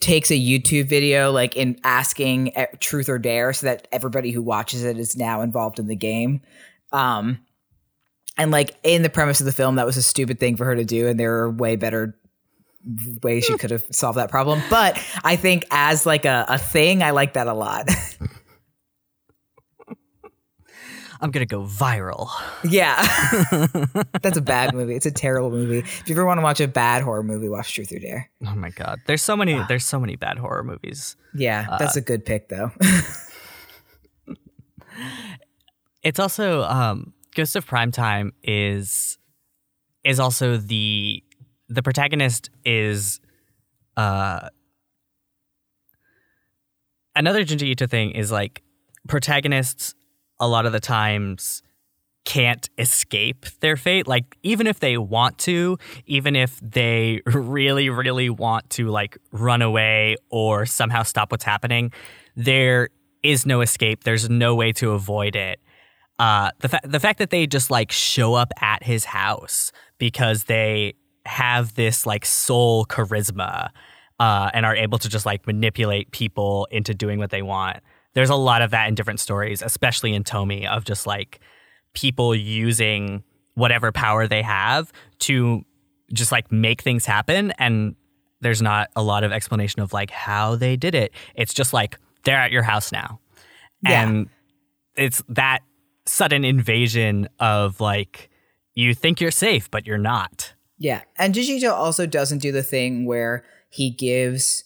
takes 0.00 0.30
a 0.30 0.34
YouTube 0.34 0.88
video 0.88 1.30
like 1.30 1.56
in 1.56 1.78
asking 1.84 2.56
eh, 2.56 2.66
truth 2.80 3.08
or 3.08 3.18
dare 3.18 3.52
so 3.52 3.66
that 3.66 3.88
everybody 3.92 4.30
who 4.30 4.42
watches 4.42 4.84
it 4.84 4.98
is 4.98 5.16
now 5.16 5.40
involved 5.40 5.78
in 5.78 5.86
the 5.86 5.96
game. 5.96 6.40
Um 6.92 7.40
and 8.36 8.50
like 8.50 8.76
in 8.82 9.02
the 9.02 9.10
premise 9.10 9.40
of 9.40 9.46
the 9.46 9.52
film 9.52 9.76
that 9.76 9.86
was 9.86 9.96
a 9.96 10.02
stupid 10.02 10.40
thing 10.40 10.56
for 10.56 10.64
her 10.64 10.76
to 10.76 10.84
do 10.84 11.08
and 11.08 11.18
there 11.18 11.34
are 11.38 11.50
way 11.50 11.76
better 11.76 12.16
ways 13.22 13.44
she 13.44 13.56
could 13.58 13.70
have 13.70 13.84
solved 13.90 14.18
that 14.18 14.30
problem. 14.30 14.62
But 14.70 15.02
I 15.24 15.36
think 15.36 15.66
as 15.70 16.06
like 16.06 16.24
a, 16.24 16.46
a 16.48 16.58
thing, 16.58 17.02
I 17.02 17.10
like 17.10 17.34
that 17.34 17.46
a 17.46 17.54
lot. 17.54 17.88
I'm 21.20 21.30
gonna 21.30 21.46
go 21.46 21.62
viral. 21.62 22.28
Yeah. 22.64 22.96
That's 24.22 24.38
a 24.38 24.42
bad 24.42 24.74
movie. 24.74 24.94
It's 24.94 25.06
a 25.06 25.10
terrible 25.10 25.50
movie. 25.50 25.78
If 25.78 26.08
you 26.08 26.14
ever 26.14 26.24
want 26.24 26.38
to 26.38 26.42
watch 26.42 26.60
a 26.60 26.68
bad 26.68 27.02
horror 27.02 27.22
movie, 27.22 27.48
watch 27.48 27.74
Truth 27.74 27.92
or 27.92 27.98
Dare. 27.98 28.30
Oh 28.46 28.54
my 28.54 28.70
god, 28.70 29.00
there's 29.06 29.22
so 29.22 29.36
many. 29.36 29.60
There's 29.68 29.84
so 29.84 29.98
many 29.98 30.16
bad 30.16 30.38
horror 30.38 30.62
movies. 30.62 31.16
Yeah, 31.34 31.76
that's 31.78 31.96
a 31.96 32.00
good 32.00 32.24
pick 32.24 32.48
though. 32.48 32.70
It's 36.02 36.18
also 36.18 36.62
um, 36.62 37.12
Ghost 37.34 37.56
of 37.56 37.66
Primetime 37.66 38.30
is 38.42 39.18
is 40.04 40.20
also 40.20 40.56
the 40.56 41.22
the 41.68 41.82
protagonist 41.82 42.50
is 42.64 43.20
uh 43.96 44.48
another 47.14 47.44
Junji 47.44 47.64
Ito 47.64 47.86
thing 47.86 48.12
is 48.12 48.30
like 48.30 48.62
protagonists 49.08 49.94
a 50.40 50.48
lot 50.48 50.66
of 50.66 50.72
the 50.72 50.80
times 50.80 51.62
can't 52.24 52.68
escape 52.76 53.46
their 53.60 53.76
fate 53.76 54.06
like 54.06 54.36
even 54.42 54.66
if 54.66 54.80
they 54.80 54.98
want 54.98 55.38
to 55.38 55.78
even 56.04 56.36
if 56.36 56.60
they 56.60 57.22
really 57.26 57.88
really 57.88 58.28
want 58.28 58.68
to 58.68 58.88
like 58.88 59.16
run 59.32 59.62
away 59.62 60.14
or 60.28 60.66
somehow 60.66 61.02
stop 61.02 61.30
what's 61.32 61.44
happening 61.44 61.90
there 62.36 62.90
is 63.22 63.46
no 63.46 63.62
escape 63.62 64.04
there's 64.04 64.28
no 64.28 64.54
way 64.54 64.72
to 64.72 64.90
avoid 64.90 65.34
it 65.34 65.58
uh 66.18 66.50
the 66.60 66.68
fa- 66.68 66.80
the 66.84 67.00
fact 67.00 67.18
that 67.18 67.30
they 67.30 67.46
just 67.46 67.70
like 67.70 67.90
show 67.90 68.34
up 68.34 68.52
at 68.60 68.82
his 68.82 69.06
house 69.06 69.72
because 69.96 70.44
they 70.44 70.92
have 71.24 71.74
this 71.74 72.04
like 72.04 72.24
soul 72.24 72.84
charisma 72.86 73.70
uh, 74.18 74.50
and 74.52 74.66
are 74.66 74.74
able 74.74 74.98
to 74.98 75.08
just 75.08 75.26
like 75.26 75.46
manipulate 75.46 76.10
people 76.10 76.66
into 76.70 76.94
doing 76.94 77.18
what 77.18 77.30
they 77.30 77.42
want. 77.42 77.78
There's 78.14 78.30
a 78.30 78.36
lot 78.36 78.62
of 78.62 78.70
that 78.70 78.88
in 78.88 78.94
different 78.94 79.20
stories, 79.20 79.62
especially 79.62 80.14
in 80.14 80.24
Tomie, 80.24 80.66
of 80.66 80.84
just 80.84 81.06
like 81.06 81.40
people 81.94 82.34
using 82.34 83.22
whatever 83.54 83.92
power 83.92 84.26
they 84.26 84.42
have 84.42 84.92
to 85.20 85.64
just 86.12 86.32
like 86.32 86.50
make 86.50 86.82
things 86.82 87.04
happen. 87.04 87.52
And 87.58 87.96
there's 88.40 88.62
not 88.62 88.90
a 88.96 89.02
lot 89.02 89.24
of 89.24 89.32
explanation 89.32 89.82
of 89.82 89.92
like 89.92 90.10
how 90.10 90.56
they 90.56 90.76
did 90.76 90.94
it. 90.94 91.12
It's 91.34 91.52
just 91.52 91.72
like 91.72 91.98
they're 92.24 92.36
at 92.36 92.52
your 92.52 92.62
house 92.62 92.92
now. 92.92 93.20
Yeah. 93.82 94.02
And 94.02 94.28
it's 94.96 95.22
that 95.28 95.60
sudden 96.06 96.44
invasion 96.44 97.28
of 97.38 97.80
like, 97.80 98.30
you 98.74 98.94
think 98.94 99.20
you're 99.20 99.30
safe, 99.30 99.70
but 99.70 99.86
you're 99.86 99.98
not. 99.98 100.54
Yeah, 100.78 101.02
and 101.16 101.34
Junji 101.34 101.56
Ito 101.56 101.74
also 101.74 102.06
doesn't 102.06 102.38
do 102.38 102.52
the 102.52 102.62
thing 102.62 103.04
where 103.04 103.44
he 103.68 103.90
gives 103.90 104.62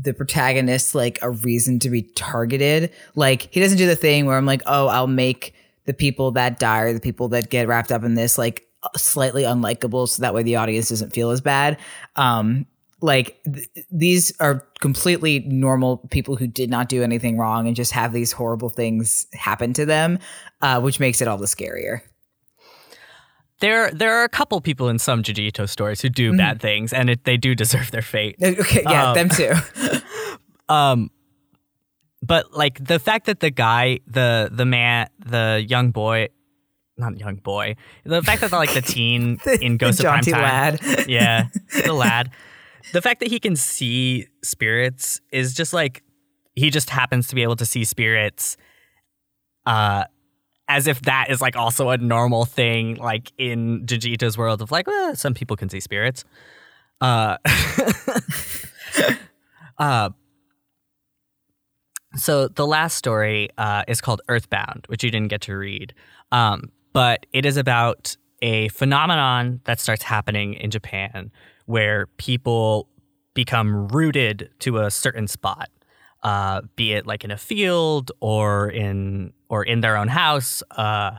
the 0.00 0.14
protagonist 0.14 0.94
like 0.94 1.18
a 1.22 1.30
reason 1.30 1.80
to 1.80 1.90
be 1.90 2.02
targeted. 2.02 2.92
Like 3.16 3.48
he 3.52 3.60
doesn't 3.60 3.78
do 3.78 3.86
the 3.86 3.96
thing 3.96 4.26
where 4.26 4.36
I'm 4.36 4.46
like, 4.46 4.62
oh, 4.66 4.86
I'll 4.86 5.08
make 5.08 5.54
the 5.86 5.94
people 5.94 6.30
that 6.32 6.58
die 6.58 6.80
or 6.80 6.92
the 6.92 7.00
people 7.00 7.28
that 7.30 7.50
get 7.50 7.66
wrapped 7.66 7.90
up 7.90 8.04
in 8.04 8.14
this 8.14 8.38
like 8.38 8.66
slightly 8.96 9.42
unlikable, 9.42 10.08
so 10.08 10.22
that 10.22 10.34
way 10.34 10.42
the 10.42 10.56
audience 10.56 10.88
doesn't 10.88 11.12
feel 11.12 11.30
as 11.30 11.40
bad. 11.40 11.78
Um, 12.14 12.66
like 13.00 13.40
th- 13.44 13.68
these 13.90 14.32
are 14.38 14.66
completely 14.80 15.40
normal 15.40 15.98
people 16.10 16.36
who 16.36 16.46
did 16.46 16.70
not 16.70 16.88
do 16.88 17.02
anything 17.02 17.38
wrong 17.38 17.66
and 17.66 17.74
just 17.74 17.92
have 17.92 18.12
these 18.12 18.32
horrible 18.32 18.68
things 18.68 19.26
happen 19.32 19.72
to 19.72 19.86
them, 19.86 20.18
uh, 20.62 20.80
which 20.80 21.00
makes 21.00 21.20
it 21.20 21.28
all 21.28 21.38
the 21.38 21.46
scarier. 21.46 22.00
There, 23.60 23.90
there 23.90 24.14
are 24.16 24.24
a 24.24 24.28
couple 24.28 24.60
people 24.60 24.88
in 24.88 24.98
some 24.98 25.22
Junji 25.22 25.46
Ito 25.48 25.66
stories 25.66 26.00
who 26.00 26.08
do 26.08 26.36
bad 26.36 26.60
things, 26.60 26.92
and 26.92 27.10
it, 27.10 27.24
they 27.24 27.36
do 27.36 27.54
deserve 27.54 27.90
their 27.90 28.02
fate. 28.02 28.36
Okay, 28.40 28.82
yeah, 28.84 29.10
Um, 29.10 29.14
them 29.14 29.28
too. 29.28 29.52
Um, 30.70 31.10
but 32.22 32.52
like 32.52 32.84
the 32.84 32.98
fact 32.98 33.24
that 33.24 33.40
the 33.40 33.50
guy, 33.50 34.00
the 34.06 34.50
the 34.52 34.66
man, 34.66 35.08
the 35.18 35.64
young 35.66 35.92
boy, 35.92 36.28
not 36.98 37.18
young 37.18 37.36
boy, 37.36 37.76
the 38.04 38.22
fact 38.22 38.42
that 38.42 38.52
like 38.52 38.74
the 38.74 38.82
teen 38.94 39.38
in 39.62 39.78
Ghost 39.78 40.00
of 40.00 40.02
jaunty 40.04 40.32
Primetime, 40.32 40.82
lad. 40.98 41.08
yeah, 41.08 41.44
the 41.86 41.94
lad, 41.94 42.30
the 42.92 43.00
fact 43.00 43.20
that 43.20 43.30
he 43.30 43.40
can 43.40 43.56
see 43.56 44.26
spirits 44.42 45.22
is 45.32 45.54
just 45.54 45.72
like 45.72 46.02
he 46.54 46.68
just 46.68 46.90
happens 46.90 47.28
to 47.28 47.34
be 47.34 47.42
able 47.42 47.56
to 47.56 47.64
see 47.64 47.84
spirits, 47.84 48.58
uh, 49.64 50.04
as 50.68 50.86
if 50.86 51.02
that 51.02 51.30
is 51.30 51.40
like 51.40 51.56
also 51.56 51.88
a 51.88 51.96
normal 51.96 52.44
thing, 52.44 52.96
like 52.96 53.32
in 53.38 53.86
Junji 53.86 54.12
Ito's 54.12 54.36
world 54.36 54.60
of 54.62 54.70
like, 54.70 54.86
well, 54.86 55.16
some 55.16 55.34
people 55.34 55.56
can 55.56 55.68
see 55.68 55.80
spirits. 55.80 56.24
Uh, 57.00 57.38
uh, 59.78 60.10
so 62.16 62.48
the 62.48 62.66
last 62.66 62.96
story 62.96 63.48
uh, 63.56 63.84
is 63.88 64.00
called 64.00 64.20
Earthbound, 64.28 64.84
which 64.88 65.02
you 65.02 65.10
didn't 65.10 65.28
get 65.28 65.40
to 65.42 65.56
read, 65.56 65.94
um, 66.32 66.70
but 66.92 67.26
it 67.32 67.46
is 67.46 67.56
about 67.56 68.16
a 68.42 68.68
phenomenon 68.68 69.60
that 69.64 69.80
starts 69.80 70.02
happening 70.02 70.54
in 70.54 70.70
Japan 70.70 71.30
where 71.66 72.06
people 72.18 72.88
become 73.34 73.88
rooted 73.88 74.50
to 74.60 74.78
a 74.78 74.90
certain 74.90 75.26
spot, 75.28 75.68
uh, 76.22 76.62
be 76.76 76.92
it 76.92 77.06
like 77.06 77.24
in 77.24 77.30
a 77.30 77.36
field 77.36 78.12
or 78.20 78.68
in 78.68 79.32
or 79.48 79.62
in 79.62 79.80
their 79.80 79.96
own 79.96 80.08
house. 80.08 80.62
Uh, 80.70 81.12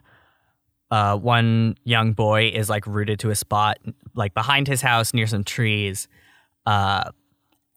uh, 0.92 1.16
one 1.16 1.76
young 1.84 2.14
boy 2.14 2.48
is 2.48 2.70
like 2.70 2.86
rooted 2.88 3.20
to 3.20 3.30
a 3.30 3.36
spot 3.36 3.78
like 4.16 4.34
behind 4.34 4.68
his 4.68 4.82
house 4.82 5.14
near 5.14 5.28
some 5.28 5.44
trees. 5.44 6.08
Uh, 6.66 7.12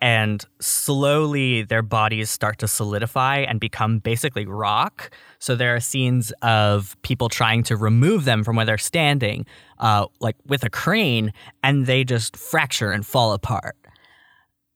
and 0.02 0.44
slowly 0.60 1.62
their 1.62 1.80
bodies 1.80 2.28
start 2.28 2.58
to 2.58 2.66
solidify 2.66 3.38
and 3.38 3.60
become 3.60 4.00
basically 4.00 4.44
rock. 4.44 5.12
So 5.38 5.54
there 5.54 5.76
are 5.76 5.80
scenes 5.80 6.32
of 6.42 7.00
people 7.02 7.28
trying 7.28 7.62
to 7.64 7.76
remove 7.76 8.24
them 8.24 8.42
from 8.42 8.56
where 8.56 8.66
they're 8.66 8.78
standing, 8.78 9.46
uh, 9.78 10.06
like 10.18 10.34
with 10.44 10.64
a 10.64 10.70
crane, 10.70 11.32
and 11.62 11.86
they 11.86 12.02
just 12.02 12.36
fracture 12.36 12.90
and 12.90 13.06
fall 13.06 13.32
apart. 13.32 13.76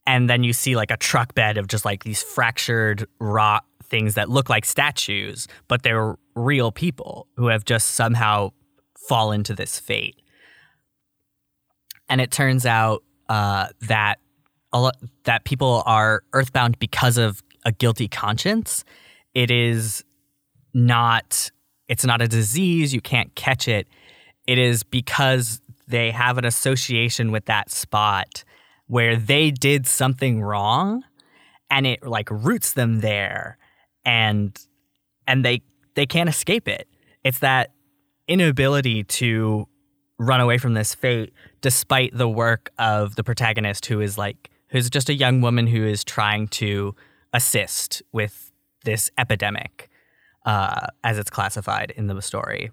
And 0.07 0.31
then 0.31 0.45
you 0.45 0.53
see 0.53 0.77
like 0.77 0.91
a 0.91 0.97
truck 0.97 1.35
bed 1.35 1.59
of 1.59 1.67
just 1.67 1.85
like 1.85 2.05
these 2.05 2.23
fractured 2.23 3.07
rock 3.19 3.65
things 3.83 4.15
that 4.15 4.29
look 4.29 4.49
like 4.49 4.65
statues, 4.65 5.49
but 5.69 5.83
they're 5.83 6.17
real 6.35 6.71
people 6.73 7.27
who 7.37 7.49
have 7.49 7.65
just 7.65 7.93
somehow 7.93 8.51
fallen 9.09 9.43
to 9.45 9.55
this 9.55 9.79
fate. 9.79 10.17
And 12.09 12.21
it 12.21 12.31
turns 12.31 12.67
out 12.67 13.03
uh, 13.29 13.69
that 13.83 14.19
lot, 14.73 14.97
that 15.25 15.45
people 15.45 15.83
are 15.87 16.23
earthbound 16.33 16.79
because 16.79 17.19
of 17.19 17.43
a 17.65 17.73
guilty 17.73 18.09
conscience. 18.09 18.85
It 19.35 19.51
is 19.51 20.05
not 20.73 21.51
it's 21.89 22.05
not 22.05 22.21
a 22.21 22.27
disease, 22.27 22.93
you 22.93 23.01
can't 23.01 23.35
catch 23.37 23.69
it. 23.69 23.87
It 24.47 24.59
is 24.59 24.83
because 24.83 25.61
they 25.87 26.11
have 26.11 26.37
an 26.37 26.45
association 26.45 27.31
with 27.31 27.45
that 27.45 27.71
spot 27.71 28.45
where 28.87 29.17
they 29.17 29.51
did 29.51 29.87
something 29.87 30.43
wrong 30.43 31.05
and 31.71 31.87
it 31.87 32.07
like 32.07 32.31
roots 32.31 32.73
them 32.73 33.01
there 33.01 33.59
and 34.05 34.59
and 35.27 35.45
they 35.45 35.63
they 35.95 36.07
can't 36.07 36.29
escape 36.29 36.69
it. 36.69 36.89
It's 37.25 37.41
that 37.41 37.73
inability 38.29 39.05
to 39.05 39.67
run 40.19 40.41
away 40.41 40.59
from 40.59 40.75
this 40.75 40.95
fate 40.95 41.33
despite 41.61 42.17
the 42.17 42.29
work 42.29 42.71
of 42.79 43.17
the 43.17 43.25
protagonist 43.25 43.87
who 43.87 44.01
is 44.01 44.17
like 44.17 44.51
who's 44.69 44.89
just 44.91 45.09
a 45.09 45.15
young 45.15 45.41
woman 45.41 45.67
who 45.67 45.85
is 45.85 46.05
trying 46.05 46.49
to 46.49 46.95
assist 47.33 48.03
with 48.13 48.51
this 48.85 49.11
epidemic 49.19 49.91
uh, 50.45 50.87
as 51.05 51.19
it's 51.19 51.31
classified 51.31 51.93
in 51.97 52.07
the 52.07 52.21
story 52.23 52.71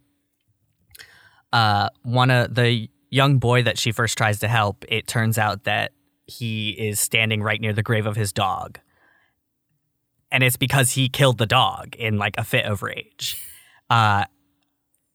uh, 1.52 1.90
one 2.04 2.32
of 2.32 2.56
the 2.56 2.90
young 3.10 3.40
boy 3.40 3.62
that 3.62 3.78
she 3.78 3.92
first 3.92 4.18
tries 4.18 4.40
to 4.40 4.48
help 4.48 4.86
it 4.88 5.06
turns 5.06 5.38
out 5.38 5.66
that 5.66 5.92
he 6.26 6.72
is 6.72 7.00
standing 7.00 7.42
right 7.42 7.60
near 7.60 7.74
the 7.74 7.84
grave 7.84 8.06
of 8.06 8.16
his 8.16 8.32
dog. 8.32 8.80
And 10.32 10.44
it's 10.44 10.58
because 10.58 10.92
he 10.92 11.10
killed 11.10 11.38
the 11.38 11.46
dog 11.46 11.96
in 11.96 12.18
like 12.18 12.36
a 12.38 12.44
fit 12.44 12.66
of 12.66 12.82
rage. 12.82 13.38
Uh, 13.90 14.26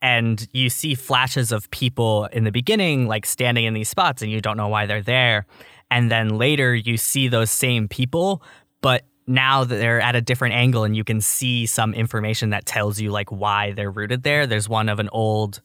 and 0.00 0.46
you 0.52 0.70
see 0.70 0.94
flashes 0.94 1.50
of 1.50 1.70
people 1.70 2.26
in 2.26 2.44
the 2.44 2.52
beginning 2.52 3.08
like 3.08 3.26
standing 3.26 3.64
in 3.64 3.74
these 3.74 3.88
spots 3.88 4.22
and 4.22 4.30
you 4.30 4.40
don't 4.40 4.56
know 4.56 4.68
why 4.68 4.86
they're 4.86 5.02
there. 5.02 5.46
And 5.90 6.10
then 6.10 6.36
later 6.38 6.74
you 6.74 6.96
see 6.96 7.28
those 7.28 7.50
same 7.50 7.88
people 7.88 8.42
but 8.80 9.04
now 9.26 9.64
they're 9.64 10.00
at 10.00 10.16
a 10.16 10.20
different 10.20 10.54
angle 10.54 10.84
and 10.84 10.96
you 10.96 11.04
can 11.04 11.20
see 11.20 11.66
some 11.66 11.92
information 11.94 12.50
that 12.50 12.64
tells 12.64 13.00
you 13.00 13.10
like 13.10 13.30
why 13.30 13.72
they're 13.72 13.90
rooted 13.90 14.22
there. 14.22 14.46
There's 14.46 14.68
one 14.68 14.88
of 14.88 14.98
an 14.98 15.08
old 15.12 15.60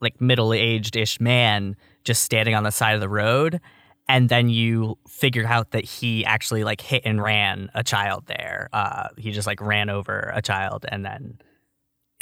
like 0.00 0.20
middle-aged 0.20 0.96
ish 0.96 1.20
man 1.20 1.76
just 2.04 2.22
standing 2.22 2.54
on 2.54 2.64
the 2.64 2.70
side 2.70 2.94
of 2.94 3.00
the 3.00 3.08
road 3.08 3.60
and 4.08 4.28
then 4.28 4.48
you 4.48 4.98
figure 5.08 5.46
out 5.46 5.70
that 5.70 5.84
he 5.84 6.24
actually 6.24 6.64
like 6.64 6.80
hit 6.80 7.02
and 7.04 7.22
ran 7.22 7.70
a 7.74 7.82
child 7.82 8.24
there 8.26 8.68
uh, 8.72 9.08
he 9.16 9.30
just 9.30 9.46
like 9.46 9.60
ran 9.60 9.88
over 9.90 10.32
a 10.34 10.42
child 10.42 10.84
and 10.88 11.04
then 11.04 11.38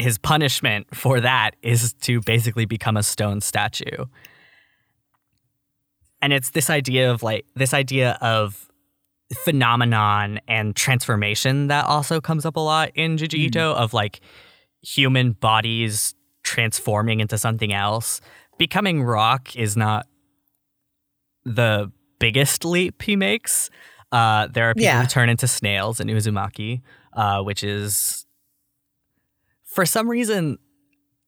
his 0.01 0.19
punishment 0.19 0.87
for 0.95 1.21
that 1.21 1.55
is 1.63 1.93
to 1.93 2.21
basically 2.23 2.65
become 2.65 2.97
a 2.97 3.03
stone 3.03 3.41
statue. 3.41 4.07
And 6.23 6.33
it's 6.33 6.51
this 6.51 6.69
idea 6.69 7.11
of 7.11 7.23
like 7.23 7.47
this 7.55 7.73
idea 7.73 8.19
of 8.21 8.69
phenomenon 9.35 10.41
and 10.49 10.75
transformation 10.75 11.69
that 11.69 11.85
also 11.87 12.21
comes 12.21 12.45
up 12.45 12.57
a 12.57 12.61
lot 12.61 12.91
in 12.95 13.17
Junji 13.17 13.39
Ito 13.39 13.75
of 13.75 13.95
like 13.95 14.21
human 14.83 15.33
bodies 15.33 16.15
transforming 16.43 17.21
into 17.21 17.39
something 17.39 17.73
else. 17.73 18.21
Becoming 18.59 19.03
rock 19.03 19.55
is 19.57 19.77
not 19.77 20.07
the 21.45 21.91
biggest 22.19 22.65
leap 22.65 23.03
he 23.03 23.17
makes. 23.17 23.71
Uh, 24.13 24.47
there 24.49 24.69
are 24.71 24.75
people 24.75 24.85
Yeah. 24.85 25.01
who 25.03 25.07
turn 25.07 25.29
into 25.29 25.47
snails 25.47 26.01
in 26.01 26.09
Uzumaki, 26.09 26.83
uh, 27.15 27.43
which 27.43 27.63
is 27.65 28.27
for 29.65 29.87
some 29.87 30.09
reason 30.09 30.59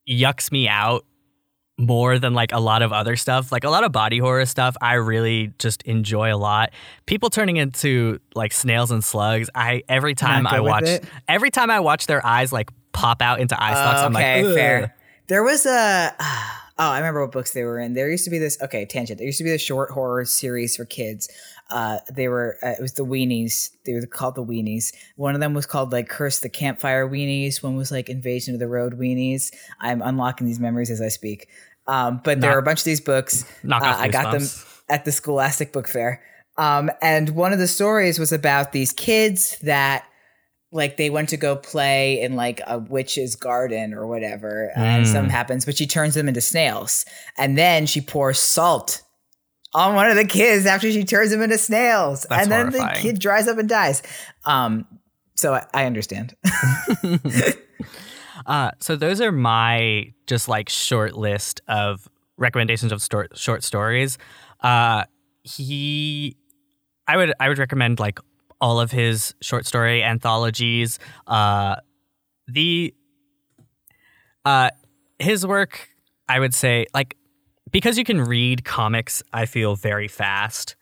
yucks 0.09 0.51
me 0.51 0.69
out 0.69 1.05
more 1.79 2.19
than 2.19 2.35
like 2.35 2.53
a 2.53 2.59
lot 2.61 2.83
of 2.83 2.93
other 2.93 3.17
stuff. 3.17 3.51
Like 3.53 3.65
a 3.65 3.71
lot 3.71 3.85
of 3.85 3.93
body 3.93 4.19
horror 4.19 4.45
stuff, 4.47 4.77
I 4.83 4.95
really 4.95 5.53
just 5.59 5.83
enjoy 5.85 6.35
a 6.35 6.37
lot. 6.37 6.71
People 7.07 7.31
turning 7.31 7.57
into 7.57 8.19
like 8.35 8.53
snails 8.53 8.91
and 8.91 9.03
slugs, 9.03 9.49
I 9.55 9.83
every 9.89 10.15
time 10.15 10.47
I 10.47 10.61
watch 10.61 10.85
it? 10.85 11.05
every 11.29 11.51
time 11.51 11.71
I 11.71 11.81
watch 11.81 12.07
their 12.07 12.25
eyes 12.27 12.53
like 12.53 12.71
pop 12.93 13.23
out 13.23 13.41
into 13.41 13.61
eye 13.61 13.73
stalks, 13.75 14.01
I'm 14.01 14.13
like, 14.13 14.25
okay, 14.25 14.45
"Ugh." 14.45 14.55
fair. 14.55 14.97
There 15.29 15.43
was 15.43 15.65
a 15.67 16.15
oh, 16.79 16.91
I 16.91 16.99
remember 16.99 17.20
what 17.23 17.33
books 17.33 17.53
they 17.53 17.64
were 17.64 17.79
in. 17.79 17.95
There 17.95 18.11
used 18.11 18.25
to 18.25 18.31
be 18.31 18.39
this 18.39 18.61
okay 18.62 18.85
tangent. 18.85 19.18
There 19.18 19.27
used 19.27 19.39
to 19.39 19.45
be 19.45 19.51
this 19.51 19.62
short 19.62 19.91
horror 19.91 20.25
series 20.25 20.77
for 20.77 20.85
kids. 20.85 21.29
Uh, 21.70 21.99
they 22.12 22.29
were 22.29 22.59
uh, 22.62 22.70
it 22.70 22.81
was 22.81 22.93
the 22.93 23.05
Weenies. 23.05 23.70
They 23.85 23.95
were 23.95 24.05
called 24.07 24.35
the 24.35 24.45
Weenies. 24.45 24.93
One 25.16 25.35
of 25.35 25.41
them 25.41 25.55
was 25.55 25.66
called 25.66 25.93
like 25.93 26.09
Curse 26.09 26.41
the 26.41 26.49
Campfire 26.49 27.09
Weenies. 27.09 27.62
One 27.62 27.77
was 27.77 27.91
like 27.91 28.09
Invasion 28.09 28.55
of 28.55 28.61
the 28.61 28.68
Road 28.68 28.99
Weenies. 28.99 29.53
I'm 29.81 30.03
unlocking 30.03 30.47
these 30.47 30.61
memories 30.61 30.91
as 30.91 31.01
I 31.01 31.09
speak. 31.09 31.49
Um, 31.87 32.20
but 32.23 32.41
there 32.41 32.51
Knock- 32.51 32.57
are 32.57 32.61
a 32.61 32.62
bunch 32.62 32.81
of 32.81 32.85
these 32.85 33.01
books. 33.01 33.45
Uh, 33.68 33.79
I 33.83 34.09
got 34.09 34.33
them 34.33 34.47
at 34.89 35.05
the 35.05 35.12
Scholastic 35.12 35.73
Book 35.73 35.89
Fair. 35.89 36.23
Um, 36.59 36.91
and 37.01 37.31
one 37.31 37.53
of 37.53 37.59
the 37.59 37.66
stories 37.66 38.18
was 38.18 38.33
about 38.33 38.73
these 38.73 38.93
kids 38.93 39.59
that 39.61 40.05
like 40.73 40.97
they 40.97 41.11
went 41.11 41.29
to 41.29 41.37
go 41.37 41.55
play 41.55 42.20
in 42.20 42.35
like 42.35 42.61
a 42.66 42.79
witch's 42.79 43.37
garden 43.37 43.93
or 43.95 44.07
whatever 44.07 44.73
and 44.75 45.05
Mm. 45.05 45.12
something 45.12 45.31
happens 45.31 45.64
but 45.64 45.77
she 45.77 45.87
turns 45.87 46.14
them 46.14 46.29
into 46.29 46.41
snails 46.41 47.05
and 47.39 47.57
then 47.59 47.87
she 47.87 48.01
pours 48.01 48.39
salt 48.39 49.03
on 49.75 49.95
one 49.95 50.11
of 50.11 50.16
the 50.16 50.25
kids 50.27 50.66
after 50.66 50.91
she 50.91 51.05
turns 51.05 51.31
them 51.31 51.43
into 51.43 51.59
snails 51.59 52.27
That's 52.29 52.43
and 52.43 52.53
then 52.53 52.70
the 52.70 52.91
kid 53.01 53.18
dries 53.18 53.49
up 53.49 53.59
and 53.59 53.68
dies 53.68 54.03
um 54.47 54.87
so 55.37 55.55
i, 55.55 55.64
I 55.75 55.85
understand 55.85 56.35
Uh, 58.47 58.73
so 58.81 58.97
those 58.97 59.20
are 59.20 59.31
my 59.31 60.12
just 60.27 60.49
like 60.49 60.68
short 60.68 61.14
list 61.14 61.61
of 61.68 62.09
recommendations 62.39 62.91
of 62.91 63.01
stor- 63.01 63.29
short 63.35 63.62
stories. 63.62 64.18
Uh, 64.61 65.05
he, 65.45 66.37
I 67.07 67.16
would 67.18 67.33
I 67.39 67.49
would 67.49 67.59
recommend 67.59 68.01
like 68.01 68.18
all 68.63 68.81
of 68.81 68.93
his 68.93 69.35
short 69.43 69.67
story 69.67 70.03
anthologies. 70.03 71.01
Uh, 71.27 71.77
the, 72.47 72.95
uh, 74.45 74.71
his 75.19 75.47
work, 75.47 75.89
I 76.29 76.39
would 76.39 76.55
say 76.55 76.87
like 76.95 77.17
because 77.71 77.99
you 77.99 78.05
can 78.05 78.21
read 78.21 78.65
comics, 78.65 79.23
I 79.33 79.47
feel 79.47 79.75
very 79.75 80.09
fast. 80.09 80.77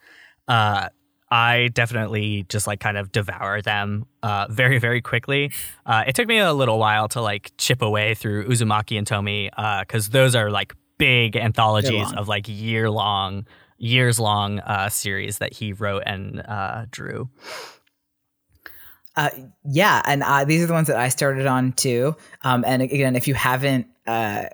Uh, 0.47 0.89
I 1.31 1.69
definitely 1.73 2.45
just 2.49 2.67
like 2.67 2.81
kind 2.81 2.99
of 2.99 3.13
devour 3.13 3.63
them 3.63 4.07
uh, 4.23 4.47
very, 4.51 4.79
very 4.79 5.01
quickly. 5.01 5.53
Uh, 5.87 6.05
it 6.07 6.17
took 6.17 6.27
me 6.27 6.39
a 6.39 6.53
little 6.53 6.79
while 6.79 7.09
to 7.09 7.23
like 7.23 7.53
chip 7.57 7.83
away 7.83 8.15
through 8.15 8.49
Uzumaki 8.49 8.99
and 8.99 9.07
Tomie 9.07 9.51
because 9.81 10.09
those 10.09 10.35
are 10.35 10.51
like 10.51 10.75
big 10.99 11.37
anthologies 11.37 12.13
of 12.13 12.29
like 12.29 12.47
year 12.49 12.91
long, 12.91 13.47
years 13.81 14.21
long 14.21 14.61
uh, 14.61 14.89
series 14.89 15.39
that 15.39 15.53
he 15.55 15.73
wrote 15.73 16.05
and 16.07 16.41
uh, 16.47 16.85
drew. 16.91 17.29
Uh, 19.17 19.31
yeah, 19.65 20.03
and 20.07 20.23
uh, 20.23 20.45
these 20.45 20.63
are 20.63 20.67
the 20.67 20.73
ones 20.73 20.87
that 20.87 20.97
I 20.97 21.09
started 21.09 21.47
on 21.47 21.73
too. 21.73 22.15
Um, 22.43 22.65
and 22.67 22.81
again, 22.83 23.17
if 23.17 23.27
you 23.27 23.35
haven't, 23.35 23.89
uh, 24.07 24.45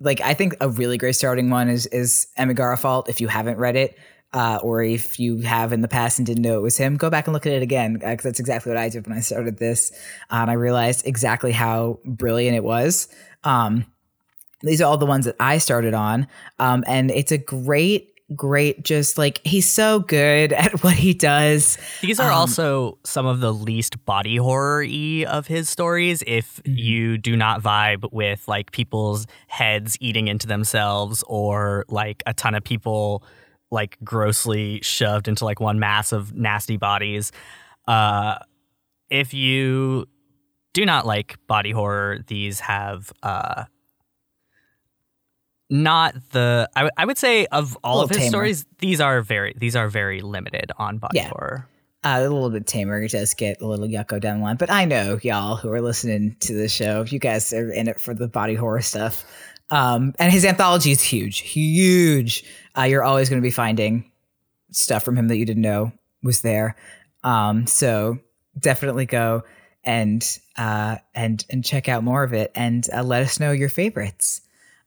like, 0.00 0.20
I 0.20 0.34
think 0.34 0.56
a 0.60 0.68
really 0.68 0.98
great 0.98 1.14
starting 1.14 1.50
one 1.50 1.68
is 1.68 1.86
is 1.86 2.26
Amigara 2.36 2.76
Fault. 2.76 3.08
If 3.08 3.20
you 3.20 3.28
haven't 3.28 3.58
read 3.58 3.76
it, 3.76 3.96
uh, 4.32 4.58
or 4.62 4.82
if 4.82 5.20
you 5.20 5.38
have 5.38 5.72
in 5.72 5.82
the 5.82 5.88
past 5.88 6.18
and 6.18 6.26
didn't 6.26 6.42
know 6.42 6.58
it 6.58 6.62
was 6.62 6.76
him, 6.76 6.96
go 6.96 7.10
back 7.10 7.26
and 7.26 7.34
look 7.34 7.46
at 7.46 7.52
it 7.52 7.62
again 7.62 7.94
because 7.94 8.22
that's 8.22 8.40
exactly 8.40 8.70
what 8.70 8.78
I 8.78 8.88
did 8.88 9.06
when 9.06 9.16
I 9.16 9.20
started 9.20 9.58
this, 9.58 9.92
uh, 10.30 10.36
and 10.36 10.50
I 10.50 10.54
realized 10.54 11.06
exactly 11.06 11.52
how 11.52 12.00
brilliant 12.04 12.56
it 12.56 12.64
was. 12.64 13.08
Um, 13.44 13.86
these 14.62 14.82
are 14.82 14.84
all 14.84 14.98
the 14.98 15.06
ones 15.06 15.24
that 15.26 15.36
I 15.38 15.58
started 15.58 15.94
on, 15.94 16.26
um, 16.58 16.82
and 16.86 17.10
it's 17.10 17.32
a 17.32 17.38
great. 17.38 18.09
Great, 18.36 18.82
just 18.84 19.18
like 19.18 19.40
he's 19.44 19.68
so 19.68 20.00
good 20.00 20.52
at 20.64 20.84
what 20.84 20.94
he 20.94 21.14
does. 21.14 21.78
These 22.00 22.20
are 22.20 22.30
Um, 22.30 22.38
also 22.38 22.98
some 23.04 23.26
of 23.26 23.40
the 23.40 23.52
least 23.52 24.04
body 24.04 24.36
horror 24.36 24.84
y 24.86 25.24
of 25.28 25.46
his 25.46 25.68
stories. 25.68 26.22
If 26.26 26.56
Mm-hmm. 26.62 26.78
you 26.78 27.18
do 27.18 27.36
not 27.36 27.62
vibe 27.62 28.12
with 28.12 28.46
like 28.46 28.70
people's 28.72 29.26
heads 29.48 29.96
eating 30.00 30.28
into 30.28 30.46
themselves 30.46 31.24
or 31.26 31.84
like 31.88 32.22
a 32.26 32.34
ton 32.34 32.54
of 32.54 32.62
people 32.62 33.24
like 33.70 33.96
grossly 34.04 34.80
shoved 34.82 35.26
into 35.28 35.44
like 35.44 35.60
one 35.60 35.78
mass 35.78 36.12
of 36.12 36.32
nasty 36.34 36.76
bodies, 36.76 37.32
uh, 37.88 38.38
if 39.10 39.34
you 39.34 40.06
do 40.72 40.84
not 40.86 41.04
like 41.06 41.36
body 41.48 41.72
horror, 41.72 42.18
these 42.28 42.60
have 42.60 43.12
uh, 43.24 43.64
not 45.70 46.14
the 46.32 46.68
I, 46.76 46.80
w- 46.80 46.90
I 46.96 47.04
would 47.06 47.16
say 47.18 47.46
of 47.46 47.78
all 47.84 48.00
of 48.02 48.10
his 48.10 48.18
tamer. 48.18 48.28
stories 48.30 48.66
these 48.80 49.00
are 49.00 49.22
very 49.22 49.54
these 49.56 49.76
are 49.76 49.88
very 49.88 50.20
limited 50.20 50.72
on 50.78 50.98
body 50.98 51.18
Yeah. 51.18 51.28
horror 51.28 51.66
uh, 52.02 52.16
a 52.18 52.22
little 52.22 52.48
bit 52.50 52.66
tamer. 52.66 53.02
It 53.02 53.10
does 53.12 53.34
get 53.34 53.60
a 53.60 53.66
little 53.66 53.86
yucko 53.86 54.18
down 54.20 54.38
the 54.38 54.44
line. 54.44 54.56
But 54.56 54.70
I 54.70 54.86
know 54.86 55.18
y'all 55.22 55.56
who 55.56 55.70
are 55.70 55.82
listening 55.82 56.34
to 56.40 56.54
the 56.54 56.66
show, 56.66 57.02
if 57.02 57.12
you 57.12 57.18
guys 57.18 57.52
are 57.52 57.70
in 57.70 57.88
it 57.88 58.00
for 58.00 58.14
the 58.14 58.26
body 58.26 58.54
horror 58.54 58.80
stuff. 58.80 59.22
Um, 59.70 60.14
and 60.18 60.32
his 60.32 60.46
anthology 60.46 60.92
is 60.92 61.02
huge, 61.02 61.40
huge. 61.40 62.42
Uh, 62.76 62.84
you're 62.84 63.02
always 63.04 63.28
going 63.28 63.40
to 63.42 63.46
be 63.46 63.50
finding 63.50 64.10
stuff 64.72 65.02
from 65.02 65.14
him 65.16 65.28
that 65.28 65.36
you 65.36 65.44
didn't 65.44 65.62
know 65.62 65.92
was 66.22 66.40
there. 66.40 66.74
Um, 67.22 67.66
so 67.66 68.18
definitely 68.58 69.04
go 69.04 69.42
and 69.84 70.26
uh, 70.56 70.96
and 71.14 71.44
and 71.50 71.62
check 71.62 71.86
out 71.88 72.02
more 72.02 72.22
of 72.24 72.32
it 72.32 72.50
and 72.54 72.88
uh, 72.94 73.02
let 73.02 73.22
us 73.22 73.38
know 73.38 73.52
your 73.52 73.68
favorites. 73.68 74.40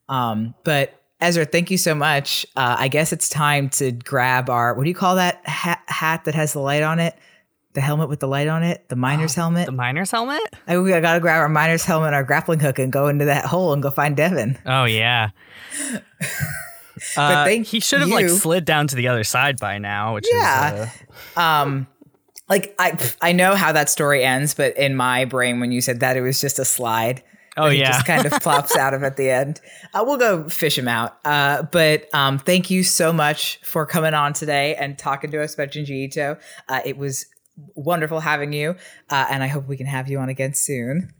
Um, 0.09 0.53
but 0.63 0.99
Ezra, 1.21 1.45
thank 1.45 1.71
you 1.71 1.77
so 1.77 1.95
much. 1.95 2.45
Uh, 2.55 2.75
I 2.79 2.87
guess 2.89 3.13
it's 3.13 3.29
time 3.29 3.69
to 3.71 3.91
grab 3.91 4.49
our 4.49 4.73
what 4.73 4.83
do 4.83 4.89
you 4.89 4.95
call 4.95 5.15
that 5.15 5.45
hat, 5.47 5.81
hat 5.87 6.25
that 6.25 6.35
has 6.35 6.53
the 6.53 6.59
light 6.59 6.83
on 6.83 6.99
it? 6.99 7.15
The 7.73 7.81
helmet 7.81 8.07
with 8.09 8.19
the 8.19 8.27
light 8.27 8.47
on 8.47 8.61
it, 8.63 8.87
the 8.89 8.95
miner's 8.95 9.33
helmet. 9.41 9.65
the 9.65 9.71
miner's 9.71 10.11
helmet 10.11 10.41
I, 10.67 10.77
we 10.77 10.89
gotta 10.91 11.19
grab 11.19 11.39
our 11.41 11.49
miner's 11.49 11.83
helmet, 11.85 12.13
our 12.13 12.23
grappling 12.23 12.59
hook, 12.59 12.77
and 12.77 12.91
go 12.91 13.07
into 13.07 13.25
that 13.25 13.45
hole 13.45 13.73
and 13.73 13.81
go 13.81 13.89
find 13.89 14.15
Devin. 14.17 14.57
Oh 14.65 14.83
yeah. 14.85 15.29
Uh, 17.17 17.43
thank 17.43 17.67
he 17.67 17.79
should 17.79 17.99
have 17.99 18.09
like 18.09 18.29
slid 18.29 18.65
down 18.65 18.87
to 18.87 18.95
the 18.95 19.07
other 19.07 19.23
side 19.23 19.59
by 19.59 19.77
now, 19.77 20.13
which 20.13 20.25
Yeah. 20.31 20.83
is 20.83 20.89
uh, 21.35 21.39
Um, 21.41 21.87
like 22.47 22.73
I, 22.79 22.97
I 23.21 23.31
know 23.33 23.55
how 23.55 23.71
that 23.71 23.89
story 23.89 24.23
ends, 24.23 24.53
but 24.53 24.77
in 24.77 24.95
my 24.95 25.25
brain, 25.25 25.59
when 25.59 25.71
you 25.71 25.81
said 25.81 25.99
that, 26.01 26.15
it 26.15 26.21
was 26.21 26.39
just 26.39 26.59
a 26.59 26.65
slide. 26.65 27.21
Oh 27.57 27.69
He 27.69 27.79
yeah. 27.79 27.91
just 27.91 28.05
kind 28.05 28.25
of 28.25 28.31
plops 28.41 28.75
out 28.77 28.93
of 28.93 29.03
at 29.03 29.17
the 29.17 29.29
end. 29.29 29.61
Uh, 29.93 30.03
we'll 30.05 30.17
go 30.17 30.47
fish 30.49 30.77
him 30.77 30.87
out. 30.87 31.17
Uh, 31.25 31.63
but 31.63 32.13
um, 32.13 32.39
thank 32.39 32.69
you 32.69 32.83
so 32.83 33.11
much 33.13 33.59
for 33.63 33.85
coming 33.85 34.13
on 34.13 34.33
today 34.33 34.75
and 34.75 34.97
talking 34.97 35.31
to 35.31 35.41
us 35.41 35.53
about 35.53 35.69
Junji 35.69 36.05
Ito. 36.07 36.37
Uh, 36.69 36.79
it 36.85 36.97
was 36.97 37.25
wonderful 37.75 38.19
having 38.19 38.53
you, 38.53 38.75
uh, 39.09 39.27
and 39.29 39.43
I 39.43 39.47
hope 39.47 39.67
we 39.67 39.77
can 39.77 39.85
have 39.87 40.09
you 40.09 40.19
on 40.19 40.29
again 40.29 40.53
soon. 40.53 41.13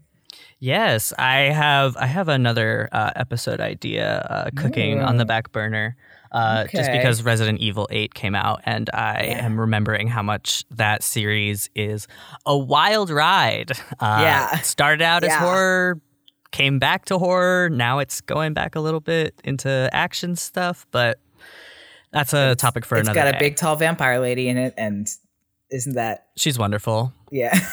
yes, 0.58 1.12
I 1.18 1.36
have 1.52 1.96
I 1.96 2.06
have 2.06 2.28
another 2.28 2.88
uh, 2.92 3.10
episode 3.16 3.60
idea 3.60 4.18
uh, 4.30 4.50
cooking 4.56 5.00
on 5.00 5.16
the 5.16 5.24
back 5.24 5.52
burner. 5.52 5.96
Uh, 6.32 6.64
Just 6.66 6.90
because 6.90 7.22
Resident 7.22 7.60
Evil 7.60 7.86
8 7.92 8.12
came 8.14 8.34
out, 8.34 8.60
and 8.64 8.90
I 8.92 9.20
am 9.22 9.60
remembering 9.60 10.08
how 10.08 10.20
much 10.20 10.64
that 10.72 11.04
series 11.04 11.70
is 11.76 12.08
a 12.44 12.58
wild 12.58 13.08
ride. 13.10 13.70
Uh, 14.00 14.18
Yeah. 14.20 14.56
started 14.62 15.00
out 15.00 15.22
as 15.22 15.28
Yeah. 15.28 15.38
horror, 15.38 16.00
came 16.54 16.78
back 16.78 17.04
to 17.06 17.18
horror. 17.18 17.68
Now 17.68 17.98
it's 17.98 18.20
going 18.20 18.54
back 18.54 18.76
a 18.76 18.80
little 18.80 19.00
bit 19.00 19.34
into 19.42 19.90
action 19.92 20.36
stuff, 20.36 20.86
but 20.92 21.18
that's 22.12 22.32
a 22.32 22.54
topic 22.54 22.84
for 22.84 22.94
another. 22.94 23.10
It's 23.10 23.24
got 23.24 23.28
a 23.28 23.32
day. 23.32 23.38
big, 23.38 23.56
tall 23.56 23.74
vampire 23.74 24.20
lady 24.20 24.48
in 24.48 24.56
it, 24.56 24.72
and 24.76 25.10
isn't 25.70 25.94
that 25.94 26.28
She's 26.36 26.58
wonderful. 26.58 27.12
yeah? 27.30 27.58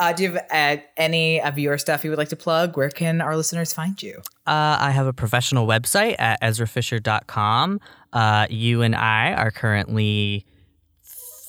Uh, 0.00 0.12
do 0.12 0.24
you 0.24 0.32
have 0.32 0.44
uh, 0.50 0.82
any 0.96 1.40
of 1.40 1.56
your 1.56 1.78
stuff 1.78 2.02
you 2.02 2.10
would 2.10 2.18
like 2.18 2.28
to 2.28 2.36
plug? 2.36 2.76
Where 2.76 2.90
can 2.90 3.20
our 3.20 3.36
listeners 3.36 3.72
find 3.72 4.02
you? 4.02 4.20
Uh, 4.44 4.76
I 4.80 4.90
have 4.90 5.06
a 5.06 5.12
professional 5.12 5.66
website 5.66 6.16
at 6.18 6.42
ezrafisher.com. 6.42 7.80
Uh, 8.12 8.46
you 8.50 8.82
and 8.82 8.96
I 8.96 9.32
are 9.32 9.52
currently 9.52 10.44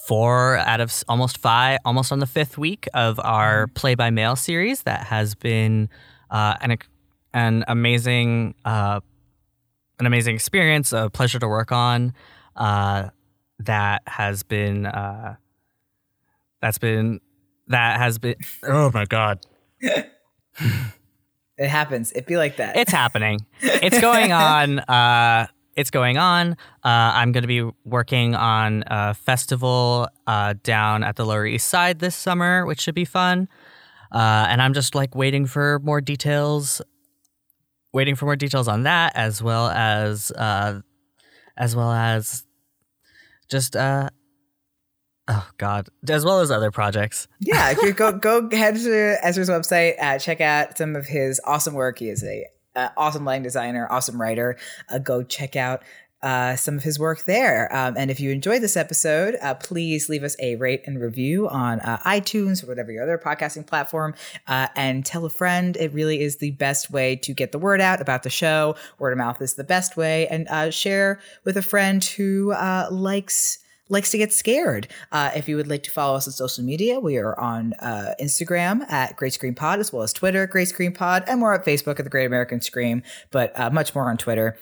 four 0.08 0.58
out 0.58 0.80
of 0.80 1.04
almost 1.10 1.40
five, 1.40 1.80
almost 1.84 2.12
on 2.12 2.20
the 2.20 2.28
fifth 2.28 2.60
week 2.60 2.88
of 2.94 3.20
our 3.24 3.68
play 3.68 3.96
by 3.96 4.12
mail 4.12 4.36
series 4.36 4.84
that 4.84 5.08
has 5.08 5.34
been 5.34 5.90
uh, 6.32 6.56
an, 6.62 6.78
an 7.34 7.64
amazing, 7.68 8.56
uh, 8.66 9.02
an 10.00 10.06
amazing 10.08 10.34
experience, 10.36 10.94
a 10.94 11.10
pleasure 11.12 11.38
to 11.40 11.48
work 11.48 11.72
on. 11.72 12.14
Uh, 12.56 13.10
that 13.60 14.02
has 14.08 14.42
been, 14.42 14.88
uh, 14.88 15.36
that's 16.62 16.80
been, 16.80 17.20
that 17.68 18.00
has 18.00 18.18
been, 18.18 18.36
oh 18.64 18.90
my 18.92 19.06
God. 19.06 19.40
It 21.62 21.70
happens. 21.70 22.12
It 22.14 22.26
be 22.26 22.38
like 22.38 22.58
that. 22.58 22.76
It's 22.76 22.92
happening. 22.92 23.46
It's 23.62 24.02
going 24.02 24.32
on. 24.32 24.80
Uh, 24.80 25.46
it's 25.76 25.92
going 25.92 26.18
on. 26.18 26.54
Uh, 26.84 27.14
I'm 27.14 27.32
going 27.32 27.44
to 27.44 27.48
be 27.48 27.70
working 27.86 28.36
on 28.36 28.84
a 28.88 29.14
festival 29.14 30.08
uh, 30.26 30.56
down 30.64 31.04
at 31.04 31.16
the 31.16 31.26
Lower 31.26 31.46
East 31.46 31.68
Side 31.68 32.00
this 32.00 32.16
summer, 32.16 32.66
which 32.66 32.82
should 32.82 32.96
be 32.96 33.06
fun. 33.06 33.48
Uh, 34.12 34.46
and 34.50 34.62
I'm 34.62 34.74
just 34.74 34.96
like 34.96 35.16
waiting 35.16 35.46
for 35.46 35.80
more 35.80 36.02
details, 36.02 36.82
waiting 37.94 38.16
for 38.16 38.26
more 38.26 38.36
details 38.36 38.68
on 38.68 38.84
that, 38.84 39.16
as 39.16 39.42
well 39.42 39.70
as, 39.70 40.32
uh, 40.32 40.82
as 41.58 41.76
well 41.76 41.92
as, 41.92 42.46
just 43.50 43.76
uh, 43.76 44.10
oh 45.28 45.50
god, 45.58 45.90
as 46.10 46.26
well 46.26 46.40
as 46.40 46.52
other 46.52 46.72
projects. 46.72 47.28
yeah, 47.40 47.74
go 47.74 48.12
go 48.18 48.50
head 48.52 48.76
to 48.76 49.18
Ezra's 49.24 49.50
website, 49.50 50.02
uh, 50.02 50.18
check 50.18 50.42
out 50.42 50.78
some 50.78 50.96
of 50.96 51.08
his 51.08 51.40
awesome 51.46 51.74
work. 51.74 52.00
He 52.00 52.10
is 52.10 52.24
a 52.24 52.46
uh, 52.76 52.90
awesome 52.96 53.26
lighting 53.26 53.44
designer, 53.44 53.88
awesome 53.90 54.20
writer. 54.20 54.58
Uh, 54.90 55.00
go 55.00 55.24
check 55.24 55.56
out 55.56 55.84
uh, 56.24 56.56
some 56.56 56.78
of 56.78 56.84
his 56.84 57.00
work 57.00 57.26
there. 57.26 57.74
Um, 57.76 57.96
and 57.98 58.12
if 58.12 58.20
you 58.20 58.32
enjoyed 58.32 58.62
this 58.62 58.78
episode, 58.78 59.38
uh, 59.42 59.56
please 59.56 60.10
leave 60.10 60.24
us 60.24 60.36
a 60.40 60.56
rate 60.56 60.84
and 60.86 61.00
review 61.02 61.50
on 61.50 61.80
uh, 61.80 61.98
iTunes 62.06 62.64
or 62.64 62.68
whatever 62.68 62.92
your 62.92 63.04
other 63.04 63.18
podcasting 63.18 63.66
platform 63.66 64.14
uh, 64.48 64.68
and 64.76 65.06
tell 65.06 65.26
a 65.26 65.30
friend. 65.30 65.78
It 65.78 65.94
really 65.94 66.22
is 66.22 66.38
the 66.38 66.52
best 66.52 66.92
way 66.92 67.16
to 67.18 67.34
get 67.34 67.52
the 67.52 67.60
word 67.60 67.82
out 67.82 68.02
about 68.02 68.24
the 68.24 68.30
show. 68.30 68.76
Word 69.00 69.12
of 69.12 69.18
mouth 69.18 69.42
is 69.42 69.56
the 69.56 69.64
best 69.64 69.98
way. 69.98 70.28
And 70.28 70.48
uh, 70.48 70.72
share 70.72 71.20
with 71.44 71.58
a 71.58 71.62
friend 71.62 72.04
who 72.04 72.52
uh, 72.52 72.88
likes 72.92 73.60
likes 73.90 74.10
to 74.10 74.18
get 74.18 74.32
scared. 74.32 74.88
Uh, 75.12 75.32
if 75.36 75.50
you 75.50 75.58
would 75.58 75.68
like 75.68 75.84
to 75.84 75.92
follow 75.92 76.16
us 76.16 76.26
on 76.26 76.32
social 76.32 76.64
media, 76.64 77.00
we 77.00 77.18
are 77.18 77.38
on 77.38 77.74
uh, 77.80 78.16
Instagram 78.22 78.90
at 78.90 79.18
Great 79.18 79.34
Scream 79.34 79.54
Pod, 79.54 79.80
as 79.80 79.92
well 79.92 80.02
as 80.02 80.14
Twitter, 80.14 80.44
at 80.44 80.50
Great 80.50 80.70
Scream 80.70 80.94
Pod, 80.94 81.26
and 81.28 81.42
we're 81.42 81.54
at 81.54 81.66
Facebook 81.66 82.00
at 82.00 82.06
the 82.06 82.10
Great 82.10 82.26
American 82.26 82.62
Scream, 82.62 83.04
but 83.32 83.52
uh, 83.60 83.70
much 83.70 83.94
more 83.94 84.10
on 84.10 84.18
Twitter. 84.18 84.58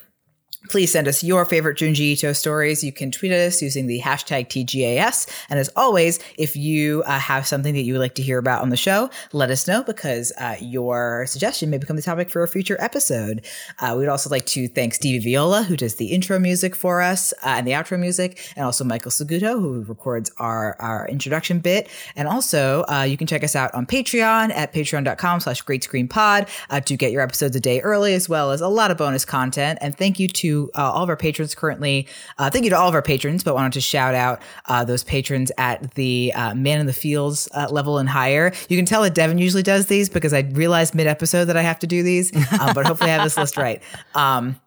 Please 0.68 0.92
send 0.92 1.08
us 1.08 1.24
your 1.24 1.46
favorite 1.46 1.78
Junji 1.78 2.12
Ito 2.12 2.34
stories. 2.34 2.84
You 2.84 2.92
can 2.92 3.12
tweet 3.12 3.32
at 3.32 3.40
us 3.40 3.62
using 3.62 3.88
the 3.88 4.02
hashtag 4.02 4.50
TGAS. 4.50 5.26
And 5.50 5.58
as 5.58 5.70
always, 5.78 6.20
if 6.38 6.58
you 6.58 7.02
uh, 7.04 7.18
have 7.18 7.48
something 7.48 7.74
that 7.74 7.84
you 7.84 7.94
would 7.94 8.02
like 8.02 8.16
to 8.16 8.22
hear 8.22 8.38
about 8.38 8.62
on 8.62 8.68
the 8.70 8.76
show, 8.76 9.10
let 9.32 9.52
us 9.52 9.70
know 9.70 9.84
because 9.84 10.34
uh, 10.38 10.58
your 10.60 11.26
suggestion 11.28 11.70
may 11.70 11.78
become 11.78 11.96
the 11.96 12.02
topic 12.02 12.30
for 12.30 12.44
a 12.44 12.48
future 12.48 12.76
episode. 12.82 13.46
Uh, 13.80 13.96
we'd 13.98 14.10
also 14.10 14.30
like 14.30 14.46
to 14.48 14.68
thank 14.68 14.94
Stevie 14.94 15.24
Viola, 15.24 15.64
who 15.64 15.78
does 15.78 15.96
the 15.96 16.08
intro 16.08 16.38
music 16.38 16.76
for 16.76 17.02
us 17.02 17.32
uh, 17.42 17.56
and 17.58 17.66
the 17.66 17.72
outro 17.72 17.98
music, 17.98 18.52
and 18.58 18.66
also 18.66 18.84
Michael 18.84 19.12
Seguto, 19.12 19.62
who 19.62 19.84
records 19.84 20.30
our, 20.40 20.76
our 20.80 21.08
introduction 21.08 21.60
bit. 21.60 21.88
And 22.18 22.28
also, 22.28 22.84
uh, 22.90 23.04
you 23.04 23.16
can 23.16 23.28
check 23.28 23.46
us 23.46 23.56
out 23.56 23.74
on 23.74 23.86
Patreon 23.86 24.52
at 24.52 24.74
patreon.com 24.74 25.40
slash 25.40 25.62
great 25.62 25.86
scream 25.86 26.10
pod 26.10 26.48
uh, 26.70 26.82
to 26.82 26.98
get 26.98 27.14
your 27.14 27.22
episodes 27.22 27.56
a 27.56 27.62
day 27.62 27.80
early, 27.80 28.14
as 28.14 28.28
well 28.28 28.52
as 28.52 28.60
a 28.60 28.68
lot 28.68 28.92
of 28.92 28.98
bonus 28.98 29.24
content. 29.24 29.80
And 29.82 29.98
thank 29.98 30.20
you 30.20 30.28
to 30.28 30.49
uh, 30.76 30.92
all 30.92 31.04
of 31.04 31.10
our 31.10 31.18
patrons 31.18 31.56
currently. 31.56 32.08
Uh, 32.38 32.50
thank 32.50 32.64
you 32.64 32.70
to 32.70 32.78
all 32.78 32.90
of 32.90 32.96
our 32.96 33.02
patrons, 33.02 33.44
but 33.44 33.56
wanted 33.56 33.74
to 33.74 33.82
shout 33.82 34.16
out 34.16 34.42
uh, 34.66 34.84
those 34.84 35.04
patrons 35.04 35.52
at 35.58 35.94
the 35.96 36.32
uh, 36.36 36.54
man 36.54 36.80
in 36.80 36.86
the 36.86 36.94
fields 36.94 37.48
uh, 37.54 37.68
level 37.70 37.98
and 37.98 38.10
higher. 38.10 38.52
You 38.68 38.78
can 38.78 38.86
tell 38.86 39.02
that 39.04 39.16
Devin 39.16 39.38
usually 39.38 39.64
does 39.64 39.88
these 39.88 40.10
because 40.10 40.34
I 40.34 40.40
realized 40.52 40.96
mid 40.96 41.08
episode 41.08 41.46
that 41.46 41.58
I 41.58 41.62
have 41.62 41.80
to 41.80 41.88
do 41.88 42.04
these, 42.04 42.36
um, 42.60 42.74
but 42.74 42.86
hopefully 42.86 43.12
I 43.12 43.14
have 43.14 43.24
this 43.24 43.38
list 43.38 43.58
right. 43.58 43.82
Um, 44.16 44.60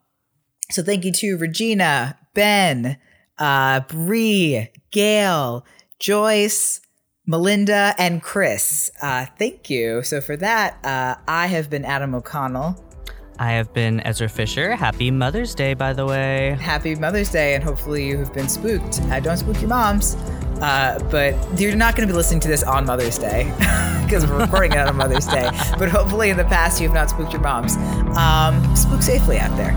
so 0.71 0.83
thank 0.83 1.05
you 1.05 1.13
to 1.13 1.37
Regina, 1.37 2.19
Ben, 2.35 2.99
uh, 3.39 3.81
Bree, 3.81 4.69
Gail, 4.91 5.65
Joyce. 5.99 6.81
Melinda 7.25 7.95
and 7.99 8.21
Chris, 8.21 8.91
uh, 9.01 9.27
thank 9.39 9.71
you. 9.71 10.03
So, 10.03 10.21
for 10.21 10.37
that, 10.39 10.85
uh, 10.85 11.15
I 11.29 11.47
have 11.47 11.71
been 11.71 11.85
Adam 11.85 12.17
O'Connell. 12.17 12.92
I 13.43 13.55
have 13.55 13.75
been 13.75 13.99
Ezra 14.07 14.29
Fisher. 14.29 14.77
Happy 14.77 15.11
Mother's 15.11 15.53
Day, 15.57 15.75
by 15.75 15.95
the 15.95 16.07
way. 16.07 16.57
Happy 16.61 16.95
Mother's 16.95 17.29
Day, 17.29 17.57
and 17.57 17.65
hopefully 17.65 18.07
you 18.07 18.17
have 18.19 18.33
been 18.33 18.49
spooked. 18.49 19.01
Uh, 19.03 19.19
don't 19.19 19.37
spook 19.37 19.61
your 19.61 19.69
moms. 19.69 20.15
Uh, 20.61 20.97
but 21.11 21.35
you're 21.61 21.75
not 21.75 21.97
going 21.97 22.07
to 22.07 22.13
be 22.13 22.17
listening 22.17 22.39
to 22.39 22.47
this 22.47 22.63
on 22.63 22.87
Mother's 22.87 23.19
Day 23.19 23.53
because 24.05 24.25
we're 24.29 24.39
recording 24.39 24.71
it 24.71 24.79
on 24.79 24.95
Mother's 24.95 25.27
Day. 25.27 25.51
But 25.77 25.89
hopefully 25.89 26.31
in 26.31 26.37
the 26.37 26.45
past 26.45 26.81
you 26.81 26.87
have 26.87 26.95
not 26.95 27.11
spooked 27.11 27.33
your 27.33 27.43
moms. 27.43 27.75
Um, 28.17 28.77
spook 28.77 29.03
safely 29.03 29.39
out 29.39 29.57
there. 29.57 29.73